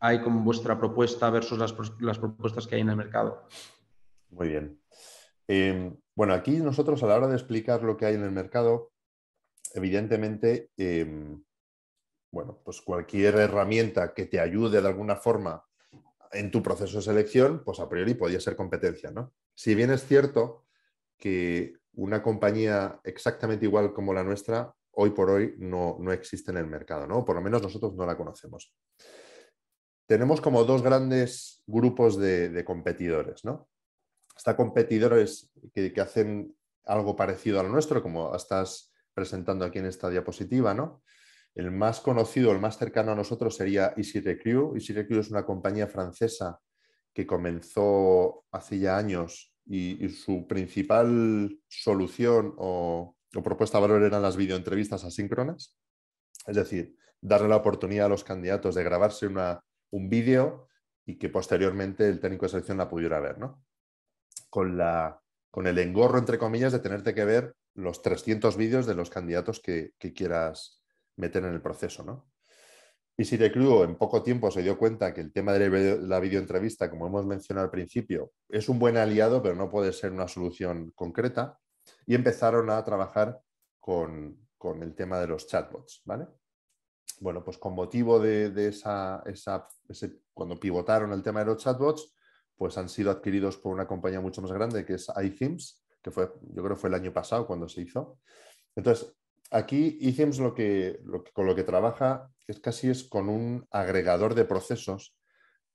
hay 0.00 0.20
con 0.22 0.44
vuestra 0.44 0.76
propuesta 0.76 1.30
versus 1.30 1.56
las, 1.58 2.18
propuestas 2.18 2.66
que 2.66 2.74
hay 2.74 2.80
en 2.80 2.90
el 2.90 2.96
mercado. 2.96 3.46
Muy 4.30 4.48
bien. 4.48 4.80
Em, 5.46 5.96
bueno, 6.16 6.34
aquí 6.34 6.56
nosotros 6.56 7.02
a 7.02 7.06
la 7.06 7.16
hora 7.16 7.28
de 7.28 7.34
explicar 7.34 7.82
lo 7.84 7.96
que 7.96 8.06
hay 8.06 8.14
en 8.16 8.24
el 8.24 8.32
mercado, 8.32 8.90
evidentemente 9.72 10.70
em, 10.76 11.40
bueno, 12.34 12.60
pues 12.64 12.82
cualquier 12.82 13.36
herramienta 13.36 14.12
que 14.12 14.26
te 14.26 14.40
ayude 14.40 14.82
de 14.82 14.88
alguna 14.88 15.16
forma 15.16 15.64
en 16.32 16.50
tu 16.50 16.62
proceso 16.62 16.96
de 16.96 17.02
selección, 17.02 17.62
pues 17.64 17.78
a 17.78 17.88
priori 17.88 18.14
podría 18.14 18.40
ser 18.40 18.56
competencia, 18.56 19.10
¿no? 19.12 19.32
Si 19.54 19.74
bien 19.74 19.90
es 19.92 20.04
cierto 20.04 20.64
que 21.16 21.74
una 21.94 22.22
compañía 22.22 23.00
exactamente 23.04 23.66
igual 23.66 23.94
como 23.94 24.12
la 24.12 24.24
nuestra, 24.24 24.74
hoy 24.90 25.10
por 25.10 25.30
hoy 25.30 25.54
no, 25.58 25.96
existe 26.12 26.50
en 26.50 26.56
el 26.56 26.66
mercado, 26.66 27.06
¿no? 27.06 27.24
Por 27.24 27.36
lo 27.36 27.42
menos 27.42 27.62
nosotros 27.62 27.94
no 27.94 28.04
la 28.04 28.16
conocemos. 28.16 28.74
Tenemos 30.06 30.40
como 30.40 30.64
dos 30.64 30.82
grandes 30.82 31.62
grupos 31.66 32.18
de, 32.18 32.64
competidores, 32.66 33.44
¿no? 33.44 33.68
Está 34.36 34.56
competidores 34.56 35.52
que, 35.72 35.92
que, 35.92 36.00
hacen 36.00 36.56
algo 36.84 37.14
parecido 37.14 37.60
a 37.60 37.62
lo 37.62 37.68
nuestro, 37.68 38.02
como 38.02 38.34
estás 38.34 38.92
presentando 39.14 39.64
aquí 39.64 39.78
en 39.78 39.86
esta 39.86 40.10
diapositiva, 40.10 40.74
¿no? 40.74 41.04
El 41.54 41.70
más 41.70 42.00
conocido, 42.00 42.50
el 42.50 42.58
más 42.58 42.78
cercano 42.78 43.12
a 43.12 43.14
nosotros 43.14 43.56
sería 43.56 43.94
Easy 43.96 44.20
Recruit. 44.20 44.74
Easy 44.74 44.94
es 45.20 45.30
una 45.30 45.46
compañía 45.46 45.86
francesa 45.86 46.58
que 47.12 47.26
comenzó 47.26 48.44
hace 48.50 48.80
ya 48.80 48.98
años 48.98 49.54
y, 49.64 50.08
su 50.08 50.48
principal 50.48 51.56
solución 51.68 52.54
o, 52.58 53.16
propuesta 53.42 53.78
de 53.78 53.82
valor 53.82 54.02
eran 54.02 54.22
las 54.22 54.36
videoentrevistas 54.36 55.04
asíncronas. 55.04 55.78
Es 56.46 56.56
decir, 56.56 56.96
darle 57.20 57.48
la 57.48 57.56
oportunidad 57.56 58.06
a 58.06 58.10
los 58.10 58.24
candidatos 58.24 58.74
de 58.74 58.84
grabarse 58.84 59.28
un 59.28 60.08
vídeo 60.08 60.68
y 61.06 61.18
que 61.18 61.28
posteriormente 61.28 62.08
el 62.08 62.20
técnico 62.20 62.46
de 62.46 62.50
selección 62.50 62.78
la 62.78 62.88
pudiera 62.88 63.20
ver, 63.20 63.38
¿no? 63.38 63.64
Con, 64.50 64.76
la, 64.76 65.20
con 65.50 65.66
el 65.66 65.78
engorro, 65.78 66.18
entre 66.18 66.38
comillas, 66.38 66.72
de 66.72 66.80
tenerte 66.80 67.14
que 67.14 67.24
ver 67.24 67.54
los 67.74 68.02
300 68.02 68.56
vídeos 68.56 68.86
de 68.86 68.94
los 68.94 69.10
candidatos 69.10 69.60
que 69.60 69.92
quieras 70.14 70.83
meter 71.16 71.44
en 71.44 71.54
el 71.54 71.62
proceso, 71.62 72.02
¿no? 72.02 72.26
Y 73.16 73.24
si 73.24 73.36
en 73.36 73.96
poco 73.96 74.22
tiempo 74.24 74.50
se 74.50 74.62
dio 74.62 74.76
cuenta 74.76 75.14
que 75.14 75.20
el 75.20 75.32
tema 75.32 75.52
de 75.52 75.98
la 76.00 76.18
videoentrevista, 76.18 76.90
como 76.90 77.06
hemos 77.06 77.24
mencionado 77.24 77.66
al 77.66 77.70
principio, 77.70 78.32
es 78.48 78.68
un 78.68 78.80
buen 78.80 78.96
aliado, 78.96 79.40
pero 79.40 79.54
no 79.54 79.70
puede 79.70 79.92
ser 79.92 80.10
una 80.10 80.26
solución 80.26 80.90
concreta, 80.96 81.58
y 82.06 82.14
empezaron 82.14 82.70
a 82.70 82.84
trabajar 82.84 83.40
con, 83.78 84.38
el 84.80 84.94
tema 84.94 85.20
de 85.20 85.26
los 85.26 85.46
chatbots, 85.46 86.00
¿vale? 86.06 86.26
Bueno, 87.20 87.44
pues 87.44 87.58
con 87.58 87.74
motivo 87.74 88.18
de, 88.18 88.50
esa, 88.66 89.22
esa 89.26 89.68
cuando 90.32 90.58
pivotaron 90.58 91.12
el 91.12 91.22
tema 91.22 91.40
de 91.40 91.46
los 91.46 91.58
chatbots, 91.58 92.14
pues 92.56 92.78
han 92.78 92.88
sido 92.88 93.10
adquiridos 93.10 93.58
por 93.58 93.74
una 93.74 93.86
compañía 93.86 94.20
mucho 94.20 94.40
más 94.40 94.52
grande 94.52 94.84
que 94.86 94.94
es 94.94 95.06
iThemes, 95.22 95.84
que 96.02 96.10
fue, 96.10 96.32
yo 96.54 96.62
creo 96.64 96.76
fue 96.76 96.88
el 96.88 96.94
año 96.94 97.12
pasado 97.12 97.46
cuando 97.46 97.68
se 97.68 97.82
hizo. 97.82 98.18
Entonces, 98.74 99.14
aquí 99.50 99.98
iThemes 100.00 100.38
lo 100.38 100.54
que, 100.54 101.00
con 101.32 101.46
lo 101.46 101.54
que 101.54 101.64
trabaja 101.64 102.30
es 102.46 102.60
casi 102.60 102.90
es 102.90 103.04
con 103.04 103.28
un 103.28 103.66
agregador 103.70 104.34
de 104.34 104.44
procesos, 104.44 105.16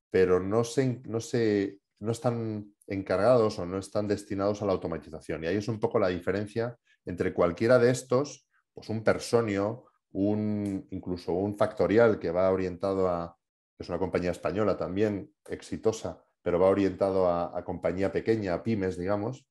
pero 0.10 0.40
no, 0.40 0.64
se, 0.64 1.02
no, 1.06 1.20
se, 1.20 1.80
no 2.00 2.12
están 2.12 2.74
encargados 2.88 3.60
o 3.60 3.66
no 3.66 3.78
están 3.78 4.08
destinados 4.08 4.62
a 4.62 4.66
la 4.66 4.74
automatización. 4.74 5.44
Y 5.44 5.48
ahí 5.48 5.58
es 5.58 5.68
un 5.68 5.80
poco 5.80 6.00
la 6.00 6.10
diferencia 6.10 6.78
entre 7.06 7.34
cualquiera 7.34 7.80
de 7.80 7.92
estos, 7.92 8.48
pues 8.74 8.90
un 8.90 9.04
personio, 9.04 9.86
un, 10.12 10.88
incluso 10.92 11.34
un 11.34 11.58
factorial 11.58 12.20
que 12.20 12.32
va 12.32 12.50
orientado 12.52 13.08
a, 13.08 13.36
es 13.78 13.90
una 13.90 14.00
compañía 14.00 14.32
española 14.32 14.78
también 14.78 15.32
exitosa, 15.48 16.24
pero 16.42 16.60
va 16.60 16.68
orientado 16.68 17.28
a, 17.28 17.58
a 17.58 17.64
compañía 17.64 18.12
pequeña, 18.12 18.54
a 18.54 18.64
pymes, 18.64 18.98
digamos, 18.98 19.49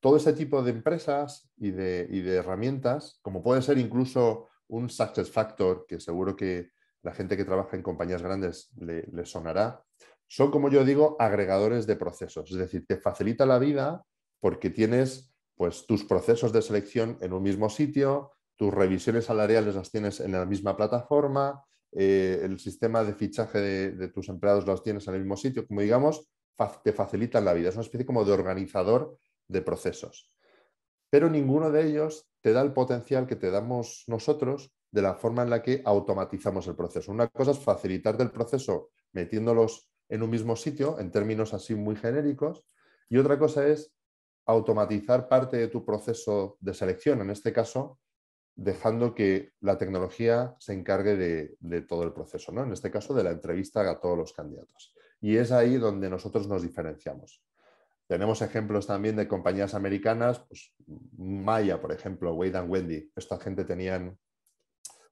todo 0.00 0.16
ese 0.16 0.32
tipo 0.32 0.62
de 0.62 0.70
empresas 0.70 1.50
y 1.56 1.70
de, 1.70 2.34
herramientas, 2.34 3.18
como 3.22 3.42
puede 3.42 3.62
ser 3.62 3.78
incluso 3.78 4.48
un 4.68 4.88
Success 4.88 5.30
Factor, 5.30 5.84
que 5.86 6.00
seguro 6.00 6.36
que 6.36 6.70
la 7.02 7.12
gente 7.12 7.36
que 7.36 7.44
trabaja 7.44 7.76
en 7.76 7.82
compañías 7.82 8.22
grandes 8.22 8.70
le, 8.76 9.26
sonará, 9.26 9.82
son, 10.26 10.50
como 10.50 10.70
yo 10.70 10.84
digo, 10.84 11.16
agregadores 11.18 11.86
de 11.86 11.96
procesos. 11.96 12.50
Es 12.50 12.56
decir, 12.56 12.86
te 12.86 12.96
facilita 12.96 13.46
la 13.46 13.58
vida 13.58 14.04
porque 14.38 14.70
tienes 14.70 15.34
pues, 15.56 15.86
tus 15.86 16.04
procesos 16.04 16.52
de 16.52 16.62
selección 16.62 17.18
en 17.20 17.32
un 17.32 17.42
mismo 17.42 17.68
sitio, 17.68 18.32
tus 18.56 18.72
revisiones 18.72 19.24
salariales 19.24 19.74
las 19.74 19.90
tienes 19.90 20.20
en 20.20 20.32
la 20.32 20.46
misma 20.46 20.76
plataforma, 20.76 21.64
eh, 21.92 22.40
el 22.44 22.60
sistema 22.60 23.02
de 23.02 23.14
fichaje 23.14 23.58
de, 23.58 23.92
de, 23.92 24.08
tus 24.08 24.28
empleados 24.28 24.66
los 24.66 24.82
tienes 24.82 25.08
en 25.08 25.14
el 25.14 25.20
mismo 25.20 25.36
sitio. 25.36 25.66
Como 25.66 25.80
digamos, 25.80 26.30
te 26.84 26.92
facilitan 26.92 27.44
la 27.44 27.54
vida. 27.54 27.70
Es 27.70 27.74
una 27.74 27.84
especie 27.84 28.06
como 28.06 28.24
de 28.24 28.32
organizador 28.32 29.18
de 29.50 29.62
procesos. 29.62 30.30
Pero 31.10 31.28
ninguno 31.28 31.70
de 31.70 31.86
ellos 31.86 32.28
te 32.40 32.52
da 32.52 32.62
el 32.62 32.72
potencial 32.72 33.26
que 33.26 33.36
te 33.36 33.50
damos 33.50 34.04
nosotros 34.06 34.72
de 34.90 35.02
la 35.02 35.14
forma 35.14 35.42
en 35.42 35.50
la 35.50 35.62
que 35.62 35.82
automatizamos 35.84 36.66
el 36.68 36.76
proceso. 36.76 37.12
Una 37.12 37.28
cosa 37.28 37.50
es 37.50 37.58
facilitarte 37.58 38.22
el 38.22 38.30
proceso 38.30 38.90
metiéndolos 39.12 39.90
en 40.08 40.22
un 40.22 40.30
mismo 40.30 40.56
sitio, 40.56 40.98
en 40.98 41.10
términos 41.10 41.54
así 41.54 41.74
muy 41.74 41.96
genéricos, 41.96 42.64
y 43.08 43.18
otra 43.18 43.38
cosa 43.38 43.66
es 43.66 43.92
automatizar 44.46 45.28
parte 45.28 45.56
de 45.56 45.68
tu 45.68 45.84
proceso 45.84 46.56
de 46.60 46.74
selección, 46.74 47.20
en 47.20 47.30
este 47.30 47.52
caso, 47.52 47.98
dejando 48.56 49.14
que 49.14 49.52
la 49.60 49.78
tecnología 49.78 50.56
se 50.58 50.74
encargue 50.74 51.16
de, 51.16 51.82
todo 51.82 52.02
el 52.02 52.12
proceso, 52.12 52.52
¿no? 52.52 52.64
en 52.64 52.72
este 52.72 52.90
caso 52.90 53.14
de 53.14 53.24
la 53.24 53.30
entrevista 53.30 53.88
a 53.88 54.00
todos 54.00 54.18
los 54.18 54.32
candidatos. 54.32 54.94
Y 55.20 55.36
es 55.36 55.52
ahí 55.52 55.76
donde 55.76 56.10
nosotros 56.10 56.48
nos 56.48 56.62
diferenciamos. 56.62 57.42
Tenemos 58.10 58.42
ejemplos 58.42 58.88
también 58.88 59.14
de 59.14 59.28
compañías 59.28 59.72
americanas, 59.72 60.40
pues 60.40 60.74
Maya, 61.16 61.80
por 61.80 61.92
ejemplo, 61.92 62.34
Wade 62.34 62.58
and 62.58 62.68
Wendy. 62.68 63.08
Esta 63.14 63.38
gente 63.38 63.64
tenían 63.64 64.18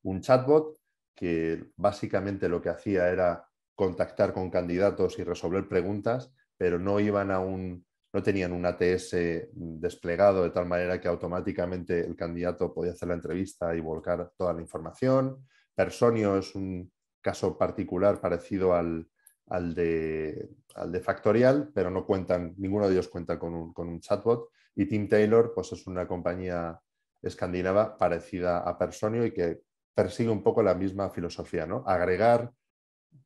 un 0.03 0.21
chatbot 0.21 0.77
que 1.15 1.71
básicamente 1.77 2.49
lo 2.49 2.61
que 2.61 2.71
hacía 2.71 3.09
era 3.09 3.49
contactar 3.77 4.33
con 4.33 4.51
candidatos 4.51 5.17
y 5.21 5.23
resolver 5.23 5.69
preguntas, 5.69 6.35
pero 6.57 6.81
no 6.81 6.99
iban 6.99 7.31
a 7.31 7.39
un, 7.39 7.87
no 8.13 8.21
tenían 8.21 8.51
un 8.51 8.67
ATS 8.67 9.15
desplegado 9.53 10.43
de 10.43 10.51
tal 10.51 10.67
manera 10.67 11.01
que 11.01 11.07
automáticamente 11.07 12.05
el 12.05 12.17
candidato 12.17 12.75
podía 12.75 12.95
hacer 12.95 13.11
la 13.11 13.15
entrevista 13.15 13.77
y 13.77 13.81
volcar 13.81 14.33
toda 14.37 14.53
la 14.53 14.61
información. 14.61 15.47
Personio 15.73 16.37
es 16.37 16.53
un 16.57 16.91
caso 17.21 17.57
particular 17.57 18.21
parecido 18.21 18.75
al, 18.75 19.09
al 19.51 19.75
de, 19.75 20.51
al 20.75 20.93
de 20.93 21.01
Factorial, 21.01 21.71
pero 21.75 21.91
no 21.91 22.05
cuentan, 22.07 22.55
ninguno 22.59 22.87
de 22.87 22.95
ellos 22.95 23.09
cuenta 23.09 23.39
con 23.39 23.55
un, 23.55 24.01
chatbot. 24.01 24.51
Y 24.75 24.87
Team 24.87 25.09
Taylor 25.09 25.53
pues 25.55 25.73
es 25.73 25.87
una 25.87 26.07
compañía 26.07 26.81
escandinava 27.21 27.97
parecida 27.97 28.59
a 28.61 28.79
Personio 28.79 29.25
y 29.25 29.33
que 29.33 29.63
persigue 29.95 30.31
un 30.31 30.43
poco 30.43 30.63
la 30.63 30.75
misma 30.75 31.11
filosofía, 31.11 31.67
¿no? 31.67 31.83
Agregar 31.87 32.53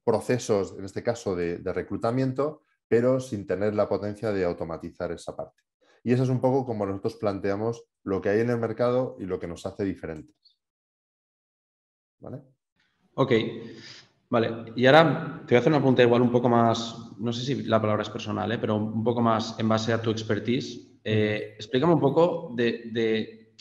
procesos, 0.05 0.75
en 0.79 0.85
este 0.85 1.03
caso 1.03 1.37
de, 1.37 1.59
reclutamiento, 1.65 2.63
pero 2.89 3.21
sin 3.21 3.47
tener 3.47 3.75
la 3.75 3.89
potencia 3.89 4.33
de 4.33 4.45
automatizar 4.45 5.13
esa 5.13 5.37
parte. 5.37 5.61
Y 6.03 6.13
eso 6.13 6.23
es 6.23 6.31
un 6.31 6.41
poco 6.41 6.65
como 6.65 6.87
nosotros 6.87 7.17
planteamos 7.17 7.85
lo 8.03 8.21
que 8.21 8.31
hay 8.31 8.41
en 8.41 8.51
el 8.51 8.59
mercado 8.59 9.17
y 9.21 9.25
lo 9.25 9.39
que 9.39 9.47
nos 9.47 9.67
hace 9.67 9.85
diferentes. 9.85 10.59
¿Vale? 12.19 12.43
Ok. 13.15 13.33
Vale, 14.33 14.73
y 14.77 14.87
ahora 14.87 15.43
te 15.47 15.55
voy 15.55 15.57
a 15.57 15.59
hacer 15.59 15.71
una 15.71 15.81
pregunta 15.81 16.03
igual 16.03 16.23
un 16.23 16.33
poco 16.33 16.49
más, 16.49 16.97
no 17.19 17.35
sé 17.35 17.45
si 17.45 17.65
la 17.65 17.83
palabra 17.83 18.03
es 18.03 18.09
personal, 18.09 18.51
¿eh? 18.51 18.57
pero 18.57 18.77
un 18.77 19.05
poco 19.05 19.21
más 19.21 19.59
en 19.59 19.69
base 19.69 19.93
a 19.93 20.01
tu 20.01 20.11
expertise. 20.11 21.01
Eh, 21.05 21.53
explícame 21.57 21.93
un 21.93 22.01
poco 22.01 22.51
de, 22.57 23.53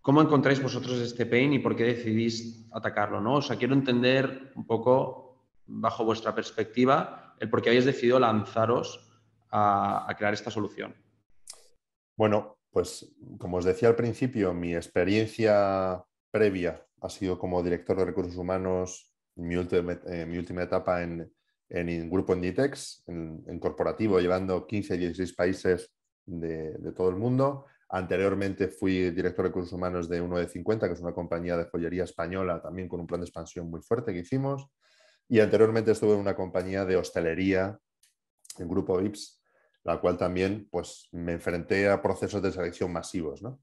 cómo 0.00 0.22
encontráis 0.22 0.60
vosotros 0.60 0.98
este 0.98 1.24
pain 1.24 1.52
y 1.52 1.60
por 1.60 1.76
qué 1.76 1.84
decidís 1.84 2.68
atacarlo, 2.72 3.20
¿no? 3.20 3.34
O 3.34 3.42
sea, 3.42 3.54
quiero 3.54 3.74
entender 3.74 4.50
un 4.56 4.66
poco, 4.66 5.46
bajo 5.66 6.04
vuestra 6.04 6.34
perspectiva, 6.34 7.36
el 7.38 7.48
por 7.48 7.62
qué 7.62 7.68
habéis 7.68 7.84
decidido 7.84 8.18
lanzaros 8.18 9.08
a, 9.50 10.10
a 10.10 10.16
crear 10.16 10.34
esta 10.34 10.50
solución. 10.50 10.96
Bueno, 12.16 12.56
pues 12.72 13.14
como 13.38 13.58
os 13.58 13.64
decía 13.64 13.88
al 13.88 13.94
principio, 13.94 14.52
mi 14.52 14.74
experiencia 14.74 16.04
previa 16.32 16.84
ha 17.02 17.08
sido 17.08 17.38
como 17.38 17.62
director 17.62 17.96
de 17.96 18.06
recursos 18.06 18.36
humanos 18.36 19.09
mi 19.40 19.56
última, 19.56 19.98
eh, 20.06 20.26
mi 20.26 20.38
última 20.38 20.62
etapa 20.62 21.02
en, 21.02 21.30
en, 21.68 22.10
Grupo 22.10 22.34
Inditex, 22.34 23.04
en, 23.06 23.58
corporativo, 23.58 24.20
llevando 24.20 24.66
15, 24.66 24.96
16 24.96 25.32
países 25.34 25.92
de, 26.26 26.92
todo 26.94 27.08
el 27.10 27.16
mundo. 27.16 27.66
Anteriormente 27.88 28.68
fui 28.68 29.10
director 29.10 29.44
de 29.44 29.48
recursos 29.48 29.72
humanos 29.72 30.08
de 30.08 30.20
1 30.20 30.38
de 30.38 30.48
50, 30.48 30.86
que 30.86 30.94
es 30.94 31.00
una 31.00 31.12
compañía 31.12 31.56
de 31.56 31.64
joyería 31.64 32.04
española, 32.04 32.60
también 32.62 32.88
con 32.88 33.00
un 33.00 33.06
plan 33.06 33.20
de 33.20 33.26
expansión 33.26 33.68
muy 33.68 33.80
fuerte 33.82 34.12
que 34.12 34.20
hicimos. 34.20 34.66
Y 35.28 35.40
anteriormente 35.40 35.92
estuve 35.92 36.14
en 36.14 36.20
una 36.20 36.34
compañía 36.34 36.84
de 36.84 36.96
hostelería, 36.96 37.78
en 38.58 38.68
Grupo 38.68 38.98
VIPS, 38.98 39.42
la 39.84 40.00
cual 40.00 40.18
también 40.18 40.68
pues, 40.70 41.08
me 41.12 41.32
enfrenté 41.32 41.88
a 41.88 42.02
procesos 42.02 42.42
de 42.42 42.52
selección 42.52 42.92
masivos. 42.92 43.42
¿no? 43.42 43.60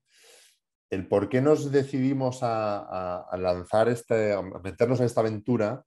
El 0.90 1.08
por 1.08 1.30
qué 1.30 1.42
nos 1.42 1.72
decidimos 1.72 2.40
a, 2.42 3.28
lanzar 3.38 3.90
este, 3.90 4.34
a 4.34 4.42
meternos 4.42 5.00
en 5.00 5.06
esta 5.06 5.22
aventura 5.22 5.86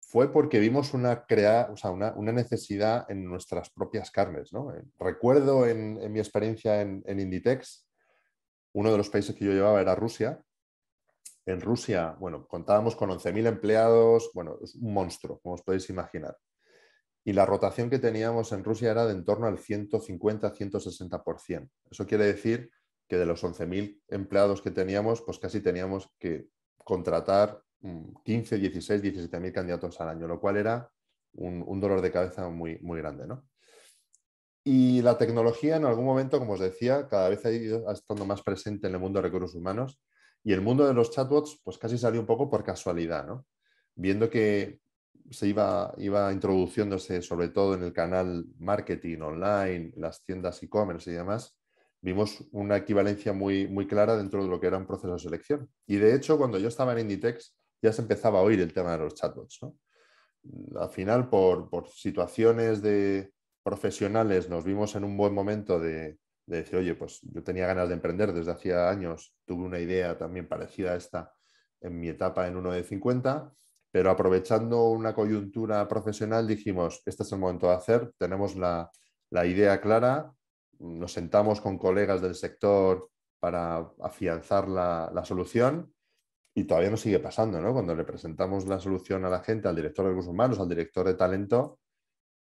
fue 0.00 0.30
porque 0.30 0.58
vimos 0.58 0.94
una, 0.94 1.24
una, 2.16 2.32
necesidad 2.32 3.10
en 3.10 3.24
nuestras 3.24 3.70
propias 3.70 4.10
carnes. 4.10 4.52
Eh, 4.52 4.82
recuerdo 4.98 5.66
en, 5.66 6.12
mi 6.12 6.20
experiencia 6.20 6.82
en, 6.82 7.02
Inditex, 7.06 7.88
uno 8.74 8.92
de 8.92 8.98
los 8.98 9.08
países 9.08 9.34
que 9.34 9.46
yo 9.46 9.52
llevaba 9.52 9.80
era 9.80 9.94
Rusia, 9.94 10.44
En 11.46 11.60
Rusia, 11.60 12.14
bueno, 12.20 12.46
contábamos 12.46 12.94
con 12.94 13.10
11.000 13.10 13.48
empleados, 13.48 14.30
bueno, 14.34 14.58
es 14.62 14.76
un 14.76 14.92
monstruo, 14.92 15.40
como 15.40 15.54
os 15.54 15.62
podéis 15.62 15.88
imaginar. 15.90 16.36
Y 17.24 17.32
la 17.32 17.46
rotación 17.46 17.88
que 17.88 17.98
teníamos 17.98 18.52
en 18.52 18.62
Rusia 18.62 18.90
era 18.90 19.06
de 19.06 19.14
en 19.14 19.24
torno 19.24 19.46
al 19.46 19.58
150-160%. 19.58 21.70
Eso 21.90 22.06
quiere 22.06 22.26
decir 22.26 22.70
que 23.12 23.18
de 23.18 23.26
los 23.26 23.44
11.000 23.44 24.00
empleados 24.08 24.62
que 24.62 24.70
teníamos, 24.70 25.20
pues 25.20 25.38
casi 25.38 25.60
teníamos 25.60 26.08
que 26.18 26.46
contratar 26.78 27.62
15, 28.24 28.56
16, 28.56 29.02
17.000 29.02 29.52
candidatos 29.52 30.00
al 30.00 30.08
año, 30.08 30.26
lo 30.26 30.40
cual 30.40 30.56
era 30.56 30.90
un, 31.34 31.78
dolor 31.78 32.00
de 32.00 32.10
cabeza 32.10 32.48
muy, 32.48 32.78
muy 32.78 33.00
grande. 33.00 33.26
¿no? 33.26 33.44
Y 34.64 35.02
la 35.02 35.18
tecnología 35.18 35.76
en 35.76 35.84
algún 35.84 36.06
momento, 36.06 36.38
como 36.38 36.54
os 36.54 36.60
decía, 36.60 37.06
cada 37.06 37.28
vez 37.28 37.44
ha 37.44 37.52
ido 37.52 37.92
estando 37.92 38.24
más 38.24 38.40
presente 38.40 38.86
en 38.86 38.94
el 38.94 39.00
mundo 39.00 39.18
de 39.18 39.28
recursos 39.28 39.54
humanos 39.54 40.00
y 40.42 40.54
el 40.54 40.62
mundo 40.62 40.88
de 40.88 40.94
los 40.94 41.10
chatbots 41.10 41.60
pues 41.62 41.76
casi 41.76 41.98
salió 41.98 42.18
un 42.18 42.26
poco 42.26 42.48
por 42.48 42.64
casualidad, 42.64 43.26
¿no? 43.26 43.44
Viendo 43.94 44.30
que 44.30 44.80
se 45.30 45.48
iba, 45.48 45.92
iba 45.98 46.32
introduciéndose 46.32 47.20
sobre 47.20 47.50
todo 47.50 47.74
en 47.74 47.82
el 47.82 47.92
canal 47.92 48.46
marketing 48.58 49.20
online, 49.20 49.92
las 49.96 50.24
tiendas 50.24 50.62
e-commerce 50.62 51.10
y 51.10 51.14
demás, 51.14 51.58
vimos 52.02 52.44
una 52.52 52.76
equivalencia 52.76 53.32
muy, 53.32 53.66
muy 53.68 53.86
clara 53.86 54.16
dentro 54.16 54.42
de 54.42 54.50
lo 54.50 54.60
que 54.60 54.66
era 54.66 54.76
un 54.76 54.86
proceso 54.86 55.14
de 55.14 55.18
selección. 55.18 55.70
Y 55.86 55.96
de 55.96 56.14
hecho, 56.14 56.36
cuando 56.36 56.58
yo 56.58 56.68
estaba 56.68 56.92
en 56.92 56.98
Inditex, 56.98 57.56
ya 57.80 57.92
se 57.92 58.02
empezaba 58.02 58.40
a 58.40 58.42
oír 58.42 58.60
el 58.60 58.72
tema 58.72 58.92
de 58.92 58.98
los 58.98 59.14
chatbots. 59.14 59.60
¿no? 59.62 59.76
Al 60.78 60.90
final, 60.90 61.30
por, 61.30 61.70
por 61.70 61.88
situaciones 61.88 62.82
de, 62.82 63.32
profesionales 63.62 64.48
nos 64.48 64.64
vimos 64.64 64.94
en 64.96 65.04
un 65.04 65.16
buen 65.16 65.32
momento 65.32 65.78
de, 65.78 66.18
decir, 66.46 66.76
oye, 66.76 66.94
pues 66.94 67.20
yo 67.22 67.42
tenía 67.42 67.66
ganas 67.66 67.88
de 67.88 67.94
emprender 67.94 68.32
desde 68.32 68.50
hacía 68.50 68.90
años, 68.90 69.34
tuve 69.46 69.64
una 69.64 69.78
idea 69.78 70.18
también 70.18 70.48
parecida 70.48 70.92
a 70.92 70.96
esta 70.96 71.32
en 71.80 71.98
mi 71.98 72.08
etapa 72.08 72.46
en 72.46 72.56
uno 72.56 72.72
de 72.72 72.82
50, 72.82 73.52
pero 73.90 74.10
aprovechando 74.10 74.88
una 74.88 75.14
coyuntura 75.14 75.86
profesional 75.88 76.46
dijimos, 76.46 77.02
este 77.06 77.22
es 77.22 77.32
el 77.32 77.38
momento 77.38 77.68
de 77.68 77.74
hacer, 77.74 78.12
tenemos 78.18 78.56
la, 78.56 78.90
idea 79.30 79.80
clara, 79.80 80.32
nos 80.82 81.12
sentamos 81.12 81.60
con 81.60 81.78
colegas 81.78 82.20
del 82.20 82.34
sector 82.34 83.08
para 83.40 83.92
afianzar 84.00 84.68
la, 84.68 85.10
la, 85.12 85.24
solución 85.24 85.92
y 86.54 86.64
todavía 86.64 86.90
nos 86.90 87.00
sigue 87.00 87.18
pasando, 87.18 87.60
¿no? 87.60 87.72
Cuando 87.72 87.94
le 87.94 88.04
presentamos 88.04 88.66
la 88.66 88.78
solución 88.78 89.24
a 89.24 89.30
la 89.30 89.40
gente, 89.40 89.68
al 89.68 89.76
director 89.76 90.04
de 90.04 90.10
recursos 90.10 90.32
humanos, 90.32 90.60
al 90.60 90.68
director 90.68 91.06
de 91.06 91.14
talento, 91.14 91.78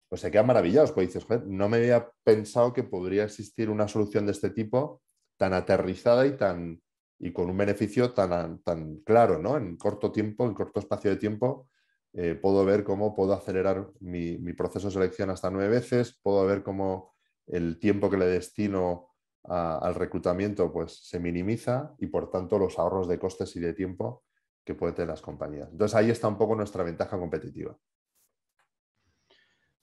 pues 0.08 0.22
se 0.22 0.32
quedan 0.32 0.48
maravillados, 0.48 0.92
pues 0.92 1.14
dices, 1.14 1.28
no 1.46 1.70
me 1.70 1.78
había 1.78 2.10
pensado 2.24 2.74
que 2.74 2.84
podría 2.84 3.26
existir 3.26 3.70
una 3.70 3.88
solución 3.88 4.26
de 4.26 4.32
este 4.32 4.50
tipo 4.50 5.02
tan 5.38 5.54
aterrizada 5.54 6.26
y 6.26 6.36
tan 6.36 6.82
y 7.20 7.34
con 7.34 7.50
un 7.50 7.58
beneficio 7.58 8.14
tan, 8.14 8.62
tan 8.64 8.98
claro, 9.02 9.38
¿no? 9.38 9.58
En 9.58 9.76
corto 9.76 10.12
tiempo, 10.12 10.46
en 10.46 10.54
corto 10.54 10.80
espacio 10.80 11.12
de 11.12 11.18
tiempo, 11.18 11.70
eh, 12.14 12.36
puedo 12.42 12.64
ver 12.66 12.84
cómo 12.84 13.14
puedo 13.14 13.34
acelerar 13.34 13.90
mi, 14.00 14.38
proceso 14.54 14.88
de 14.88 14.94
selección 14.94 15.30
hasta 15.30 15.52
nueve 15.52 15.70
veces, 15.70 16.18
puedo 16.24 16.46
ver 16.46 16.64
cómo 16.64 17.14
el 17.50 17.80
tiempo 17.80 18.10
que 18.10 18.18
le 18.18 18.26
destino 18.26 19.10
al 19.44 19.96
reclutamiento 19.96 20.72
pues, 20.72 21.00
se 21.08 21.20
minimiza 21.20 21.96
y 21.98 22.08
por 22.08 22.30
tanto 22.30 22.60
los 22.60 22.78
ahorros 22.78 23.08
de 23.08 23.18
costes 23.18 23.56
y 23.56 23.60
de 23.60 23.74
tiempo 23.74 24.24
que 24.64 24.76
pueden 24.76 24.96
tener 24.96 25.10
las 25.10 25.22
compañías. 25.22 25.70
Entonces 25.72 25.96
ahí 25.96 26.12
está 26.12 26.28
un 26.28 26.38
poco 26.38 26.56
nuestra 26.56 26.84
ventaja 26.84 27.18
competitiva. 27.18 27.76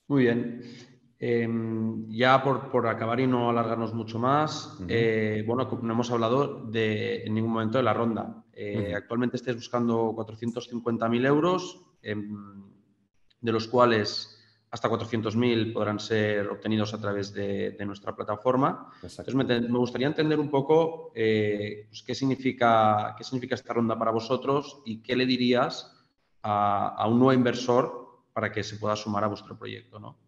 Muy 0.08 0.22
bien. 0.22 0.62
Em, 1.18 2.06
ya 2.08 2.42
por, 2.42 2.86
acabar 2.86 3.18
y 3.20 3.26
no 3.26 3.48
alargarnos 3.48 3.94
mucho 3.94 4.18
más, 4.18 4.78
eh, 4.86 5.42
bueno, 5.46 5.66
no 5.82 5.92
hemos 5.94 6.10
hablado 6.10 6.66
de, 6.66 7.24
en 7.24 7.34
ningún 7.34 7.52
momento 7.52 7.78
de 7.78 7.84
la 7.84 7.94
ronda. 7.94 8.44
Eh, 8.52 8.92
actualmente 8.94 9.36
estáis 9.36 9.56
buscando 9.56 10.12
450.000 10.14 11.26
euros, 11.26 11.82
em, 12.02 12.70
de 13.40 13.52
los 13.52 13.66
cuales 13.66 14.36
hasta 14.76 14.90
400.000 14.90 15.72
podrán 15.72 15.98
ser 15.98 16.48
obtenidos 16.48 16.92
a 16.92 17.00
través 17.00 17.32
de, 17.32 17.76
nuestra 17.86 18.14
plataforma. 18.14 18.92
Entonces, 19.02 19.34
me, 19.34 19.78
gustaría 19.78 20.06
entender 20.06 20.38
un 20.38 20.50
poco 20.50 21.12
eh, 21.14 21.86
pues, 21.88 22.02
qué, 22.02 22.14
significa, 22.14 23.14
qué 23.16 23.24
significa 23.24 23.54
esta 23.54 23.72
ronda 23.72 23.98
para 23.98 24.10
vosotros 24.10 24.82
y 24.84 25.02
qué 25.02 25.16
le 25.16 25.24
dirías 25.24 25.92
a, 26.42 26.88
a 26.88 27.08
un 27.08 27.18
nuevo 27.18 27.32
inversor 27.32 28.24
para 28.34 28.52
que 28.52 28.62
se 28.62 28.76
pueda 28.76 28.96
sumar 28.96 29.24
a 29.24 29.28
vuestro 29.28 29.58
proyecto, 29.58 29.98
¿no? 29.98 30.18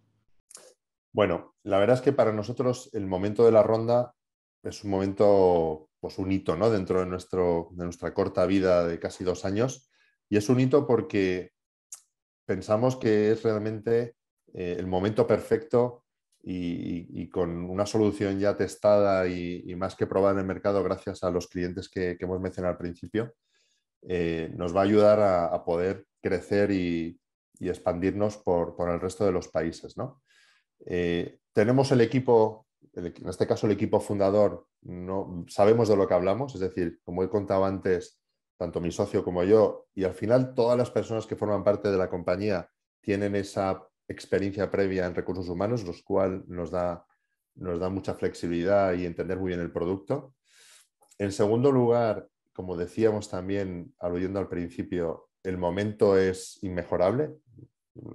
Bueno, 1.13 1.55
la 1.65 1.79
verdad 1.79 1.97
es 1.97 2.03
que 2.03 2.15
para 2.15 2.33
nosotros 2.33 2.89
el 2.95 3.07
momento 3.07 3.45
de 3.45 3.53
la 3.53 3.63
ronda 3.63 4.15
es 4.63 4.83
un 4.83 4.91
momento, 4.91 5.91
pues 6.01 6.17
un 6.19 6.33
hito, 6.33 6.57
¿no? 6.57 6.71
Dentro 6.71 7.01
de, 7.01 7.07
nuestro, 7.07 7.69
de 7.73 7.85
nuestra 7.85 8.15
corta 8.15 8.47
vida 8.47 8.87
de 8.87 8.99
casi 8.99 9.25
dos 9.25 9.45
años. 9.45 9.91
Y 10.31 10.39
es 10.39 10.49
un 10.49 10.59
hito 10.59 10.87
porque 10.87 11.53
pensamos 12.47 12.97
que 12.97 13.33
es 13.33 13.43
realmente 13.43 14.18
eh, 14.55 14.77
el 14.79 14.87
momento 14.87 15.27
perfecto 15.27 16.05
y, 16.43 17.29
con 17.29 17.69
una 17.69 17.85
solución 17.85 18.39
ya 18.39 18.57
testada 18.57 19.29
y, 19.29 19.75
más 19.77 19.95
que 19.95 20.07
probada 20.07 20.35
en 20.35 20.41
el 20.41 20.47
mercado 20.47 20.83
gracias 20.83 21.23
a 21.23 21.31
los 21.31 21.49
clientes 21.49 21.89
que, 21.89 22.17
hemos 22.19 22.41
mencionado 22.41 22.73
al 22.73 22.79
principio, 22.79 23.35
eh, 24.03 24.51
nos 24.57 24.75
va 24.75 24.81
a 24.81 24.85
ayudar 24.85 25.21
a 25.53 25.65
poder 25.65 26.07
crecer 26.21 26.71
y, 26.71 27.21
expandirnos 27.61 28.37
por, 28.37 28.77
el 28.89 29.01
resto 29.01 29.25
de 29.25 29.33
los 29.33 29.49
países. 29.49 29.97
¿no? 29.97 30.23
Eh, 30.87 31.41
tenemos 31.53 31.91
el 31.91 32.01
equipo, 32.01 32.67
en 32.95 33.29
este 33.29 33.47
caso 33.47 33.67
el 33.67 33.73
equipo 33.73 34.01
fundador, 34.01 34.67
no, 34.83 35.45
sabemos 35.49 35.89
de 35.89 35.97
lo 35.97 36.07
que 36.07 36.15
hablamos, 36.15 36.55
es 36.55 36.61
decir, 36.61 37.01
como 37.03 37.25
he 37.25 37.29
contado 37.29 37.65
antes, 37.65 38.23
tanto 38.57 38.81
mi 38.81 38.93
socio 38.93 39.25
como 39.25 39.43
yo, 39.43 39.87
y 39.95 40.05
al 40.05 40.15
final 40.15 40.55
todas 40.55 40.79
las 40.79 40.91
personas 40.91 41.27
que 41.27 41.37
forman 41.37 41.65
parte 41.65 41.91
de 41.91 41.99
la 41.99 42.09
compañía 42.09 42.71
tienen 43.01 43.35
esa 43.35 43.88
experiencia 44.09 44.71
previa 44.71 45.07
en 45.07 45.15
recursos 45.15 45.49
humanos, 45.49 45.85
lo 45.85 45.93
cual 46.05 46.45
nos 46.49 46.71
da, 46.71 47.05
nos 47.55 47.79
da 47.79 47.89
mucha 47.91 48.15
flexibilidad 48.15 48.95
y 48.95 49.07
entender 49.07 49.39
muy 49.39 49.49
bien 49.49 49.61
el 49.61 49.71
producto. 49.71 50.35
En 51.19 51.33
segundo 51.33 51.71
lugar, 51.71 52.29
como 52.53 52.77
decíamos 52.77 53.29
también, 53.29 53.95
aludiendo 53.99 54.39
al 54.39 54.49
principio, 54.49 55.29
el 55.43 55.59
momento 55.59 56.17
es 56.17 56.59
inmejorable 56.63 57.37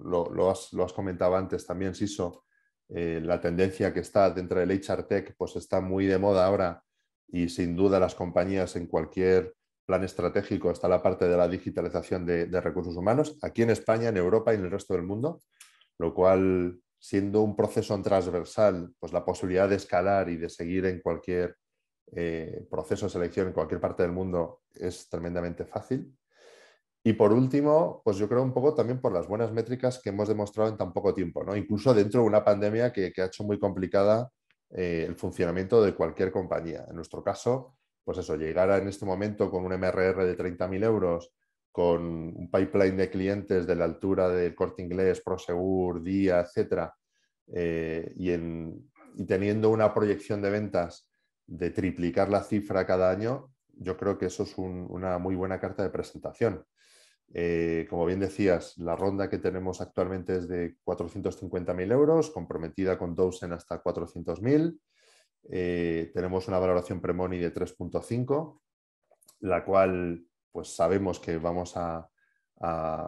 lo, 0.03 0.49
has, 0.49 0.93
comentado 0.93 1.35
antes 1.35 1.65
también, 1.65 1.95
Siso, 1.95 2.45
eh, 2.89 3.19
la 3.23 3.39
tendencia 3.39 3.93
que 3.93 4.01
está 4.01 4.29
dentro 4.29 4.59
del 4.59 4.71
HR 4.71 5.03
Tech 5.03 5.35
pues 5.37 5.55
está 5.55 5.81
muy 5.81 6.05
de 6.05 6.17
moda 6.17 6.45
ahora 6.45 6.83
y 7.27 7.49
sin 7.49 7.75
duda 7.75 7.99
las 7.99 8.15
compañías 8.15 8.75
en 8.75 8.87
cualquier 8.87 9.55
plan 9.85 10.03
estratégico 10.03 10.71
está 10.71 10.87
la 10.87 11.01
parte 11.01 11.27
de 11.27 11.35
la 11.35 11.47
digitalización 11.47 12.25
de, 12.25 12.61
recursos 12.61 12.95
humanos, 12.95 13.37
aquí 13.41 13.63
en 13.63 13.71
España, 13.71 14.09
en 14.09 14.17
Europa 14.17 14.53
y 14.53 14.57
en 14.57 14.65
el 14.65 14.71
resto 14.71 14.93
del 14.93 15.03
mundo, 15.03 15.41
lo 15.97 16.13
cual 16.13 16.79
siendo 16.99 17.41
un 17.41 17.55
proceso 17.55 18.01
transversal, 18.01 18.93
pues 18.99 19.11
la 19.11 19.25
posibilidad 19.25 19.67
de 19.67 19.75
escalar 19.75 20.29
y 20.29 20.37
de 20.37 20.49
seguir 20.49 20.85
en 20.85 21.01
cualquier 21.01 21.57
eh, 22.15 22.65
proceso 22.69 23.07
de 23.07 23.11
selección 23.11 23.47
en 23.47 23.53
cualquier 23.53 23.81
parte 23.81 24.03
del 24.03 24.11
mundo 24.11 24.61
es 24.73 25.09
tremendamente 25.09 25.65
fácil. 25.65 26.15
Y 27.03 27.13
por 27.13 27.33
último, 27.33 28.01
pues 28.05 28.17
yo 28.17 28.29
creo 28.29 28.41
un 28.41 28.53
poco 28.53 28.73
también 28.73 29.01
por 29.01 29.11
las 29.11 29.27
buenas 29.27 29.51
métricas 29.51 29.99
que 29.99 30.09
hemos 30.09 30.29
demostrado 30.29 30.69
en 30.69 30.77
tan 30.77 30.93
poco 30.93 31.13
tiempo, 31.13 31.43
¿no? 31.43 31.55
Incluso 31.55 31.93
dentro 31.93 32.21
de 32.21 32.27
una 32.27 32.45
pandemia 32.45 32.93
que, 32.93 33.11
ha 33.17 33.25
hecho 33.25 33.43
muy 33.43 33.59
complicada 33.59 34.31
eh, 34.69 35.03
el 35.05 35.15
funcionamiento 35.15 35.83
de 35.83 35.93
cualquier 35.93 36.31
compañía. 36.31 36.85
En 36.87 36.95
nuestro 36.95 37.21
caso, 37.21 37.75
pues 38.05 38.19
eso, 38.19 38.37
llegar 38.37 38.69
a, 38.69 38.77
en 38.77 38.87
este 38.87 39.05
momento 39.05 39.51
con 39.51 39.65
un 39.65 39.73
MRR 39.73 40.23
de 40.23 40.37
30.000 40.37 40.83
euros, 40.85 41.33
con 41.73 42.03
un 42.03 42.51
pipeline 42.51 42.95
de 42.95 43.09
clientes 43.09 43.65
de 43.65 43.75
la 43.75 43.85
altura 43.85 44.29
del 44.29 44.53
Corte 44.53 44.83
Inglés, 44.83 45.21
Prosegur, 45.21 46.03
Día, 46.03 46.39
etcétera, 46.39 46.93
eh, 47.47 48.13
y, 48.15 48.29
teniendo 49.25 49.71
una 49.71 49.91
proyección 49.91 50.39
de 50.43 50.51
ventas 50.51 51.09
de 51.47 51.71
triplicar 51.71 52.29
la 52.29 52.43
cifra 52.43 52.85
cada 52.85 53.09
año, 53.09 53.51
yo 53.73 53.97
creo 53.97 54.19
que 54.19 54.27
eso 54.27 54.43
es 54.43 54.55
una 54.55 55.17
muy 55.17 55.35
buena 55.35 55.59
carta 55.59 55.81
de 55.81 55.89
presentación. 55.89 56.63
Eh, 57.33 57.87
como 57.89 58.05
bien 58.05 58.19
decías, 58.19 58.77
la 58.77 58.95
ronda 58.95 59.27
que 59.27 59.39
tenemos 59.39 59.81
actualmente 59.81 60.37
es 60.37 60.47
de 60.47 60.77
450.000 60.85 61.91
euros, 61.91 62.29
comprometida 62.29 62.99
con 62.99 63.15
Dosen 63.15 63.51
hasta 63.51 63.81
400.000. 63.81 64.79
Eh, 65.49 66.11
tenemos 66.13 66.47
una 66.47 66.59
valoración 66.59 67.01
premoni 67.01 67.39
de 67.39 67.51
3.5, 67.51 68.61
la 69.39 69.65
cual 69.65 70.23
pues 70.53 70.73
sabemos 70.73 71.19
que 71.19 71.37
vamos 71.37 71.73
a, 71.75 72.09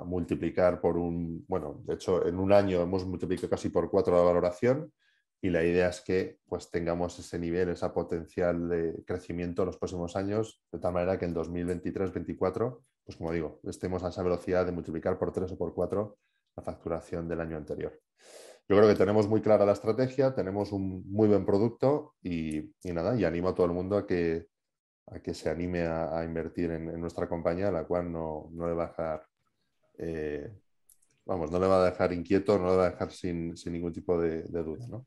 multiplicar 0.05 0.81
por 0.81 0.97
un, 0.97 1.45
bueno, 1.47 1.81
de 1.85 1.93
hecho 1.93 2.27
en 2.27 2.39
un 2.39 2.51
año 2.51 2.81
hemos 2.81 3.05
multiplicado 3.05 3.49
casi 3.51 3.69
por 3.69 3.89
cuatro 3.89 4.13
la 4.13 4.21
valoración 4.21 4.91
y 5.41 5.49
la 5.49 5.63
idea 5.63 5.87
es 5.87 6.01
que 6.01 6.39
pues 6.45 6.69
tengamos 6.69 7.17
ese 7.19 7.39
nivel, 7.39 7.69
esa 7.69 7.93
potencial 7.93 8.67
de 8.67 9.01
crecimiento 9.05 9.61
en 9.61 9.67
los 9.67 9.77
próximos 9.77 10.17
años, 10.17 10.61
de 10.73 10.79
tal 10.79 10.91
manera 10.91 11.17
que 11.17 11.23
en 11.23 11.33
2023-2024 11.35 12.81
pues 13.05 13.17
como 13.17 13.31
digo, 13.31 13.59
estemos 13.63 14.03
a 14.03 14.09
esa 14.09 14.23
velocidad 14.23 14.65
de 14.65 14.71
multiplicar 14.71 15.17
por 15.17 15.31
tres 15.31 15.51
o 15.51 15.57
por 15.57 15.73
cuatro 15.73 16.17
la 16.55 16.63
facturación 16.63 17.27
del 17.27 17.41
año 17.41 17.57
anterior. 17.57 18.01
Yo 18.67 18.75
creo 18.75 18.89
que 18.89 18.95
tenemos 18.95 19.27
muy 19.27 19.41
clara 19.41 19.65
la 19.65 19.73
estrategia, 19.73 20.33
tenemos 20.33 20.71
un 20.71 21.03
muy 21.11 21.27
buen 21.27 21.45
producto 21.45 22.15
y, 22.23 22.73
nada, 22.83 23.15
y 23.15 23.23
animo 23.23 23.49
a 23.49 23.55
todo 23.55 23.67
el 23.67 23.73
mundo 23.73 23.95
a 23.97 24.07
que, 24.07 24.47
a 25.07 25.19
que 25.19 25.33
se 25.33 25.49
anime 25.49 25.85
a, 25.85 26.23
invertir 26.23 26.71
en, 26.71 26.99
nuestra 26.99 27.27
compañía, 27.27 27.71
la 27.71 27.83
cual 27.83 28.11
no, 28.11 28.49
le 28.51 28.73
va 28.73 28.85
a 28.85 28.87
dejar, 28.87 29.27
eh, 29.97 30.51
vamos, 31.25 31.51
no 31.51 31.59
le 31.59 31.67
va 31.67 31.81
a 31.81 31.91
dejar 31.91 32.11
inquieto, 32.13 32.57
no 32.57 32.69
le 32.71 32.77
va 32.77 32.87
a 32.87 32.91
dejar 32.91 33.11
sin, 33.11 33.53
ningún 33.67 33.93
tipo 33.93 34.19
de, 34.19 34.43
duda, 34.43 34.87
¿no? 34.87 35.05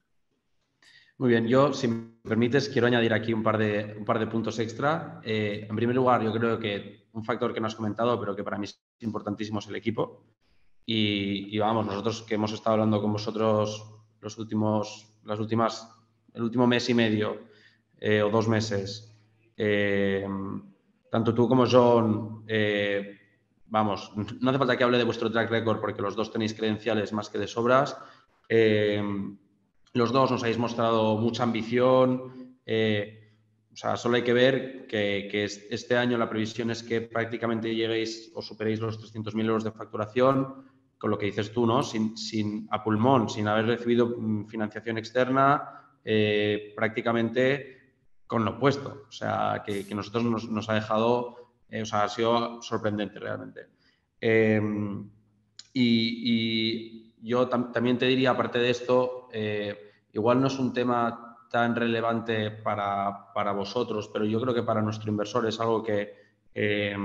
Muy 1.18 1.30
bien, 1.30 1.48
yo, 1.48 1.72
si 1.72 1.88
me 1.88 2.12
permites, 2.22 2.68
quiero 2.68 2.86
añadir 2.86 3.12
aquí 3.12 3.32
un 3.32 3.42
par 3.42 3.58
de, 3.58 3.96
un 3.98 4.04
par 4.04 4.20
de 4.20 4.28
puntos 4.28 4.60
extra. 4.60 5.20
Eh, 5.24 5.66
en 5.68 5.74
primer 5.74 5.96
lugar, 5.96 6.22
yo 6.22 6.32
creo 6.32 6.60
que 6.60 7.08
un 7.12 7.24
factor 7.24 7.52
que 7.52 7.60
no 7.60 7.66
has 7.66 7.74
comentado, 7.74 8.20
pero 8.20 8.36
que 8.36 8.44
para 8.44 8.56
mí 8.56 8.66
es 8.66 8.80
importantísimo, 9.00 9.58
es 9.58 9.66
el 9.66 9.74
equipo. 9.74 10.24
Y, 10.90 11.58
vamos, 11.58 11.84
nosotros 11.84 12.22
que 12.22 12.36
hemos 12.36 12.52
estado 12.52 12.74
hablando 12.74 13.02
con 13.02 13.12
vosotros 13.12 13.84
los 14.20 14.38
últimos, 14.38 15.12
las 15.24 15.38
últimas, 15.38 15.86
el 16.32 16.42
último 16.42 16.66
mes 16.66 16.88
y 16.88 16.94
medio 16.94 17.40
eh, 18.00 18.22
o 18.22 18.30
dos 18.30 18.48
meses, 18.48 19.07
eh, 19.58 20.26
tanto 21.10 21.34
tú 21.34 21.48
como 21.48 21.66
John, 21.66 22.44
vamos, 23.66 24.12
no 24.16 24.50
hace 24.50 24.58
falta 24.58 24.76
que 24.76 24.84
hable 24.84 24.98
de 24.98 25.04
vuestro 25.04 25.30
track 25.30 25.50
record 25.50 25.80
porque 25.80 26.00
los 26.00 26.16
dos 26.16 26.32
tenéis 26.32 26.54
credenciales 26.54 27.12
más 27.12 27.28
que 27.28 27.38
de 27.38 27.46
sobras. 27.46 27.96
Los 29.94 30.12
dos 30.12 30.30
nos 30.30 30.42
habéis 30.42 30.58
mostrado 30.58 31.16
mucha 31.16 31.42
ambición. 31.42 32.56
Eh, 32.66 33.32
o 33.72 33.76
sea, 33.76 33.96
solo 33.96 34.16
hay 34.16 34.22
que 34.22 34.32
ver 34.32 34.86
que, 34.86 35.44
este 35.44 35.96
año 35.96 36.18
la 36.18 36.28
previsión 36.28 36.70
es 36.70 36.82
que 36.82 37.00
prácticamente 37.00 37.74
lleguéis 37.74 38.30
o 38.34 38.42
superéis 38.42 38.80
los 38.80 39.00
300.000 39.00 39.46
euros 39.46 39.64
de 39.64 39.72
facturación, 39.72 40.66
con 40.98 41.10
lo 41.10 41.18
que 41.18 41.26
dices 41.26 41.52
tú, 41.52 41.64
¿no? 41.64 41.82
Sin, 41.82 42.16
sin 42.16 42.66
a 42.70 42.82
pulmón, 42.82 43.28
sin 43.28 43.46
haber 43.46 43.66
recibido 43.66 44.08
mm, 44.18 44.46
financiación 44.46 44.98
externa, 44.98 45.96
eh, 46.04 46.72
prácticamente 46.76 47.77
con 48.28 48.44
lo 48.44 48.52
opuesto. 48.52 49.06
O 49.08 49.12
sea, 49.12 49.64
que, 49.66 49.84
nosotros 49.92 50.48
nos, 50.48 50.68
ha 50.68 50.74
dejado, 50.74 51.54
eh, 51.68 51.82
o 51.82 51.86
sea, 51.86 52.04
ha 52.04 52.08
sido 52.08 52.62
sorprendente 52.62 53.18
realmente. 53.18 53.66
y 55.74 57.08
yo 57.22 57.48
también 57.48 57.98
te 57.98 58.06
diría, 58.06 58.30
aparte 58.30 58.58
de 58.58 58.70
esto, 58.70 59.28
eh, 59.32 59.92
igual 60.12 60.40
no 60.40 60.46
es 60.46 60.58
un 60.58 60.72
tema 60.72 61.36
tan 61.50 61.74
relevante 61.74 62.50
para, 62.50 63.52
vosotros, 63.52 64.10
pero 64.12 64.24
yo 64.24 64.40
creo 64.40 64.54
que 64.54 64.62
para 64.62 64.82
nuestro 64.82 65.10
inversor 65.10 65.46
es 65.46 65.58
algo 65.60 65.82
que 65.82 66.14
eh, 66.54 66.96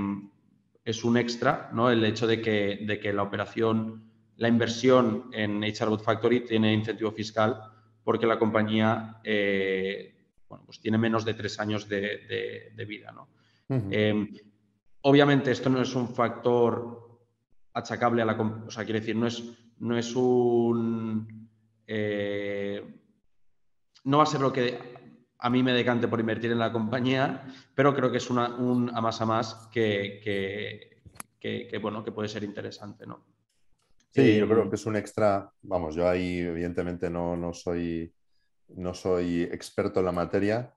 es 0.84 1.04
un 1.04 1.16
extra, 1.16 1.70
¿no? 1.72 1.90
El 1.90 2.04
hecho 2.04 2.26
de 2.26 2.40
que, 2.40 2.80
de 2.86 3.00
que 3.00 3.12
la 3.12 3.22
operación, 3.22 4.10
la 4.36 4.48
inversión 4.48 5.30
en 5.32 5.62
HR 5.62 5.98
Factory 5.98 6.40
tiene 6.40 6.72
incentivo 6.72 7.10
fiscal 7.12 7.58
porque 8.02 8.26
la 8.26 8.38
compañía 8.38 9.18
eh, 9.24 10.13
pues 10.48 10.80
tiene 10.80 10.98
menos 10.98 11.24
de 11.24 11.34
tres 11.34 11.58
años 11.58 11.88
de, 11.88 12.72
vida, 12.86 13.12
¿no? 13.12 13.28
obviamente 15.02 15.50
esto 15.50 15.68
no 15.70 15.82
es 15.82 15.94
un 15.94 16.08
factor 16.08 17.20
achacable 17.72 18.22
a 18.22 18.24
la... 18.24 18.34
O 18.66 18.70
sea, 18.70 18.84
quiere 18.84 19.00
decir, 19.00 19.16
no 19.16 19.26
es 19.26 19.42
no 19.78 19.98
es 19.98 20.14
un... 20.16 21.48
Eh, 21.86 22.82
no 24.04 24.18
va 24.18 24.24
a 24.24 24.26
ser 24.26 24.40
lo 24.40 24.52
que 24.52 24.78
a 25.38 25.50
mí 25.50 25.62
me 25.62 25.72
decante 25.72 26.08
por 26.08 26.20
invertir 26.20 26.50
en 26.52 26.58
la 26.58 26.72
compañía, 26.72 27.44
pero 27.74 27.94
creo 27.94 28.10
que 28.10 28.18
es 28.18 28.30
una, 28.30 28.54
un 28.56 28.90
a 28.94 29.00
más 29.00 29.20
a 29.20 29.26
más 29.26 29.68
que, 29.72 31.00
bueno, 31.80 32.02
que 32.04 32.12
puede 32.12 32.28
ser 32.28 32.44
interesante, 32.44 33.06
¿no? 33.06 33.24
Sí, 34.10 34.36
yo 34.38 34.48
creo 34.48 34.70
que 34.70 34.76
es 34.76 34.86
un 34.86 34.96
extra, 34.96 35.50
vamos, 35.62 35.96
yo 35.96 36.08
ahí 36.08 36.38
evidentemente 36.38 37.10
no, 37.10 37.36
no, 37.36 37.52
soy, 37.52 38.10
no 38.68 38.94
soy 38.94 39.42
experto 39.42 40.00
en 40.00 40.06
la 40.06 40.12
materia, 40.12 40.74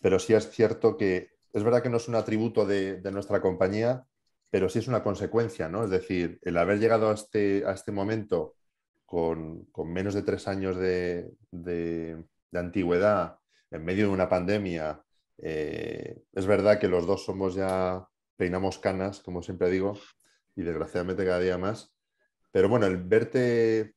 pero 0.00 0.18
sí 0.18 0.34
es 0.34 0.50
cierto 0.50 0.96
que 0.96 1.30
es 1.52 1.62
verdad 1.62 1.82
que 1.82 1.88
no 1.88 1.96
es 1.96 2.08
un 2.08 2.14
atributo 2.14 2.64
de, 2.66 3.00
nuestra 3.12 3.40
compañía, 3.40 4.06
pero 4.50 4.68
sí 4.68 4.78
es 4.78 4.88
una 4.88 5.02
consecuencia, 5.02 5.68
¿no? 5.68 5.84
Es 5.84 5.90
decir, 5.90 6.38
el 6.42 6.56
haber 6.56 6.78
llegado 6.78 7.10
a 7.10 7.14
este, 7.14 7.68
este 7.70 7.92
momento 7.92 8.56
con, 9.04 9.68
menos 9.84 10.14
de 10.14 10.22
tres 10.22 10.46
años 10.48 10.76
de, 10.76 12.24
antigüedad, 12.52 13.38
en 13.70 13.84
medio 13.84 14.06
de 14.06 14.12
una 14.12 14.28
pandemia, 14.28 15.02
eh, 15.38 16.22
es 16.32 16.46
verdad 16.46 16.78
que 16.78 16.88
los 16.88 17.06
dos 17.06 17.24
somos 17.24 17.54
ya, 17.54 18.06
peinamos 18.36 18.78
canas, 18.78 19.20
como 19.20 19.42
siempre 19.42 19.70
digo, 19.70 19.98
y 20.56 20.62
desgraciadamente 20.62 21.24
cada 21.24 21.40
día 21.40 21.58
más, 21.58 21.92
pero 22.52 22.68
bueno, 22.68 22.86
el 22.86 22.96
verte, 22.96 23.94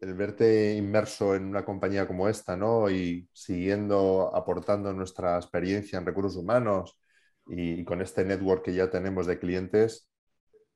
el 0.00 0.14
verte 0.14 0.74
inmerso 0.74 1.34
en 1.34 1.44
una 1.44 1.64
compañía 1.64 2.06
como 2.06 2.28
esta, 2.28 2.56
¿no? 2.56 2.90
Y 2.90 3.28
siguiendo 3.32 4.34
aportando 4.34 4.92
nuestra 4.92 5.36
experiencia 5.36 5.98
en 5.98 6.06
recursos 6.06 6.36
humanos, 6.36 6.98
y, 7.46 7.84
con 7.84 8.00
este 8.00 8.24
network 8.24 8.64
que 8.64 8.74
ya 8.74 8.90
tenemos 8.90 9.26
de 9.26 9.38
clientes, 9.38 10.08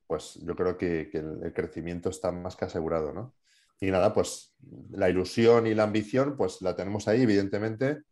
pues 0.07 0.39
yo 0.43 0.55
creo 0.57 0.77
que, 0.77 1.11
el, 1.13 1.53
crecimiento 1.55 2.11
está 2.11 2.33
más 2.33 2.57
que 2.57 2.65
asegurado, 2.65 3.13
¿no? 3.13 3.35
Y 3.81 3.91
nada, 3.91 4.13
pues 4.13 4.55
la 4.91 5.09
ilusión 5.09 5.67
y 5.67 5.75
la 5.75 5.85
ambición, 5.85 6.37
pues 6.37 6.61
la 6.63 6.75
tenemos 6.75 7.07
ahí, 7.09 7.23
evidentemente. 7.23 8.03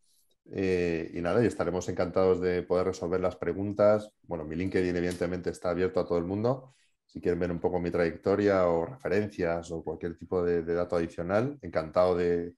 Eh, 0.53 1.11
y 1.13 1.21
nada, 1.21 1.43
y 1.43 1.47
estaremos 1.47 1.89
encantados 1.89 2.41
de 2.41 2.63
poder 2.63 2.87
resolver 2.87 3.21
las 3.21 3.37
preguntas. 3.37 4.11
Bueno, 4.23 4.45
mi 4.45 4.55
LinkedIn 4.55 4.95
evidentemente 4.95 5.51
está 5.51 5.71
abierto 5.71 5.99
a 5.99 6.07
todo 6.07 6.19
el 6.19 6.25
mundo. 6.25 6.75
Si 7.17 7.23
quieren 7.23 7.41
ver 7.41 7.51
un 7.51 7.61
poco 7.61 7.81
mi 7.81 7.91
trayectoria 7.91 8.69
o 8.69 8.85
referencias 8.85 9.71
o 9.71 9.83
cualquier 9.83 10.19
tipo 10.19 10.45
de, 10.45 10.63
dato 10.63 10.97
adicional, 10.97 11.59
encantado 11.63 12.15
de, 12.15 12.55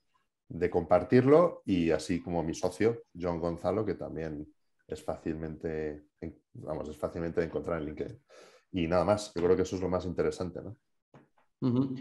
compartirlo. 0.68 1.62
Y 1.64 1.92
así 1.92 2.20
como 2.20 2.42
mi 2.42 2.54
socio, 2.54 3.04
John 3.14 3.38
Gonzalo, 3.38 3.86
que 3.86 3.94
también 3.94 4.52
es 4.88 5.00
fácilmente, 5.04 6.06
vamos, 6.54 6.88
es 6.88 6.96
fácilmente 6.96 7.40
de 7.40 7.46
encontrar 7.46 7.78
en 7.78 7.86
LinkedIn. 7.86 8.18
Y 8.72 8.88
nada 8.88 9.04
más, 9.04 9.32
yo 9.32 9.44
creo 9.44 9.54
que 9.54 9.62
eso 9.62 9.76
es 9.76 9.82
lo 9.82 9.88
más 9.88 10.04
interesante. 10.06 10.58
¿no? 10.60 11.94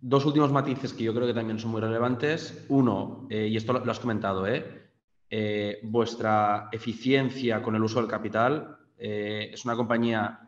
Dos 0.00 0.24
últimos 0.24 0.50
matices 0.50 0.94
que 0.94 1.04
yo 1.04 1.12
creo 1.12 1.26
que 1.26 1.34
también 1.34 1.58
son 1.58 1.70
muy 1.70 1.82
relevantes. 1.82 2.64
Uno, 2.70 3.26
eh, 3.28 3.46
y 3.46 3.58
esto 3.58 3.74
lo, 3.74 3.90
has 3.90 4.00
comentado, 4.00 4.46
¿eh? 4.46 4.90
¿eh? 5.28 5.80
vuestra 5.82 6.70
eficiencia 6.72 7.60
con 7.60 7.74
el 7.74 7.82
uso 7.82 8.00
del 8.00 8.08
capital. 8.08 8.78
Eh, 8.96 9.50
es 9.52 9.66
una 9.66 9.76
compañía 9.76 10.46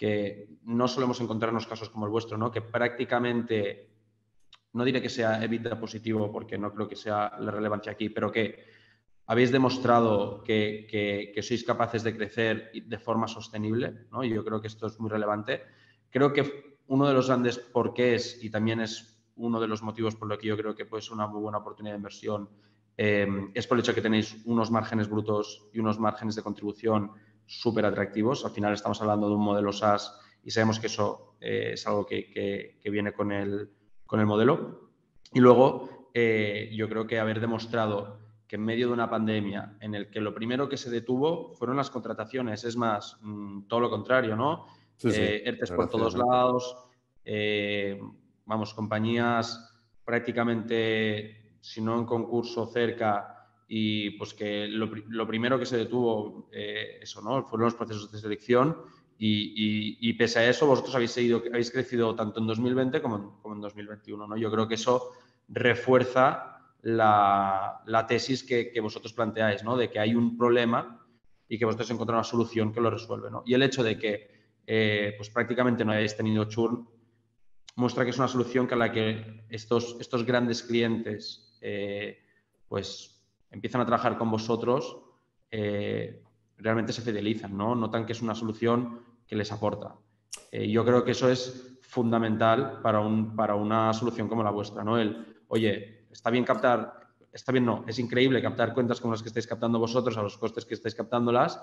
que 0.00 0.48
no 0.62 0.88
solemos 0.88 1.20
encontrarnos 1.20 1.66
casos 1.66 1.90
como 1.90 2.06
el 2.06 2.10
vuestro, 2.10 2.38
¿no? 2.38 2.50
que 2.50 2.62
prácticamente, 2.62 3.90
no 4.72 4.82
diré 4.82 5.02
que 5.02 5.10
sea 5.10 5.44
EBITDA 5.44 5.78
positivo 5.78 6.32
porque 6.32 6.56
no 6.56 6.72
creo 6.72 6.88
que 6.88 6.96
sea 6.96 7.36
la 7.38 7.50
relevancia 7.50 7.92
aquí, 7.92 8.08
pero 8.08 8.32
que 8.32 8.64
habéis 9.26 9.52
demostrado 9.52 10.42
que, 10.42 11.36
sois 11.44 11.64
capaces 11.64 12.02
de 12.02 12.16
crecer 12.16 12.72
de 12.72 12.98
forma 12.98 13.28
sostenible, 13.28 14.08
¿no? 14.10 14.24
yo 14.24 14.42
creo 14.42 14.58
que 14.58 14.68
esto 14.68 14.86
es 14.86 14.98
muy 14.98 15.10
relevante. 15.10 15.64
Creo 16.08 16.32
que 16.32 16.80
uno 16.86 17.06
de 17.06 17.12
los 17.12 17.26
grandes 17.26 17.58
porqués, 17.58 18.42
y 18.42 18.48
también 18.48 18.80
es 18.80 19.20
uno 19.36 19.60
de 19.60 19.68
los 19.68 19.82
motivos 19.82 20.16
por 20.16 20.28
los 20.28 20.38
que 20.38 20.46
yo 20.46 20.56
creo 20.56 20.74
que 20.74 20.86
puede 20.86 21.02
ser 21.02 21.12
una 21.12 21.26
muy 21.26 21.42
buena 21.42 21.58
oportunidad 21.58 21.92
de 21.92 21.98
inversión, 21.98 22.48
eh, 22.96 23.28
es 23.52 23.66
por 23.66 23.76
el 23.76 23.84
hecho 23.84 23.94
que 23.94 24.00
tenéis 24.00 24.40
unos 24.46 24.70
márgenes 24.70 25.10
brutos 25.10 25.68
y 25.74 25.78
unos 25.78 25.98
márgenes 25.98 26.36
de 26.36 26.42
contribución 26.42 27.12
súper 27.50 27.84
atractivos. 27.84 28.44
Al 28.44 28.52
final 28.52 28.72
estamos 28.72 29.00
hablando 29.00 29.28
de 29.28 29.34
un 29.34 29.42
modelo 29.42 29.72
SaaS 29.72 30.14
y 30.44 30.52
sabemos 30.52 30.78
que 30.78 30.86
eso 30.86 31.34
eh, 31.40 31.70
es 31.72 31.86
algo 31.86 32.06
que, 32.06 32.78
viene 32.84 33.12
con 33.12 33.32
el, 33.32 33.68
con 34.06 34.20
el 34.20 34.26
modelo. 34.26 34.90
Y 35.32 35.40
luego, 35.40 36.08
eh, 36.14 36.70
yo 36.72 36.88
creo 36.88 37.06
que 37.08 37.18
haber 37.18 37.40
demostrado 37.40 38.20
que 38.46 38.54
en 38.56 38.64
medio 38.64 38.86
de 38.86 38.92
una 38.92 39.10
pandemia 39.10 39.76
en 39.80 39.94
el 39.96 40.10
que 40.10 40.20
lo 40.20 40.32
primero 40.32 40.68
que 40.68 40.76
se 40.76 40.90
detuvo 40.90 41.52
fueron 41.54 41.76
las 41.76 41.90
contrataciones, 41.90 42.64
es 42.64 42.76
más, 42.76 43.18
mm, 43.20 43.62
todo 43.62 43.80
lo 43.80 43.90
contrario, 43.90 44.36
¿no? 44.36 44.66
Sí, 44.96 45.08
eh, 45.12 45.58
por 45.74 45.88
todos 45.88 46.14
lados, 46.14 46.76
vamos, 48.44 48.74
compañías 48.74 49.74
prácticamente, 50.04 51.56
si 51.60 51.80
no 51.80 51.98
en 51.98 52.04
concurso, 52.04 52.66
cerca, 52.66 53.39
y 53.72 54.10
pues 54.10 54.34
que 54.34 54.66
lo, 54.66 54.90
primero 55.28 55.56
que 55.56 55.64
se 55.64 55.76
detuvo, 55.76 56.48
eh, 56.50 56.98
eso, 57.00 57.22
¿no? 57.22 57.44
Fueron 57.44 57.66
los 57.66 57.76
procesos 57.76 58.10
de 58.10 58.18
selección 58.18 58.76
y, 59.16 60.12
pese 60.14 60.40
a 60.40 60.50
eso, 60.50 60.66
vosotros 60.66 60.92
habéis, 60.96 61.12
seguido, 61.12 61.40
habéis 61.52 61.70
crecido 61.70 62.16
tanto 62.16 62.40
en 62.40 62.48
2020 62.48 63.00
como 63.00 63.16
en, 63.16 63.30
como 63.40 63.54
en 63.54 63.60
2021, 63.60 64.26
¿no? 64.26 64.36
Yo 64.36 64.50
creo 64.50 64.66
que 64.66 64.74
eso 64.74 65.12
refuerza 65.46 66.58
la, 66.82 68.06
tesis 68.08 68.42
que, 68.42 68.74
vosotros 68.82 69.12
planteáis, 69.12 69.62
¿no? 69.62 69.76
De 69.76 69.88
que 69.88 70.00
hay 70.00 70.16
un 70.16 70.36
problema 70.36 71.06
y 71.48 71.56
que 71.56 71.64
vosotros 71.64 71.92
encontráis 71.92 72.16
una 72.16 72.24
solución 72.24 72.72
que 72.72 72.80
lo 72.80 72.90
resuelve, 72.90 73.30
¿no? 73.30 73.44
Y 73.46 73.54
el 73.54 73.62
hecho 73.62 73.84
de 73.84 73.96
que 73.96 74.30
eh, 74.66 75.14
pues 75.16 75.30
prácticamente 75.30 75.84
no 75.84 75.92
hayáis 75.92 76.16
tenido 76.16 76.44
churn 76.46 76.88
muestra 77.76 78.02
que 78.02 78.10
es 78.10 78.18
una 78.18 78.26
solución 78.26 78.66
que 78.66 78.74
a 78.74 78.78
la 78.78 78.90
que 78.90 79.44
estos, 79.48 79.96
estos 80.00 80.24
grandes 80.24 80.64
clientes 80.64 81.56
eh, 81.60 82.18
pues 82.66 83.19
empiezan 83.50 83.80
a 83.80 83.86
trabajar 83.86 84.16
con 84.16 84.30
vosotros, 84.30 84.98
eh, 85.50 86.22
realmente 86.56 86.92
se 86.92 87.02
fidelizan, 87.02 87.56
¿no? 87.56 87.74
Notan 87.74 88.06
que 88.06 88.12
es 88.12 88.22
una 88.22 88.34
solución 88.34 89.00
que 89.26 89.36
les 89.36 89.52
aporta. 89.52 89.94
yo 90.52 90.84
creo 90.84 91.04
que 91.04 91.12
eso 91.12 91.30
es 91.30 91.78
fundamental 91.90 92.80
para, 92.82 93.00
un, 93.00 93.34
para 93.34 93.56
una 93.56 93.92
solución 93.92 94.28
como 94.28 94.44
la 94.44 94.50
vuestra, 94.50 94.84
¿no? 94.84 94.98
El, 94.98 95.42
oye, 95.48 96.06
está 96.10 96.30
bien 96.30 96.44
captar, 96.44 97.00
está 97.32 97.52
bien 97.52 97.64
no, 97.64 97.84
es 97.86 97.98
increíble 97.98 98.40
captar 98.40 98.72
cuentas 98.72 99.00
como 99.00 99.12
las 99.12 99.22
que 99.22 99.28
estáis 99.28 99.46
captando 99.46 99.78
vosotros 99.78 100.16
a 100.16 100.22
los 100.22 100.38
costes 100.38 100.64
que 100.64 100.74
estáis 100.74 100.94
captándolas, 100.94 101.60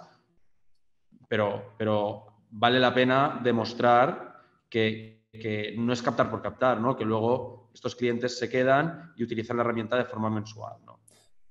pero, 1.28 1.74
pero 1.78 2.44
vale 2.50 2.80
la 2.80 2.94
pena 2.94 3.40
demostrar 3.42 4.44
que, 4.70 5.28
que 5.32 5.76
no 5.78 5.94
es 5.94 6.02
captar 6.02 6.30
por 6.30 6.42
captar, 6.42 6.80
¿no? 6.80 6.96
que 6.96 7.06
luego 7.06 7.70
estos 7.74 7.96
clientes 7.96 8.38
se 8.38 8.50
quedan 8.50 9.14
y 9.16 9.24
utilizan 9.24 9.58
la 9.58 9.64
herramienta 9.64 9.98
de 9.98 10.06
forma 10.06 10.30
mensual. 10.30 10.76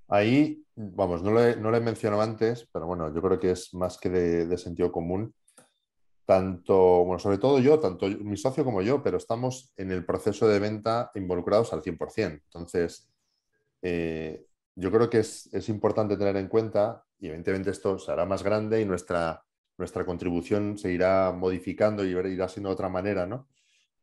Ahí, 0.08 0.64
vamos, 0.76 1.22
no 1.22 1.32
lo, 1.32 1.44
he, 1.44 1.56
no 1.56 1.70
mencionado 1.80 2.22
antes, 2.22 2.68
pero 2.72 2.86
bueno, 2.86 3.12
yo 3.12 3.20
creo 3.20 3.40
que 3.40 3.50
es 3.50 3.74
más 3.74 3.98
que 3.98 4.08
de, 4.08 4.58
sentido 4.58 4.92
común. 4.92 5.34
Tanto, 6.24 7.04
bueno, 7.04 7.18
sobre 7.18 7.38
todo 7.38 7.60
yo, 7.60 7.78
tanto 7.78 8.08
mi 8.08 8.36
socio 8.36 8.64
como 8.64 8.82
yo, 8.82 9.02
pero 9.02 9.16
estamos 9.16 9.72
en 9.76 9.92
el 9.92 10.04
proceso 10.04 10.48
de 10.48 10.58
venta 10.58 11.10
involucrados 11.14 11.72
al 11.72 11.82
100%. 11.82 12.42
Entonces, 12.44 13.08
eh, 13.82 14.46
yo 14.74 14.90
creo 14.90 15.08
que 15.08 15.20
es, 15.20 15.48
es, 15.52 15.68
importante 15.68 16.16
tener 16.16 16.36
en 16.36 16.48
cuenta, 16.48 17.04
y 17.18 17.26
evidentemente 17.26 17.70
esto 17.70 17.98
se 17.98 18.10
hará 18.10 18.26
más 18.26 18.42
grande 18.42 18.80
y 18.80 18.84
nuestra, 18.84 19.44
nuestra 19.78 20.04
contribución 20.04 20.78
se 20.78 20.92
irá 20.92 21.32
modificando 21.32 22.04
y 22.04 22.10
irá 22.10 22.48
siendo 22.48 22.70
de 22.70 22.74
otra 22.74 22.88
manera, 22.88 23.26
¿no? 23.26 23.48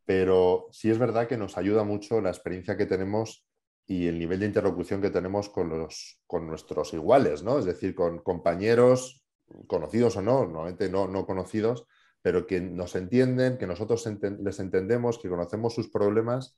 Pero 0.05 0.67
sí 0.71 0.89
es 0.89 0.97
verdad 0.97 1.27
que 1.27 1.37
nos 1.37 1.57
ayuda 1.57 1.83
mucho 1.83 2.21
la 2.21 2.29
experiencia 2.29 2.77
que 2.77 2.85
tenemos 2.85 3.45
y 3.85 4.07
el 4.07 4.17
nivel 4.17 4.39
de 4.39 4.45
interlocución 4.45 5.01
que 5.01 5.09
tenemos 5.09 5.49
con, 5.49 5.69
los, 5.69 6.21
con 6.25 6.47
nuestros 6.47 6.93
iguales, 6.93 7.43
¿no? 7.43 7.59
Es 7.59 7.65
decir, 7.65 7.93
con 7.93 8.19
compañeros 8.19 9.23
conocidos 9.67 10.15
o 10.17 10.21
no, 10.21 10.45
normalmente 10.45 10.89
no, 10.89 11.07
no 11.07 11.25
conocidos, 11.25 11.85
pero 12.21 12.47
que 12.47 12.61
nos 12.61 12.95
entienden, 12.95 13.57
que 13.57 13.67
nosotros 13.67 14.07
les 14.39 14.59
entendemos, 14.59 15.19
que 15.19 15.29
conocemos 15.29 15.73
sus 15.73 15.89
problemas 15.89 16.57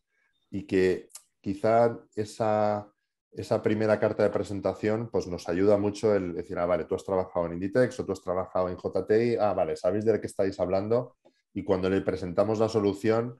y 0.52 0.68
que 0.68 1.10
quizá 1.42 1.98
esa, 2.16 2.88
esa 3.32 3.62
primera 3.64 4.00
carta 4.00 4.24
de 4.24 4.30
presentación 4.30 5.10
pues 5.12 5.26
nos 5.28 5.50
ayuda 5.50 5.78
mucho 5.78 6.14
el 6.14 6.36
decir, 6.36 6.60
ah, 6.60 6.68
vale, 6.68 6.86
tú 6.86 6.94
has 6.94 7.04
trabajado 7.04 7.48
en 7.48 7.54
Inditex 7.54 8.00
o 8.00 8.06
tú 8.06 8.12
has 8.12 8.22
trabajado 8.22 8.70
en 8.70 8.78
JTI, 8.78 9.38
ah, 9.38 9.54
vale, 9.54 9.76
sabéis 9.76 10.06
de 10.06 10.22
qué 10.22 10.28
estáis 10.28 10.60
hablando 10.60 11.18
y 11.54 11.64
cuando 11.64 11.90
le 11.90 12.02
presentamos 12.02 12.60
la 12.60 12.70
solución, 12.70 13.40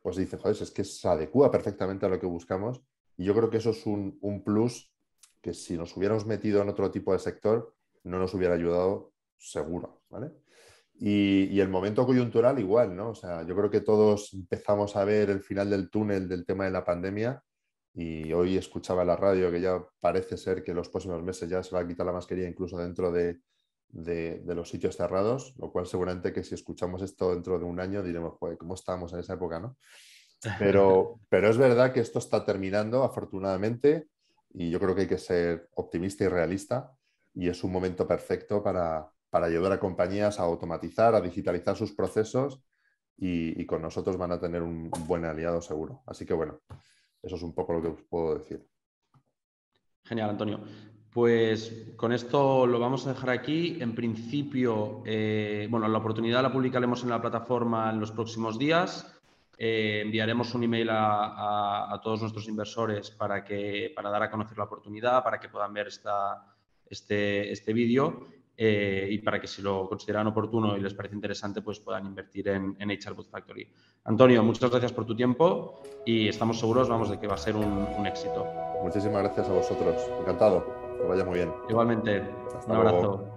pues 0.00 0.16
dice, 0.16 0.36
joder, 0.36 0.62
es 0.62 0.70
que 0.70 0.84
se 0.84 1.08
adecua 1.08 1.50
perfectamente 1.50 2.06
a 2.06 2.08
lo 2.08 2.20
que 2.20 2.26
buscamos 2.26 2.82
y 3.16 3.24
yo 3.24 3.34
creo 3.34 3.50
que 3.50 3.58
eso 3.58 3.70
es 3.70 3.86
un, 3.86 4.42
plus 4.44 4.92
que 5.40 5.54
si 5.54 5.76
nos 5.76 5.96
hubiéramos 5.96 6.26
metido 6.26 6.62
en 6.62 6.68
otro 6.68 6.90
tipo 6.90 7.12
de 7.12 7.18
sector, 7.18 7.74
no 8.04 8.18
nos 8.18 8.34
hubiera 8.34 8.54
ayudado 8.54 9.12
seguro, 9.36 10.02
¿vale? 10.08 10.32
Y, 10.94 11.58
el 11.60 11.68
momento 11.68 12.06
coyuntural 12.06 12.58
igual, 12.58 12.94
¿no? 12.94 13.10
O 13.10 13.14
sea, 13.14 13.42
yo 13.46 13.54
creo 13.56 13.70
que 13.70 13.80
todos 13.80 14.32
empezamos 14.32 14.96
a 14.96 15.04
ver 15.04 15.30
el 15.30 15.40
final 15.40 15.70
del 15.70 15.90
túnel 15.90 16.28
del 16.28 16.46
tema 16.46 16.64
de 16.64 16.70
la 16.70 16.84
pandemia 16.84 17.42
y 17.92 18.32
hoy 18.32 18.56
escuchaba 18.56 19.02
en 19.02 19.08
la 19.08 19.16
radio 19.16 19.50
que 19.50 19.60
ya 19.60 19.84
parece 20.00 20.36
ser 20.36 20.62
que 20.62 20.74
los 20.74 20.88
próximos 20.88 21.22
meses 21.22 21.48
ya 21.48 21.62
se 21.62 21.74
va 21.74 21.82
a 21.82 21.86
quitar 21.86 22.06
la 22.06 22.12
mascarilla 22.12 22.48
incluso 22.48 22.78
dentro 22.78 23.12
de, 23.12 23.40
de, 23.94 24.54
los 24.54 24.68
sitios 24.68 24.96
cerrados, 24.96 25.54
lo 25.58 25.70
cual 25.70 25.86
seguramente 25.86 26.32
que 26.32 26.42
si 26.42 26.54
escuchamos 26.54 27.02
esto 27.02 27.32
dentro 27.32 27.58
de 27.58 27.64
un 27.64 27.78
año 27.80 28.02
diremos, 28.02 28.34
joder, 28.38 28.58
¿cómo 28.58 28.74
estábamos 28.74 29.12
en 29.12 29.20
esa 29.20 29.34
época, 29.34 29.60
no? 29.60 29.76
Pero, 30.58 31.20
pero 31.28 31.48
es 31.48 31.58
verdad 31.58 31.92
que 31.92 32.00
esto 32.00 32.18
está 32.18 32.44
terminando, 32.44 33.04
afortunadamente, 33.04 34.08
y 34.52 34.70
yo 34.70 34.78
creo 34.78 34.94
que 34.94 35.02
hay 35.02 35.08
que 35.08 35.18
ser 35.18 35.68
optimista 35.74 36.24
y 36.24 36.28
realista, 36.28 36.92
y 37.34 37.48
es 37.48 37.64
un 37.64 37.72
momento 37.72 38.06
perfecto 38.06 38.62
para, 38.62 39.10
para 39.30 39.46
ayudar 39.46 39.72
a 39.72 39.80
compañías 39.80 40.38
a 40.38 40.44
automatizar, 40.44 41.14
a 41.14 41.20
digitalizar 41.20 41.76
sus 41.76 41.92
procesos, 41.92 42.62
y, 43.16 43.64
con 43.66 43.82
nosotros 43.82 44.16
van 44.16 44.32
a 44.32 44.40
tener 44.40 44.62
un, 44.62 44.90
buen 45.06 45.24
aliado 45.24 45.60
seguro. 45.60 46.02
Así 46.06 46.26
que 46.26 46.34
bueno, 46.34 46.60
eso 47.22 47.36
es 47.36 47.42
un 47.42 47.54
poco 47.54 47.74
lo 47.74 47.82
que 47.82 47.88
os 47.88 48.02
puedo 48.02 48.38
decir. 48.38 48.66
Genial, 50.04 50.30
Antonio. 50.30 50.60
Pues 51.10 51.92
con 51.96 52.12
esto 52.12 52.66
lo 52.66 52.80
vamos 52.80 53.06
a 53.06 53.10
dejar 53.10 53.30
aquí. 53.30 53.78
En 53.80 53.94
principio, 53.94 55.02
eh, 55.06 55.68
bueno, 55.70 55.86
la 55.86 55.98
oportunidad 55.98 56.42
la 56.42 56.52
publicaremos 56.52 57.04
en 57.04 57.10
la 57.10 57.20
plataforma 57.20 57.90
en 57.90 58.00
los 58.00 58.10
próximos 58.10 58.58
días. 58.58 59.13
Eh, 59.56 60.02
enviaremos 60.04 60.54
un 60.54 60.64
email 60.64 60.88
a, 60.90 62.00
todos 62.02 62.20
nuestros 62.20 62.48
inversores 62.48 63.10
para, 63.10 63.44
que, 63.44 63.92
para 63.94 64.10
dar 64.10 64.24
a 64.24 64.30
conocer 64.30 64.58
la 64.58 64.64
oportunidad, 64.64 65.22
para 65.22 65.38
que 65.38 65.48
puedan 65.48 65.72
ver 65.72 65.88
esta, 65.88 66.44
este, 66.88 67.50
este 67.50 67.72
vídeo 67.72 68.26
eh, 68.56 69.08
y 69.10 69.18
para 69.18 69.40
que 69.40 69.46
si 69.46 69.62
lo 69.62 69.88
consideran 69.88 70.26
oportuno 70.28 70.76
y 70.76 70.80
les 70.80 70.94
parece 70.94 71.14
interesante, 71.14 71.60
pues 71.60 71.80
puedan 71.80 72.06
invertir 72.06 72.48
en, 72.48 72.76
en 72.78 72.90
HR 72.90 73.16
Factory. 73.28 73.68
Antonio, 74.04 74.42
muchas 74.42 74.70
gracias 74.70 74.92
por 74.92 75.04
tu 75.04 75.16
tiempo 75.16 75.82
y 76.04 76.28
estamos 76.28 76.60
seguros, 76.60 76.88
vamos, 76.88 77.10
de 77.10 77.18
que 77.18 77.26
va 77.26 77.34
a 77.34 77.38
ser 77.38 77.56
un, 77.56 78.06
éxito. 78.06 78.46
Muchísimas 78.82 79.22
gracias 79.22 79.48
a 79.48 79.52
vosotros. 79.52 79.96
Encantado. 80.20 80.64
Que 80.98 81.04
vaya 81.04 81.24
muy 81.24 81.36
bien. 81.36 81.52
Igualmente. 81.68 82.22
un 82.66 82.72
abrazo. 82.72 83.33